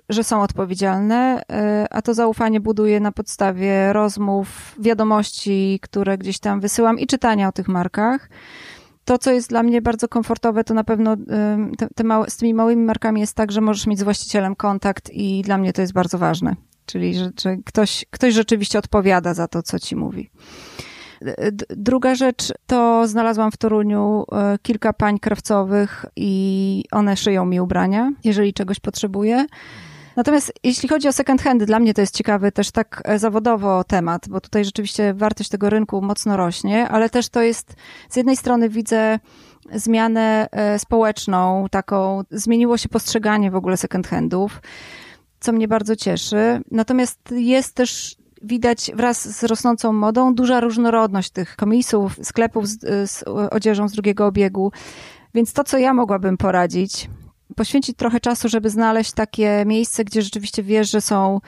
że 0.09 0.23
są 0.23 0.41
odpowiedzialne, 0.41 1.41
a 1.89 2.01
to 2.01 2.13
zaufanie 2.13 2.59
buduję 2.59 2.99
na 2.99 3.11
podstawie 3.11 3.93
rozmów, 3.93 4.75
wiadomości, 4.79 5.79
które 5.81 6.17
gdzieś 6.17 6.39
tam 6.39 6.48
wysyłam 6.55 6.99
i 6.99 7.07
czytania 7.07 7.47
o 7.47 7.51
tych 7.51 7.67
markach 7.67 8.29
to, 9.05 9.17
co 9.17 9.31
jest 9.31 9.49
dla 9.49 9.63
mnie 9.63 9.81
bardzo 9.81 10.07
komfortowe, 10.07 10.63
to 10.63 10.73
na 10.73 10.83
pewno 10.83 11.17
te, 11.77 11.87
te 11.95 12.03
małe, 12.03 12.29
z 12.29 12.37
tymi 12.37 12.53
małymi 12.53 12.85
markami 12.85 13.21
jest 13.21 13.35
tak, 13.35 13.51
że 13.51 13.61
możesz 13.61 13.87
mieć 13.87 13.99
z 13.99 14.03
właścicielem 14.03 14.55
kontakt 14.55 15.09
i 15.13 15.41
dla 15.41 15.57
mnie 15.57 15.73
to 15.73 15.81
jest 15.81 15.93
bardzo 15.93 16.17
ważne. 16.17 16.55
Czyli, 16.85 17.15
że, 17.15 17.31
że 17.41 17.57
ktoś, 17.65 18.05
ktoś 18.09 18.33
rzeczywiście 18.33 18.79
odpowiada 18.79 19.33
za 19.33 19.47
to, 19.47 19.63
co 19.63 19.79
ci 19.79 19.95
mówi. 19.95 20.29
Druga 21.69 22.15
rzecz 22.15 22.53
to 22.67 23.07
znalazłam 23.07 23.51
w 23.51 23.57
Toruniu 23.57 24.25
e, 24.31 24.57
kilka 24.61 24.93
pań 24.93 25.19
krawcowych 25.19 26.05
i 26.15 26.83
one 26.91 27.17
szyją 27.17 27.45
mi 27.45 27.59
ubrania, 27.59 28.11
jeżeli 28.23 28.53
czegoś 28.53 28.79
potrzebuję. 28.79 29.45
Natomiast 30.15 30.53
jeśli 30.63 30.89
chodzi 30.89 31.07
o 31.07 31.11
second 31.11 31.41
handy, 31.41 31.65
dla 31.65 31.79
mnie 31.79 31.93
to 31.93 32.01
jest 32.01 32.15
ciekawy 32.15 32.51
też 32.51 32.71
tak 32.71 33.01
e, 33.05 33.19
zawodowo 33.19 33.83
temat, 33.83 34.29
bo 34.29 34.41
tutaj 34.41 34.65
rzeczywiście 34.65 35.13
wartość 35.13 35.49
tego 35.49 35.69
rynku 35.69 36.01
mocno 36.01 36.37
rośnie, 36.37 36.89
ale 36.89 37.09
też 37.09 37.29
to 37.29 37.41
jest, 37.41 37.75
z 38.09 38.15
jednej 38.15 38.37
strony 38.37 38.69
widzę 38.69 39.19
zmianę 39.73 40.47
e, 40.51 40.79
społeczną, 40.79 41.65
taką, 41.71 42.21
zmieniło 42.31 42.77
się 42.77 42.89
postrzeganie 42.89 43.51
w 43.51 43.55
ogóle 43.55 43.77
second 43.77 44.07
handów, 44.07 44.61
co 45.39 45.51
mnie 45.51 45.67
bardzo 45.67 45.95
cieszy. 45.95 46.61
Natomiast 46.71 47.19
jest 47.31 47.75
też 47.75 48.15
widać 48.41 48.91
wraz 48.95 49.37
z 49.37 49.43
rosnącą 49.43 49.93
modą 49.93 50.35
duża 50.35 50.59
różnorodność 50.59 51.29
tych 51.29 51.55
komisów, 51.55 52.15
sklepów 52.23 52.67
z, 52.67 53.09
z 53.11 53.23
odzieżą 53.51 53.87
z 53.87 53.91
drugiego 53.91 54.25
obiegu. 54.25 54.71
Więc 55.33 55.53
to, 55.53 55.63
co 55.63 55.77
ja 55.77 55.93
mogłabym 55.93 56.37
poradzić, 56.37 57.09
poświęcić 57.55 57.97
trochę 57.97 58.19
czasu, 58.19 58.49
żeby 58.49 58.69
znaleźć 58.69 59.11
takie 59.11 59.63
miejsce, 59.65 60.03
gdzie 60.03 60.21
rzeczywiście 60.21 60.63
wiesz, 60.63 60.91
że 60.91 61.01
są 61.01 61.39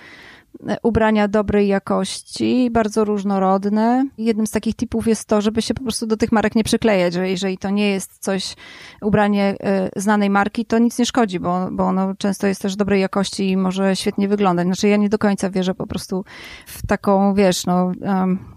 e, 0.67 0.77
ubrania 0.83 1.27
dobrej 1.27 1.67
jakości, 1.67 2.69
bardzo 2.71 3.05
różnorodne. 3.05 4.07
Jednym 4.17 4.47
z 4.47 4.51
takich 4.51 4.75
typów 4.75 5.07
jest 5.07 5.25
to, 5.27 5.41
żeby 5.41 5.61
się 5.61 5.73
po 5.73 5.83
prostu 5.83 6.07
do 6.07 6.17
tych 6.17 6.31
marek 6.31 6.55
nie 6.55 6.63
przyklejać, 6.63 7.13
że 7.13 7.29
jeżeli 7.29 7.57
to 7.57 7.69
nie 7.69 7.89
jest 7.89 8.17
coś, 8.19 8.55
ubranie 9.01 9.55
e, 9.59 9.89
znanej 9.95 10.29
marki, 10.29 10.65
to 10.65 10.77
nic 10.79 10.99
nie 10.99 11.05
szkodzi, 11.05 11.39
bo, 11.39 11.69
bo 11.71 11.83
ono 11.83 12.15
często 12.15 12.47
jest 12.47 12.61
też 12.61 12.75
dobrej 12.75 13.01
jakości 13.01 13.49
i 13.49 13.57
może 13.57 13.95
świetnie 13.95 14.27
wyglądać. 14.27 14.65
Znaczy 14.65 14.87
ja 14.87 14.97
nie 14.97 15.09
do 15.09 15.17
końca 15.17 15.49
wierzę 15.49 15.75
po 15.75 15.87
prostu 15.87 16.25
w 16.65 16.87
taką, 16.87 17.33
wiesz, 17.33 17.65
no... 17.65 17.91
Um, 18.01 18.50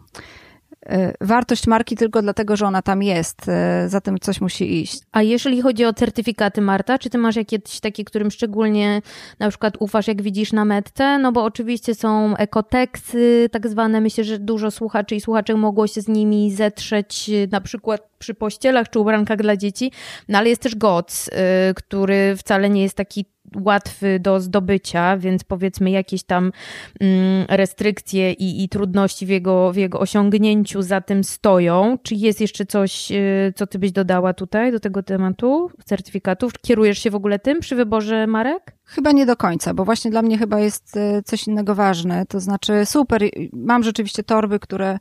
wartość 1.21 1.67
marki 1.67 1.97
tylko 1.97 2.23
dlatego, 2.23 2.57
że 2.57 2.67
ona 2.67 2.83
tam 2.83 3.03
jest. 3.03 3.49
Y, 3.85 3.89
za 3.89 4.01
tym 4.01 4.19
coś 4.19 4.41
musi 4.41 4.81
iść. 4.83 4.99
A 5.13 5.23
jeżeli 5.23 5.63
chodzi 5.63 5.85
o 5.85 5.93
certyfikaty, 5.93 6.61
Marta, 6.61 6.99
czy 6.99 7.11
ty 7.11 7.19
masz 7.19 7.37
jakieś 7.37 7.81
takie, 7.81 8.05
którym 8.05 8.31
szczególnie 8.31 9.03
na 9.39 9.49
przykład 9.49 9.75
ufasz, 9.79 10.09
jak 10.09 10.23
widzisz 10.23 10.53
na 10.53 10.65
metce? 10.65 11.19
No 11.19 11.33
bo 11.33 11.45
oczywiście 11.45 11.95
są 11.95 12.37
ekoteksy 12.37 13.49
tak 13.53 13.69
zwane. 13.69 14.01
Myślę, 14.01 14.25
że 14.25 14.39
dużo 14.39 14.71
słuchaczy 14.71 15.15
i 15.15 15.21
słuchaczek 15.21 15.57
mogło 15.57 15.87
się 15.87 16.01
z 16.01 16.09
nimi 16.09 16.53
zetrzeć 16.53 17.31
y, 17.31 17.49
na 17.53 17.61
przykład 17.61 18.09
przy 18.19 18.35
pościelach 18.35 18.91
czy 18.91 18.99
ubrankach 18.99 19.39
dla 19.39 19.57
dzieci. 19.57 19.93
No 20.29 20.39
ale 20.39 20.49
jest 20.49 20.63
też 20.63 20.77
GOC, 20.77 21.31
który 21.75 22.37
wcale 22.37 22.71
nie 22.71 22.83
jest 22.83 22.97
taki 22.97 23.25
łatwy 23.61 24.21
do 24.21 24.41
zdobycia, 24.41 25.17
więc 25.17 25.45
powiedzmy 25.45 25.91
jakieś 25.91 26.23
tam 26.23 26.53
mm, 27.01 27.47
restrykcje 27.49 28.33
i, 28.33 28.65
i 28.65 28.69
trudności 28.69 29.27
w 29.27 29.29
jego, 29.29 29.73
w 29.73 29.77
jego 29.77 30.01
osiągnięciu 30.01 30.83
za 30.83 31.01
tym 31.01 31.25
stoją. 31.25 31.99
Czy 32.03 32.15
jest 32.15 32.41
jeszcze 32.41 32.67
coś, 32.67 33.13
y, 33.13 33.53
co 33.57 33.67
ty 33.67 33.79
byś 33.79 33.93
dodała 33.93 34.35
tutaj 34.35 34.73
do 34.73 34.81
tego 34.81 35.03
tematu 35.03 35.71
certyfikatów? 35.85 36.53
Kierujesz 36.53 36.99
się 36.99 37.11
w 37.11 37.15
ogóle 37.15 37.39
tym 37.39 37.61
przy 37.61 37.77
wyborze 37.77 38.27
marek? 38.27 38.73
Chyba 38.95 39.13
nie 39.13 39.27
do 39.27 39.37
końca, 39.37 39.75
bo 39.75 39.85
właśnie 39.85 40.11
dla 40.11 40.23
mnie 40.23 40.39
chyba 40.39 40.61
jest 40.61 40.97
y, 40.97 41.23
coś 41.25 41.47
innego 41.47 41.75
ważne. 41.75 42.27
To 42.27 42.41
znaczy, 42.41 42.87
super, 42.87 43.23
mam 43.53 43.83
rzeczywiście 43.83 44.23
torby, 44.23 44.59
które 44.59 44.99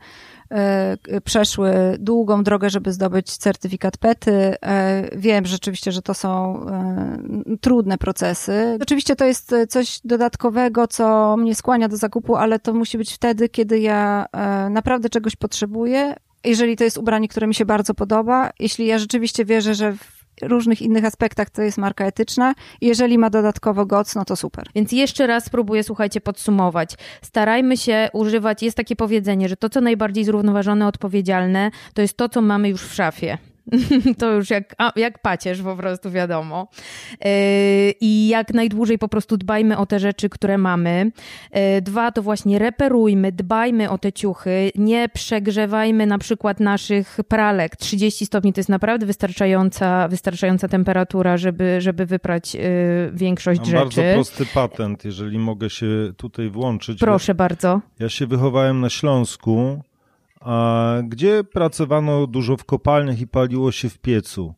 y, 1.08 1.22
przeszły 1.22 1.74
długą 2.00 2.44
drogę, 2.44 2.70
żeby 2.70 2.94
zdobyć 2.94 3.38
certyfikat 3.38 3.98
PETY. 3.98 4.56
Wiem 5.16 5.46
rzeczywiście, 5.46 5.92
że 5.92 6.02
to 6.02 6.14
są 6.14 6.66
trudne 7.62 7.98
procesy. 7.98 8.78
Oczywiście 8.82 9.16
to 9.16 9.26
jest 9.26 9.56
coś 9.70 10.00
dodatkowego, 10.04 10.88
co 10.88 11.38
mnie 11.38 11.56
skłania 11.56 11.90
do 11.90 11.98
zakupu, 11.98 12.36
ale 12.36 12.60
to 12.60 12.74
musi 12.74 12.98
być 12.98 13.14
wtedy, 13.14 13.50
kiedy 13.50 13.80
ja 13.80 14.26
naprawdę 14.70 15.10
czegoś 15.10 15.36
potrzebuję. 15.36 16.16
Jeżeli 16.44 16.78
to 16.78 16.84
jest 16.84 16.98
ubranie, 16.98 17.28
które 17.28 17.48
mi 17.48 17.56
się 17.56 17.66
bardzo 17.66 17.94
podoba, 17.94 18.52
jeśli 18.60 18.88
ja 18.88 18.98
rzeczywiście 19.00 19.46
wierzę, 19.46 19.76
że 19.76 19.94
różnych 20.42 20.82
innych 20.82 21.06
aspektach 21.06 21.50
to 21.50 21.62
jest 21.62 21.78
marka 21.78 22.06
etyczna. 22.06 22.54
Jeżeli 22.82 23.18
ma 23.18 23.30
dodatkowo 23.30 23.86
GOC, 23.86 24.16
no 24.16 24.26
to 24.26 24.36
super. 24.36 24.68
Więc 24.76 24.92
jeszcze 24.92 25.28
raz 25.28 25.46
spróbuję, 25.46 25.84
słuchajcie, 25.84 26.22
podsumować. 26.22 26.96
Starajmy 27.22 27.78
się 27.78 28.10
używać, 28.14 28.64
jest 28.64 28.78
takie 28.78 28.96
powiedzenie, 28.96 29.50
że 29.50 29.58
to, 29.58 29.70
co 29.70 29.82
najbardziej 29.82 30.26
zrównoważone, 30.26 30.88
odpowiedzialne, 30.88 31.72
to 31.94 32.02
jest 32.02 32.18
to, 32.18 32.30
co 32.30 32.42
mamy 32.42 32.70
już 32.70 32.82
w 32.82 32.94
szafie. 32.94 33.38
to 34.20 34.32
już 34.32 34.50
jak, 34.50 34.76
jak 34.96 35.20
pacierz 35.20 35.62
po 35.62 35.76
prostu 35.76 36.12
wiadomo. 36.12 36.68
Yy, 37.12 37.30
I 38.02 38.28
jak 38.28 38.54
najdłużej 38.54 38.98
po 38.98 39.08
prostu 39.08 39.38
dbajmy 39.38 39.78
o 39.78 39.86
te 39.86 40.00
rzeczy, 40.00 40.30
które 40.30 40.58
mamy. 40.58 41.12
Yy, 41.54 41.82
dwa, 41.82 42.12
to 42.12 42.22
właśnie 42.22 42.60
reperujmy, 42.60 43.32
dbajmy 43.32 43.90
o 43.90 43.98
te 43.98 44.12
ciuchy, 44.12 44.72
nie 44.76 45.10
przegrzewajmy 45.10 46.06
na 46.06 46.18
przykład 46.18 46.60
naszych 46.60 47.18
pralek. 47.28 47.76
30 47.76 48.26
stopni 48.26 48.54
to 48.54 48.60
jest 48.60 48.70
naprawdę 48.70 49.06
wystarczająca, 49.06 50.08
wystarczająca 50.08 50.68
temperatura, 50.68 51.38
żeby, 51.38 51.82
żeby 51.82 52.06
wyprać 52.06 52.56
yy, 52.56 52.62
większość 53.14 53.60
Mam 53.60 53.70
rzeczy. 53.70 53.80
bardzo 53.80 54.14
prosty 54.14 54.46
patent, 54.54 55.06
jeżeli 55.06 55.40
mogę 55.40 55.70
się 55.70 55.88
tutaj 56.18 56.50
włączyć. 56.50 57.00
Proszę 57.00 57.36
bardzo. 57.36 57.82
Ja 58.00 58.10
się 58.10 58.28
wychowałem 58.28 58.80
na 58.80 58.90
Śląsku 58.90 59.84
gdzie 61.04 61.44
pracowano 61.44 62.28
dużo 62.28 62.58
w 62.58 62.66
kopalniach 62.66 63.20
i 63.20 63.28
paliło 63.28 63.72
się 63.72 63.90
w 63.90 64.00
piecu. 64.00 64.54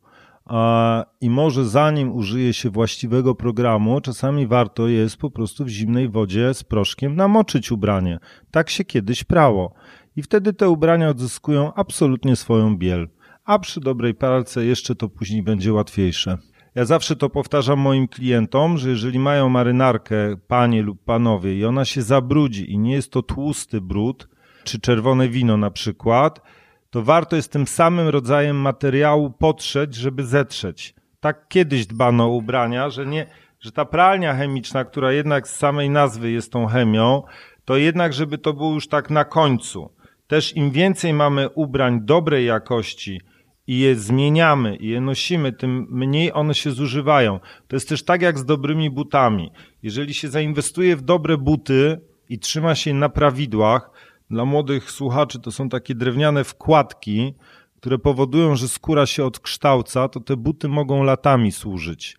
I 1.21 1.29
może 1.29 1.65
zanim 1.65 2.11
użyje 2.11 2.53
się 2.53 2.69
właściwego 2.69 3.35
programu, 3.35 4.01
czasami 4.01 4.47
warto 4.47 4.87
jest 4.87 5.17
po 5.17 5.31
prostu 5.31 5.65
w 5.65 5.69
zimnej 5.69 6.09
wodzie 6.09 6.53
z 6.53 6.63
proszkiem 6.63 7.15
namoczyć 7.15 7.71
ubranie. 7.71 8.19
Tak 8.51 8.69
się 8.69 8.83
kiedyś 8.83 9.23
prało. 9.23 9.73
I 10.15 10.21
wtedy 10.21 10.53
te 10.53 10.69
ubrania 10.69 11.09
odzyskują 11.09 11.73
absolutnie 11.73 12.35
swoją 12.35 12.77
biel. 12.77 13.07
a 13.45 13.59
przy 13.59 13.79
dobrej 13.79 14.13
pralce 14.13 14.65
jeszcze 14.65 14.95
to 14.95 15.09
później 15.09 15.43
będzie 15.43 15.73
łatwiejsze. 15.73 16.37
Ja 16.75 16.85
zawsze 16.85 17.15
to 17.15 17.29
powtarzam 17.29 17.79
moim 17.79 18.07
klientom, 18.07 18.77
że 18.77 18.89
jeżeli 18.89 19.19
mają 19.19 19.49
marynarkę, 19.49 20.37
panie 20.47 20.81
lub 20.81 21.03
panowie, 21.03 21.55
i 21.55 21.65
ona 21.65 21.85
się 21.85 22.01
zabrudzi 22.01 22.71
i 22.71 22.77
nie 22.77 22.93
jest 22.93 23.11
to 23.11 23.21
tłusty 23.21 23.81
brud, 23.81 24.27
czy 24.65 24.79
czerwone 24.79 25.29
wino 25.29 25.57
na 25.57 25.71
przykład, 25.71 26.41
to 26.89 27.01
warto 27.01 27.35
jest 27.35 27.51
tym 27.51 27.67
samym 27.67 28.07
rodzajem 28.07 28.55
materiału 28.55 29.31
potrzeć, 29.31 29.95
żeby 29.95 30.23
zetrzeć. 30.23 30.93
Tak 31.19 31.47
kiedyś 31.47 31.85
dbano 31.85 32.25
o 32.25 32.29
ubrania, 32.29 32.89
że, 32.89 33.05
nie, 33.05 33.27
że 33.59 33.71
ta 33.71 33.85
pralnia 33.85 34.33
chemiczna, 34.33 34.85
która 34.85 35.11
jednak 35.11 35.47
z 35.47 35.55
samej 35.55 35.89
nazwy 35.89 36.31
jest 36.31 36.51
tą 36.51 36.67
chemią, 36.67 37.23
to 37.65 37.77
jednak, 37.77 38.13
żeby 38.13 38.37
to 38.37 38.53
było 38.53 38.73
już 38.73 38.87
tak 38.87 39.09
na 39.09 39.25
końcu. 39.25 39.89
Też 40.27 40.55
im 40.55 40.71
więcej 40.71 41.13
mamy 41.13 41.49
ubrań 41.49 42.01
dobrej 42.01 42.45
jakości, 42.45 43.21
i 43.67 43.79
je 43.79 43.95
zmieniamy 43.95 44.75
i 44.75 44.87
je 44.87 45.01
nosimy, 45.01 45.53
tym 45.53 45.87
mniej 45.89 46.33
one 46.33 46.53
się 46.53 46.71
zużywają. 46.71 47.39
To 47.67 47.75
jest 47.75 47.89
też 47.89 48.03
tak 48.03 48.21
jak 48.21 48.39
z 48.39 48.45
dobrymi 48.45 48.89
butami. 48.89 49.51
Jeżeli 49.83 50.13
się 50.13 50.27
zainwestuje 50.27 50.95
w 50.95 51.01
dobre 51.01 51.37
buty 51.37 52.01
i 52.29 52.39
trzyma 52.39 52.75
się 52.75 52.93
na 52.93 53.09
prawidłach, 53.09 53.89
dla 54.29 54.45
młodych 54.45 54.91
słuchaczy 54.91 55.39
to 55.39 55.51
są 55.51 55.69
takie 55.69 55.95
drewniane 55.95 56.43
wkładki, 56.43 57.33
które 57.75 57.97
powodują, 57.99 58.55
że 58.55 58.67
skóra 58.67 59.05
się 59.05 59.25
odkształca, 59.25 60.09
to 60.09 60.19
te 60.19 60.37
buty 60.37 60.67
mogą 60.67 61.03
latami 61.03 61.51
służyć, 61.51 62.17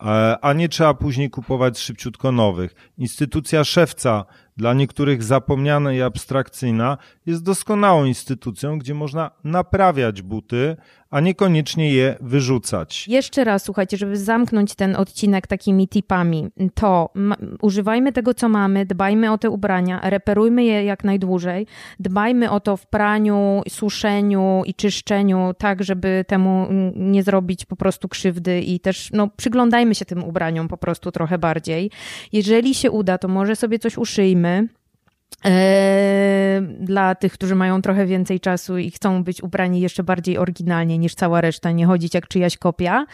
e, 0.00 0.38
a 0.42 0.52
nie 0.52 0.68
trzeba 0.68 0.94
później 0.94 1.30
kupować 1.30 1.78
szybciutko 1.78 2.32
nowych. 2.32 2.74
Instytucja 2.98 3.64
szewca 3.64 4.24
dla 4.56 4.74
niektórych 4.74 5.22
zapomniana 5.22 5.92
i 5.92 6.02
abstrakcyjna, 6.02 6.98
jest 7.26 7.42
doskonałą 7.42 8.04
instytucją, 8.04 8.78
gdzie 8.78 8.94
można 8.94 9.30
naprawiać 9.44 10.22
buty, 10.22 10.76
a 11.10 11.20
niekoniecznie 11.20 11.92
je 11.92 12.16
wyrzucać. 12.20 13.08
Jeszcze 13.08 13.44
raz, 13.44 13.64
słuchajcie, 13.64 13.96
żeby 13.96 14.16
zamknąć 14.16 14.74
ten 14.74 14.96
odcinek 14.96 15.46
takimi 15.46 15.88
tipami, 15.88 16.48
to 16.74 17.12
używajmy 17.62 18.12
tego, 18.12 18.34
co 18.34 18.48
mamy, 18.48 18.86
dbajmy 18.86 19.32
o 19.32 19.38
te 19.38 19.50
ubrania, 19.50 20.00
reperujmy 20.02 20.64
je 20.64 20.84
jak 20.84 21.04
najdłużej, 21.04 21.66
dbajmy 22.00 22.50
o 22.50 22.60
to 22.60 22.76
w 22.76 22.86
praniu, 22.86 23.62
suszeniu 23.68 24.62
i 24.66 24.74
czyszczeniu, 24.74 25.54
tak, 25.58 25.84
żeby 25.84 26.24
temu 26.28 26.66
nie 26.96 27.22
zrobić 27.22 27.64
po 27.64 27.76
prostu 27.76 28.08
krzywdy 28.08 28.60
i 28.60 28.80
też 28.80 29.10
no, 29.12 29.28
przyglądajmy 29.36 29.94
się 29.94 30.04
tym 30.04 30.24
ubraniom 30.24 30.68
po 30.68 30.76
prostu 30.76 31.12
trochę 31.12 31.38
bardziej. 31.38 31.90
Jeżeli 32.32 32.74
się 32.74 32.90
uda, 32.90 33.18
to 33.18 33.28
może 33.28 33.56
sobie 33.56 33.78
coś 33.78 33.98
uszyjmy, 33.98 34.68
dla 36.80 37.14
tych, 37.14 37.32
którzy 37.32 37.54
mają 37.54 37.82
trochę 37.82 38.06
więcej 38.06 38.40
czasu 38.40 38.78
i 38.78 38.90
chcą 38.90 39.24
być 39.24 39.42
ubrani 39.42 39.80
jeszcze 39.80 40.02
bardziej 40.02 40.38
oryginalnie 40.38 40.98
niż 40.98 41.14
cała 41.14 41.40
reszta, 41.40 41.70
nie 41.70 41.86
chodzić 41.86 42.14
jak 42.14 42.28
czyjaś 42.28 42.56
kopia. 42.56 43.06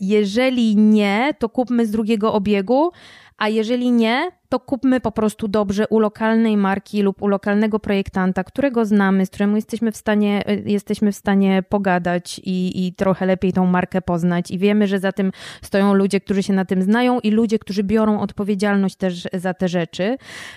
Jeżeli 0.00 0.76
nie, 0.76 1.34
to 1.38 1.48
kupmy 1.48 1.86
z 1.86 1.90
drugiego 1.90 2.32
obiegu, 2.32 2.90
a 3.38 3.48
jeżeli 3.48 3.92
nie, 3.92 4.30
to 4.50 4.60
kupmy 4.60 5.00
po 5.00 5.12
prostu 5.12 5.48
dobrze 5.48 5.86
u 5.88 5.98
lokalnej 5.98 6.56
marki 6.56 7.02
lub 7.02 7.22
u 7.22 7.26
lokalnego 7.28 7.78
projektanta, 7.78 8.44
którego 8.44 8.84
znamy, 8.84 9.26
z 9.26 9.30
którym 9.30 9.56
jesteśmy 9.56 9.92
w 9.92 9.96
stanie, 9.96 10.50
y, 10.50 10.62
jesteśmy 10.66 11.12
w 11.12 11.16
stanie 11.16 11.62
pogadać 11.68 12.40
i, 12.44 12.86
i 12.86 12.92
trochę 12.92 13.26
lepiej 13.26 13.52
tą 13.52 13.66
markę 13.66 14.02
poznać. 14.02 14.50
I 14.50 14.58
wiemy, 14.58 14.86
że 14.86 14.98
za 14.98 15.12
tym 15.12 15.32
stoją 15.62 15.94
ludzie, 15.94 16.20
którzy 16.20 16.42
się 16.42 16.52
na 16.52 16.64
tym 16.64 16.82
znają 16.82 17.20
i 17.20 17.30
ludzie, 17.30 17.58
którzy 17.58 17.84
biorą 17.84 18.20
odpowiedzialność 18.20 18.96
też 18.96 19.28
za 19.32 19.54
te 19.54 19.68
rzeczy. 19.68 20.16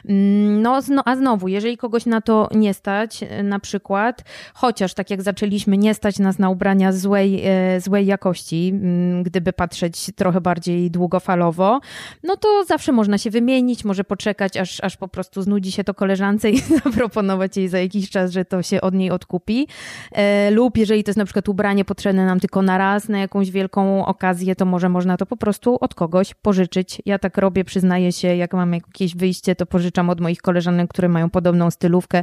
Mm, 0.09 0.61
no, 0.61 0.81
a 1.05 1.15
znowu, 1.15 1.47
jeżeli 1.47 1.77
kogoś 1.77 2.05
na 2.05 2.21
to 2.21 2.49
nie 2.55 2.73
stać, 2.73 3.23
y, 3.23 3.43
na 3.43 3.59
przykład, 3.59 4.23
chociaż 4.53 4.93
tak 4.93 5.09
jak 5.09 5.21
zaczęliśmy, 5.21 5.77
nie 5.77 5.93
stać 5.93 6.19
nas 6.19 6.39
na 6.39 6.49
ubrania 6.49 6.91
złej, 6.91 7.43
y, 7.75 7.81
złej 7.81 8.05
jakości, 8.05 8.71
mm, 8.73 9.23
gdyby 9.23 9.53
patrzeć 9.53 10.11
trochę 10.15 10.41
bardziej 10.41 10.91
długofalowo, 10.91 11.79
no 12.23 12.37
to 12.37 12.63
zawsze 12.67 12.91
można 12.91 13.17
się 13.17 13.29
wymienić, 13.29 13.82
może 13.85 14.03
poczekać, 14.03 14.57
aż, 14.57 14.83
aż 14.83 14.97
po 14.97 15.07
prostu 15.07 15.41
znudzi 15.41 15.71
się 15.71 15.83
to 15.83 15.93
koleżance 15.93 16.51
i 16.51 16.59
zaproponować 16.83 17.57
jej 17.57 17.69
za 17.69 17.79
jakiś 17.79 18.09
czas, 18.09 18.31
że 18.31 18.45
to 18.45 18.61
się 18.63 18.81
od 18.81 18.93
niej 18.93 19.11
odkupi. 19.11 19.67
E, 20.11 20.51
lub 20.51 20.77
jeżeli 20.77 21.03
to 21.03 21.09
jest 21.09 21.17
na 21.17 21.25
przykład 21.25 21.49
ubranie 21.49 21.85
potrzebne 21.85 22.25
nam 22.25 22.39
tylko 22.39 22.61
na 22.61 22.77
raz, 22.77 23.09
na 23.09 23.19
jakąś 23.19 23.51
wielką 23.51 24.05
okazję, 24.05 24.55
to 24.55 24.65
może 24.65 24.89
można 24.89 25.17
to 25.17 25.25
po 25.25 25.37
prostu 25.37 25.77
od 25.81 25.95
kogoś 25.95 26.33
pożyczyć. 26.33 27.01
Ja 27.05 27.19
tak 27.19 27.37
robię, 27.37 27.63
przyznaję 27.63 28.11
się, 28.11 28.35
jak 28.35 28.53
mam 28.53 28.73
jakieś 28.73 29.15
wyjście, 29.15 29.55
to 29.55 29.65
pożyczam 29.65 30.09
od 30.09 30.21
moich 30.21 30.41
koleżanek, 30.41 30.89
które 30.89 31.09
mają 31.09 31.29
podobną 31.29 31.71
stylówkę 31.71 32.21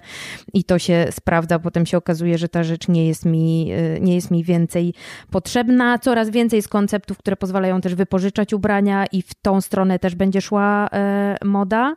i 0.52 0.64
to 0.64 0.78
się 0.78 1.06
sprawdza. 1.10 1.58
Potem 1.58 1.86
się 1.86 1.96
okazuje, 1.96 2.38
że 2.38 2.48
ta 2.48 2.64
rzecz 2.64 2.88
nie 2.88 3.06
jest 3.06 3.24
mi, 3.24 3.72
e, 3.72 4.00
nie 4.00 4.14
jest 4.14 4.30
mi 4.30 4.44
więcej 4.44 4.94
potrzebna. 5.30 5.98
Coraz 5.98 6.30
więcej 6.30 6.56
jest 6.56 6.68
konceptów, 6.68 7.18
które 7.18 7.36
pozwalają 7.36 7.80
też 7.80 7.94
wypożyczać 7.94 8.52
ubrania 8.52 9.06
i 9.12 9.22
w 9.22 9.34
tą 9.34 9.60
stronę 9.60 9.98
też 9.98 10.14
będzie 10.14 10.40
szła 10.40 10.88
e, 10.92 11.36
moda. 11.50 11.96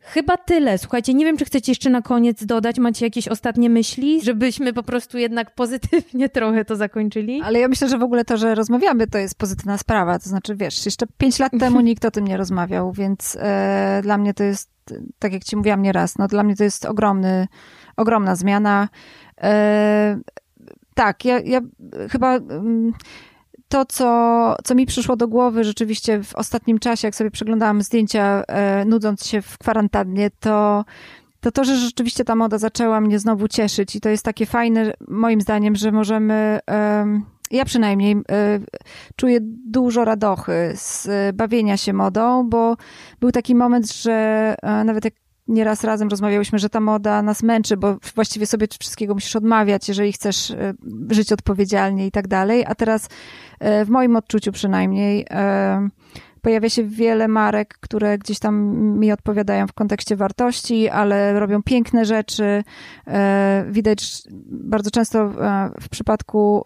Chyba 0.00 0.36
tyle. 0.36 0.78
Słuchajcie, 0.78 1.14
nie 1.14 1.24
wiem, 1.24 1.36
czy 1.36 1.44
chcecie 1.44 1.72
jeszcze 1.72 1.90
na 1.90 2.02
koniec 2.02 2.44
dodać, 2.44 2.78
macie 2.78 3.06
jakieś 3.06 3.28
ostatnie 3.28 3.70
myśli, 3.70 4.22
żebyśmy 4.22 4.72
po 4.72 4.82
prostu 4.82 5.18
jednak 5.18 5.54
pozytywnie 5.54 6.28
trochę 6.38 6.64
to 6.64 6.76
zakończyli? 6.76 7.42
Ale 7.44 7.58
ja 7.58 7.68
myślę, 7.68 7.88
że 7.88 7.98
w 7.98 8.02
ogóle 8.02 8.24
to, 8.24 8.36
że 8.36 8.54
rozmawiamy, 8.54 9.06
to 9.06 9.18
jest 9.18 9.38
pozytywna 9.38 9.78
sprawa. 9.78 10.18
To 10.18 10.28
znaczy, 10.28 10.56
wiesz, 10.56 10.86
jeszcze 10.86 11.06
pięć 11.18 11.38
lat 11.38 11.52
temu 11.60 11.80
nikt 11.90 12.04
o 12.04 12.10
tym 12.10 12.24
nie 12.26 12.36
rozmawiał, 12.36 12.92
więc 12.92 13.36
e, 13.40 14.00
dla 14.02 14.18
mnie 14.18 14.34
to 14.34 14.44
jest, 14.44 14.70
tak 15.18 15.32
jak 15.32 15.44
ci 15.44 15.56
mówiłam 15.56 15.82
nieraz, 15.82 16.18
no 16.18 16.28
dla 16.28 16.42
mnie 16.42 16.56
to 16.56 16.64
jest 16.64 16.84
ogromny, 16.84 17.48
ogromna 17.96 18.36
zmiana. 18.36 18.88
E, 19.42 20.20
tak, 20.94 21.24
ja, 21.24 21.40
ja 21.40 21.60
chyba... 22.10 22.36
Mm, 22.36 22.92
to, 23.70 23.84
co, 23.84 24.56
co 24.64 24.74
mi 24.74 24.86
przyszło 24.86 25.16
do 25.16 25.28
głowy 25.28 25.64
rzeczywiście 25.64 26.22
w 26.22 26.34
ostatnim 26.34 26.78
czasie, 26.78 27.08
jak 27.08 27.14
sobie 27.14 27.30
przeglądałam 27.30 27.82
zdjęcia, 27.82 28.42
e, 28.48 28.84
nudząc 28.84 29.26
się 29.26 29.42
w 29.42 29.58
kwarantannie, 29.58 30.30
to, 30.40 30.84
to 31.40 31.52
to, 31.52 31.64
że 31.64 31.76
rzeczywiście 31.76 32.24
ta 32.24 32.34
moda 32.34 32.58
zaczęła 32.58 33.00
mnie 33.00 33.18
znowu 33.18 33.48
cieszyć 33.48 33.96
i 33.96 34.00
to 34.00 34.08
jest 34.08 34.24
takie 34.24 34.46
fajne, 34.46 34.92
moim 35.08 35.40
zdaniem, 35.40 35.76
że 35.76 35.92
możemy, 35.92 36.60
ja 37.50 37.64
przynajmniej 37.64 38.12
e, 38.12 38.60
czuję 39.16 39.38
dużo 39.66 40.04
radochy 40.04 40.72
z 40.74 41.08
bawienia 41.36 41.76
się 41.76 41.92
modą, 41.92 42.48
bo 42.48 42.76
był 43.20 43.32
taki 43.32 43.54
moment, 43.54 43.92
że 43.92 44.54
e, 44.62 44.84
nawet 44.84 45.04
jak 45.04 45.14
nieraz 45.50 45.84
razem 45.84 46.08
rozmawiałyśmy, 46.08 46.58
że 46.58 46.68
ta 46.68 46.80
moda 46.80 47.22
nas 47.22 47.42
męczy, 47.42 47.76
bo 47.76 47.96
właściwie 48.14 48.46
sobie 48.46 48.66
wszystkiego 48.80 49.14
musisz 49.14 49.36
odmawiać, 49.36 49.88
jeżeli 49.88 50.12
chcesz 50.12 50.50
e, 50.50 50.74
żyć 51.10 51.32
odpowiedzialnie 51.32 52.06
i 52.06 52.10
tak 52.10 52.28
dalej. 52.28 52.64
A 52.66 52.74
teraz, 52.74 53.08
e, 53.60 53.84
w 53.84 53.88
moim 53.88 54.16
odczuciu 54.16 54.52
przynajmniej, 54.52 55.26
e, 55.30 55.88
pojawia 56.42 56.68
się 56.68 56.84
wiele 56.84 57.28
marek, 57.28 57.78
które 57.80 58.18
gdzieś 58.18 58.38
tam 58.38 58.76
mi 58.98 59.12
odpowiadają 59.12 59.66
w 59.66 59.72
kontekście 59.72 60.16
wartości, 60.16 60.88
ale 60.88 61.40
robią 61.40 61.62
piękne 61.62 62.04
rzeczy. 62.04 62.64
Widać 63.70 64.22
bardzo 64.50 64.90
często 64.90 65.32
w 65.80 65.88
przypadku 65.88 66.62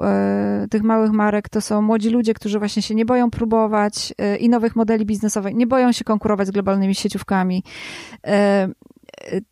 tych 0.70 0.82
małych 0.82 1.10
marek 1.10 1.48
to 1.48 1.60
są 1.60 1.82
młodzi 1.82 2.10
ludzie, 2.10 2.34
którzy 2.34 2.58
właśnie 2.58 2.82
się 2.82 2.94
nie 2.94 3.04
boją 3.04 3.30
próbować 3.30 4.14
i 4.40 4.48
nowych 4.48 4.76
modeli 4.76 5.06
biznesowych, 5.06 5.54
nie 5.54 5.66
boją 5.66 5.92
się 5.92 6.04
konkurować 6.04 6.48
z 6.48 6.50
globalnymi 6.50 6.94
sieciówkami. 6.94 7.64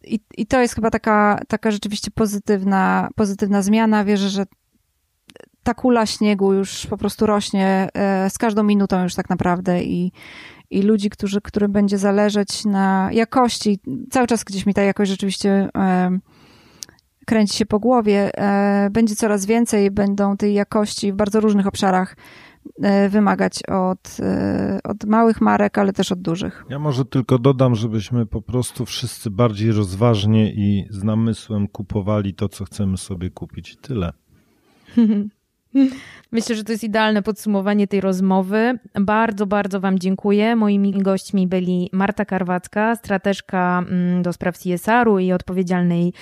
I, 0.04 0.20
I 0.36 0.46
to 0.46 0.60
jest 0.60 0.74
chyba 0.74 0.90
taka, 0.90 1.40
taka 1.48 1.70
rzeczywiście 1.70 2.10
pozytywna, 2.10 3.08
pozytywna 3.16 3.62
zmiana. 3.62 4.04
Wierzę, 4.04 4.28
że 4.28 4.44
ta 5.62 5.74
kula 5.74 6.06
śniegu 6.06 6.52
już 6.52 6.86
po 6.86 6.96
prostu 6.96 7.26
rośnie 7.26 7.88
e, 7.94 8.30
z 8.30 8.38
każdą 8.38 8.62
minutą 8.62 9.02
już 9.02 9.14
tak 9.14 9.30
naprawdę 9.30 9.82
i, 9.82 10.12
i 10.70 10.82
ludzi, 10.82 11.10
którzy, 11.10 11.40
którym 11.40 11.72
będzie 11.72 11.98
zależeć 11.98 12.64
na 12.64 13.10
jakości. 13.12 13.80
Cały 14.10 14.26
czas 14.26 14.44
gdzieś 14.44 14.66
mi 14.66 14.74
ta 14.74 14.82
jakość 14.82 15.10
rzeczywiście 15.10 15.68
e, 15.76 16.18
kręci 17.26 17.56
się 17.56 17.66
po 17.66 17.80
głowie. 17.80 18.38
E, 18.38 18.90
będzie 18.90 19.16
coraz 19.16 19.46
więcej, 19.46 19.90
będą 19.90 20.36
tej 20.36 20.54
jakości 20.54 21.12
w 21.12 21.16
bardzo 21.16 21.40
różnych 21.40 21.66
obszarach 21.66 22.16
wymagać 23.08 23.60
od, 23.68 24.16
od 24.84 25.04
małych 25.04 25.40
marek, 25.40 25.78
ale 25.78 25.92
też 25.92 26.12
od 26.12 26.22
dużych. 26.22 26.64
Ja 26.68 26.78
może 26.78 27.04
tylko 27.04 27.38
dodam, 27.38 27.74
żebyśmy 27.74 28.26
po 28.26 28.42
prostu 28.42 28.86
wszyscy 28.86 29.30
bardziej 29.30 29.72
rozważnie 29.72 30.52
i 30.52 30.86
z 30.90 31.04
namysłem 31.04 31.68
kupowali 31.68 32.34
to, 32.34 32.48
co 32.48 32.64
chcemy 32.64 32.96
sobie 32.96 33.30
kupić. 33.30 33.76
Tyle. 33.76 34.12
Myślę, 36.32 36.56
że 36.56 36.64
to 36.64 36.72
jest 36.72 36.84
idealne 36.84 37.22
podsumowanie 37.22 37.86
tej 37.86 38.00
rozmowy. 38.00 38.78
Bardzo, 39.00 39.46
bardzo 39.46 39.80
Wam 39.80 39.98
dziękuję. 39.98 40.56
Moimi 40.56 40.92
gośćmi 40.92 41.46
byli 41.46 41.90
Marta 41.92 42.24
Karwacka, 42.24 42.96
strateżka 42.96 43.84
mm, 43.88 44.22
do 44.22 44.32
spraw 44.32 44.58
CSR-u 44.58 45.18
i 45.18 45.32
odpowiedzialnej 45.32 46.12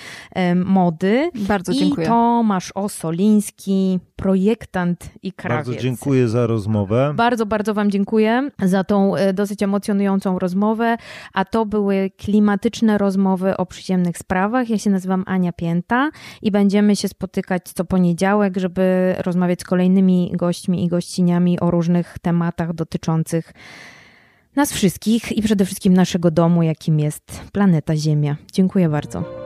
mody. 0.65 1.29
Bardzo 1.35 1.73
dziękuję. 1.73 2.07
I 2.07 2.09
Tomasz 2.09 2.71
Osoliński, 2.75 3.99
projektant 4.15 5.09
i 5.23 5.33
krawiec. 5.33 5.67
Bardzo 5.67 5.81
dziękuję 5.81 6.27
za 6.27 6.47
rozmowę. 6.47 7.13
Bardzo, 7.15 7.45
bardzo 7.45 7.73
Wam 7.73 7.91
dziękuję 7.91 8.49
za 8.63 8.83
tą 8.83 9.15
e, 9.15 9.33
dosyć 9.33 9.63
emocjonującą 9.63 10.39
rozmowę. 10.39 10.97
A 11.33 11.45
to 11.45 11.65
były 11.65 12.11
klimatyczne 12.17 12.97
rozmowy 12.97 13.57
o 13.57 13.65
przyziemnych 13.65 14.17
sprawach. 14.17 14.69
Ja 14.69 14.77
się 14.77 14.89
nazywam 14.89 15.23
Ania 15.27 15.51
Pięta 15.51 16.09
i 16.41 16.51
będziemy 16.51 16.95
się 16.95 17.07
spotykać 17.07 17.61
co 17.63 17.85
poniedziałek, 17.85 18.57
żeby 18.57 19.15
rozmawiać 19.19 19.40
z 19.59 19.63
kolejnymi 19.63 20.31
gośćmi 20.35 20.85
i 20.85 20.87
gościniami 20.87 21.59
o 21.59 21.71
różnych 21.71 22.17
tematach 22.21 22.73
dotyczących 22.73 23.53
nas 24.55 24.73
wszystkich 24.73 25.31
i 25.31 25.41
przede 25.41 25.65
wszystkim 25.65 25.93
naszego 25.93 26.31
domu, 26.31 26.63
jakim 26.63 26.99
jest 26.99 27.41
planeta 27.51 27.95
Ziemia. 27.95 28.35
Dziękuję 28.53 28.89
bardzo. 28.89 29.40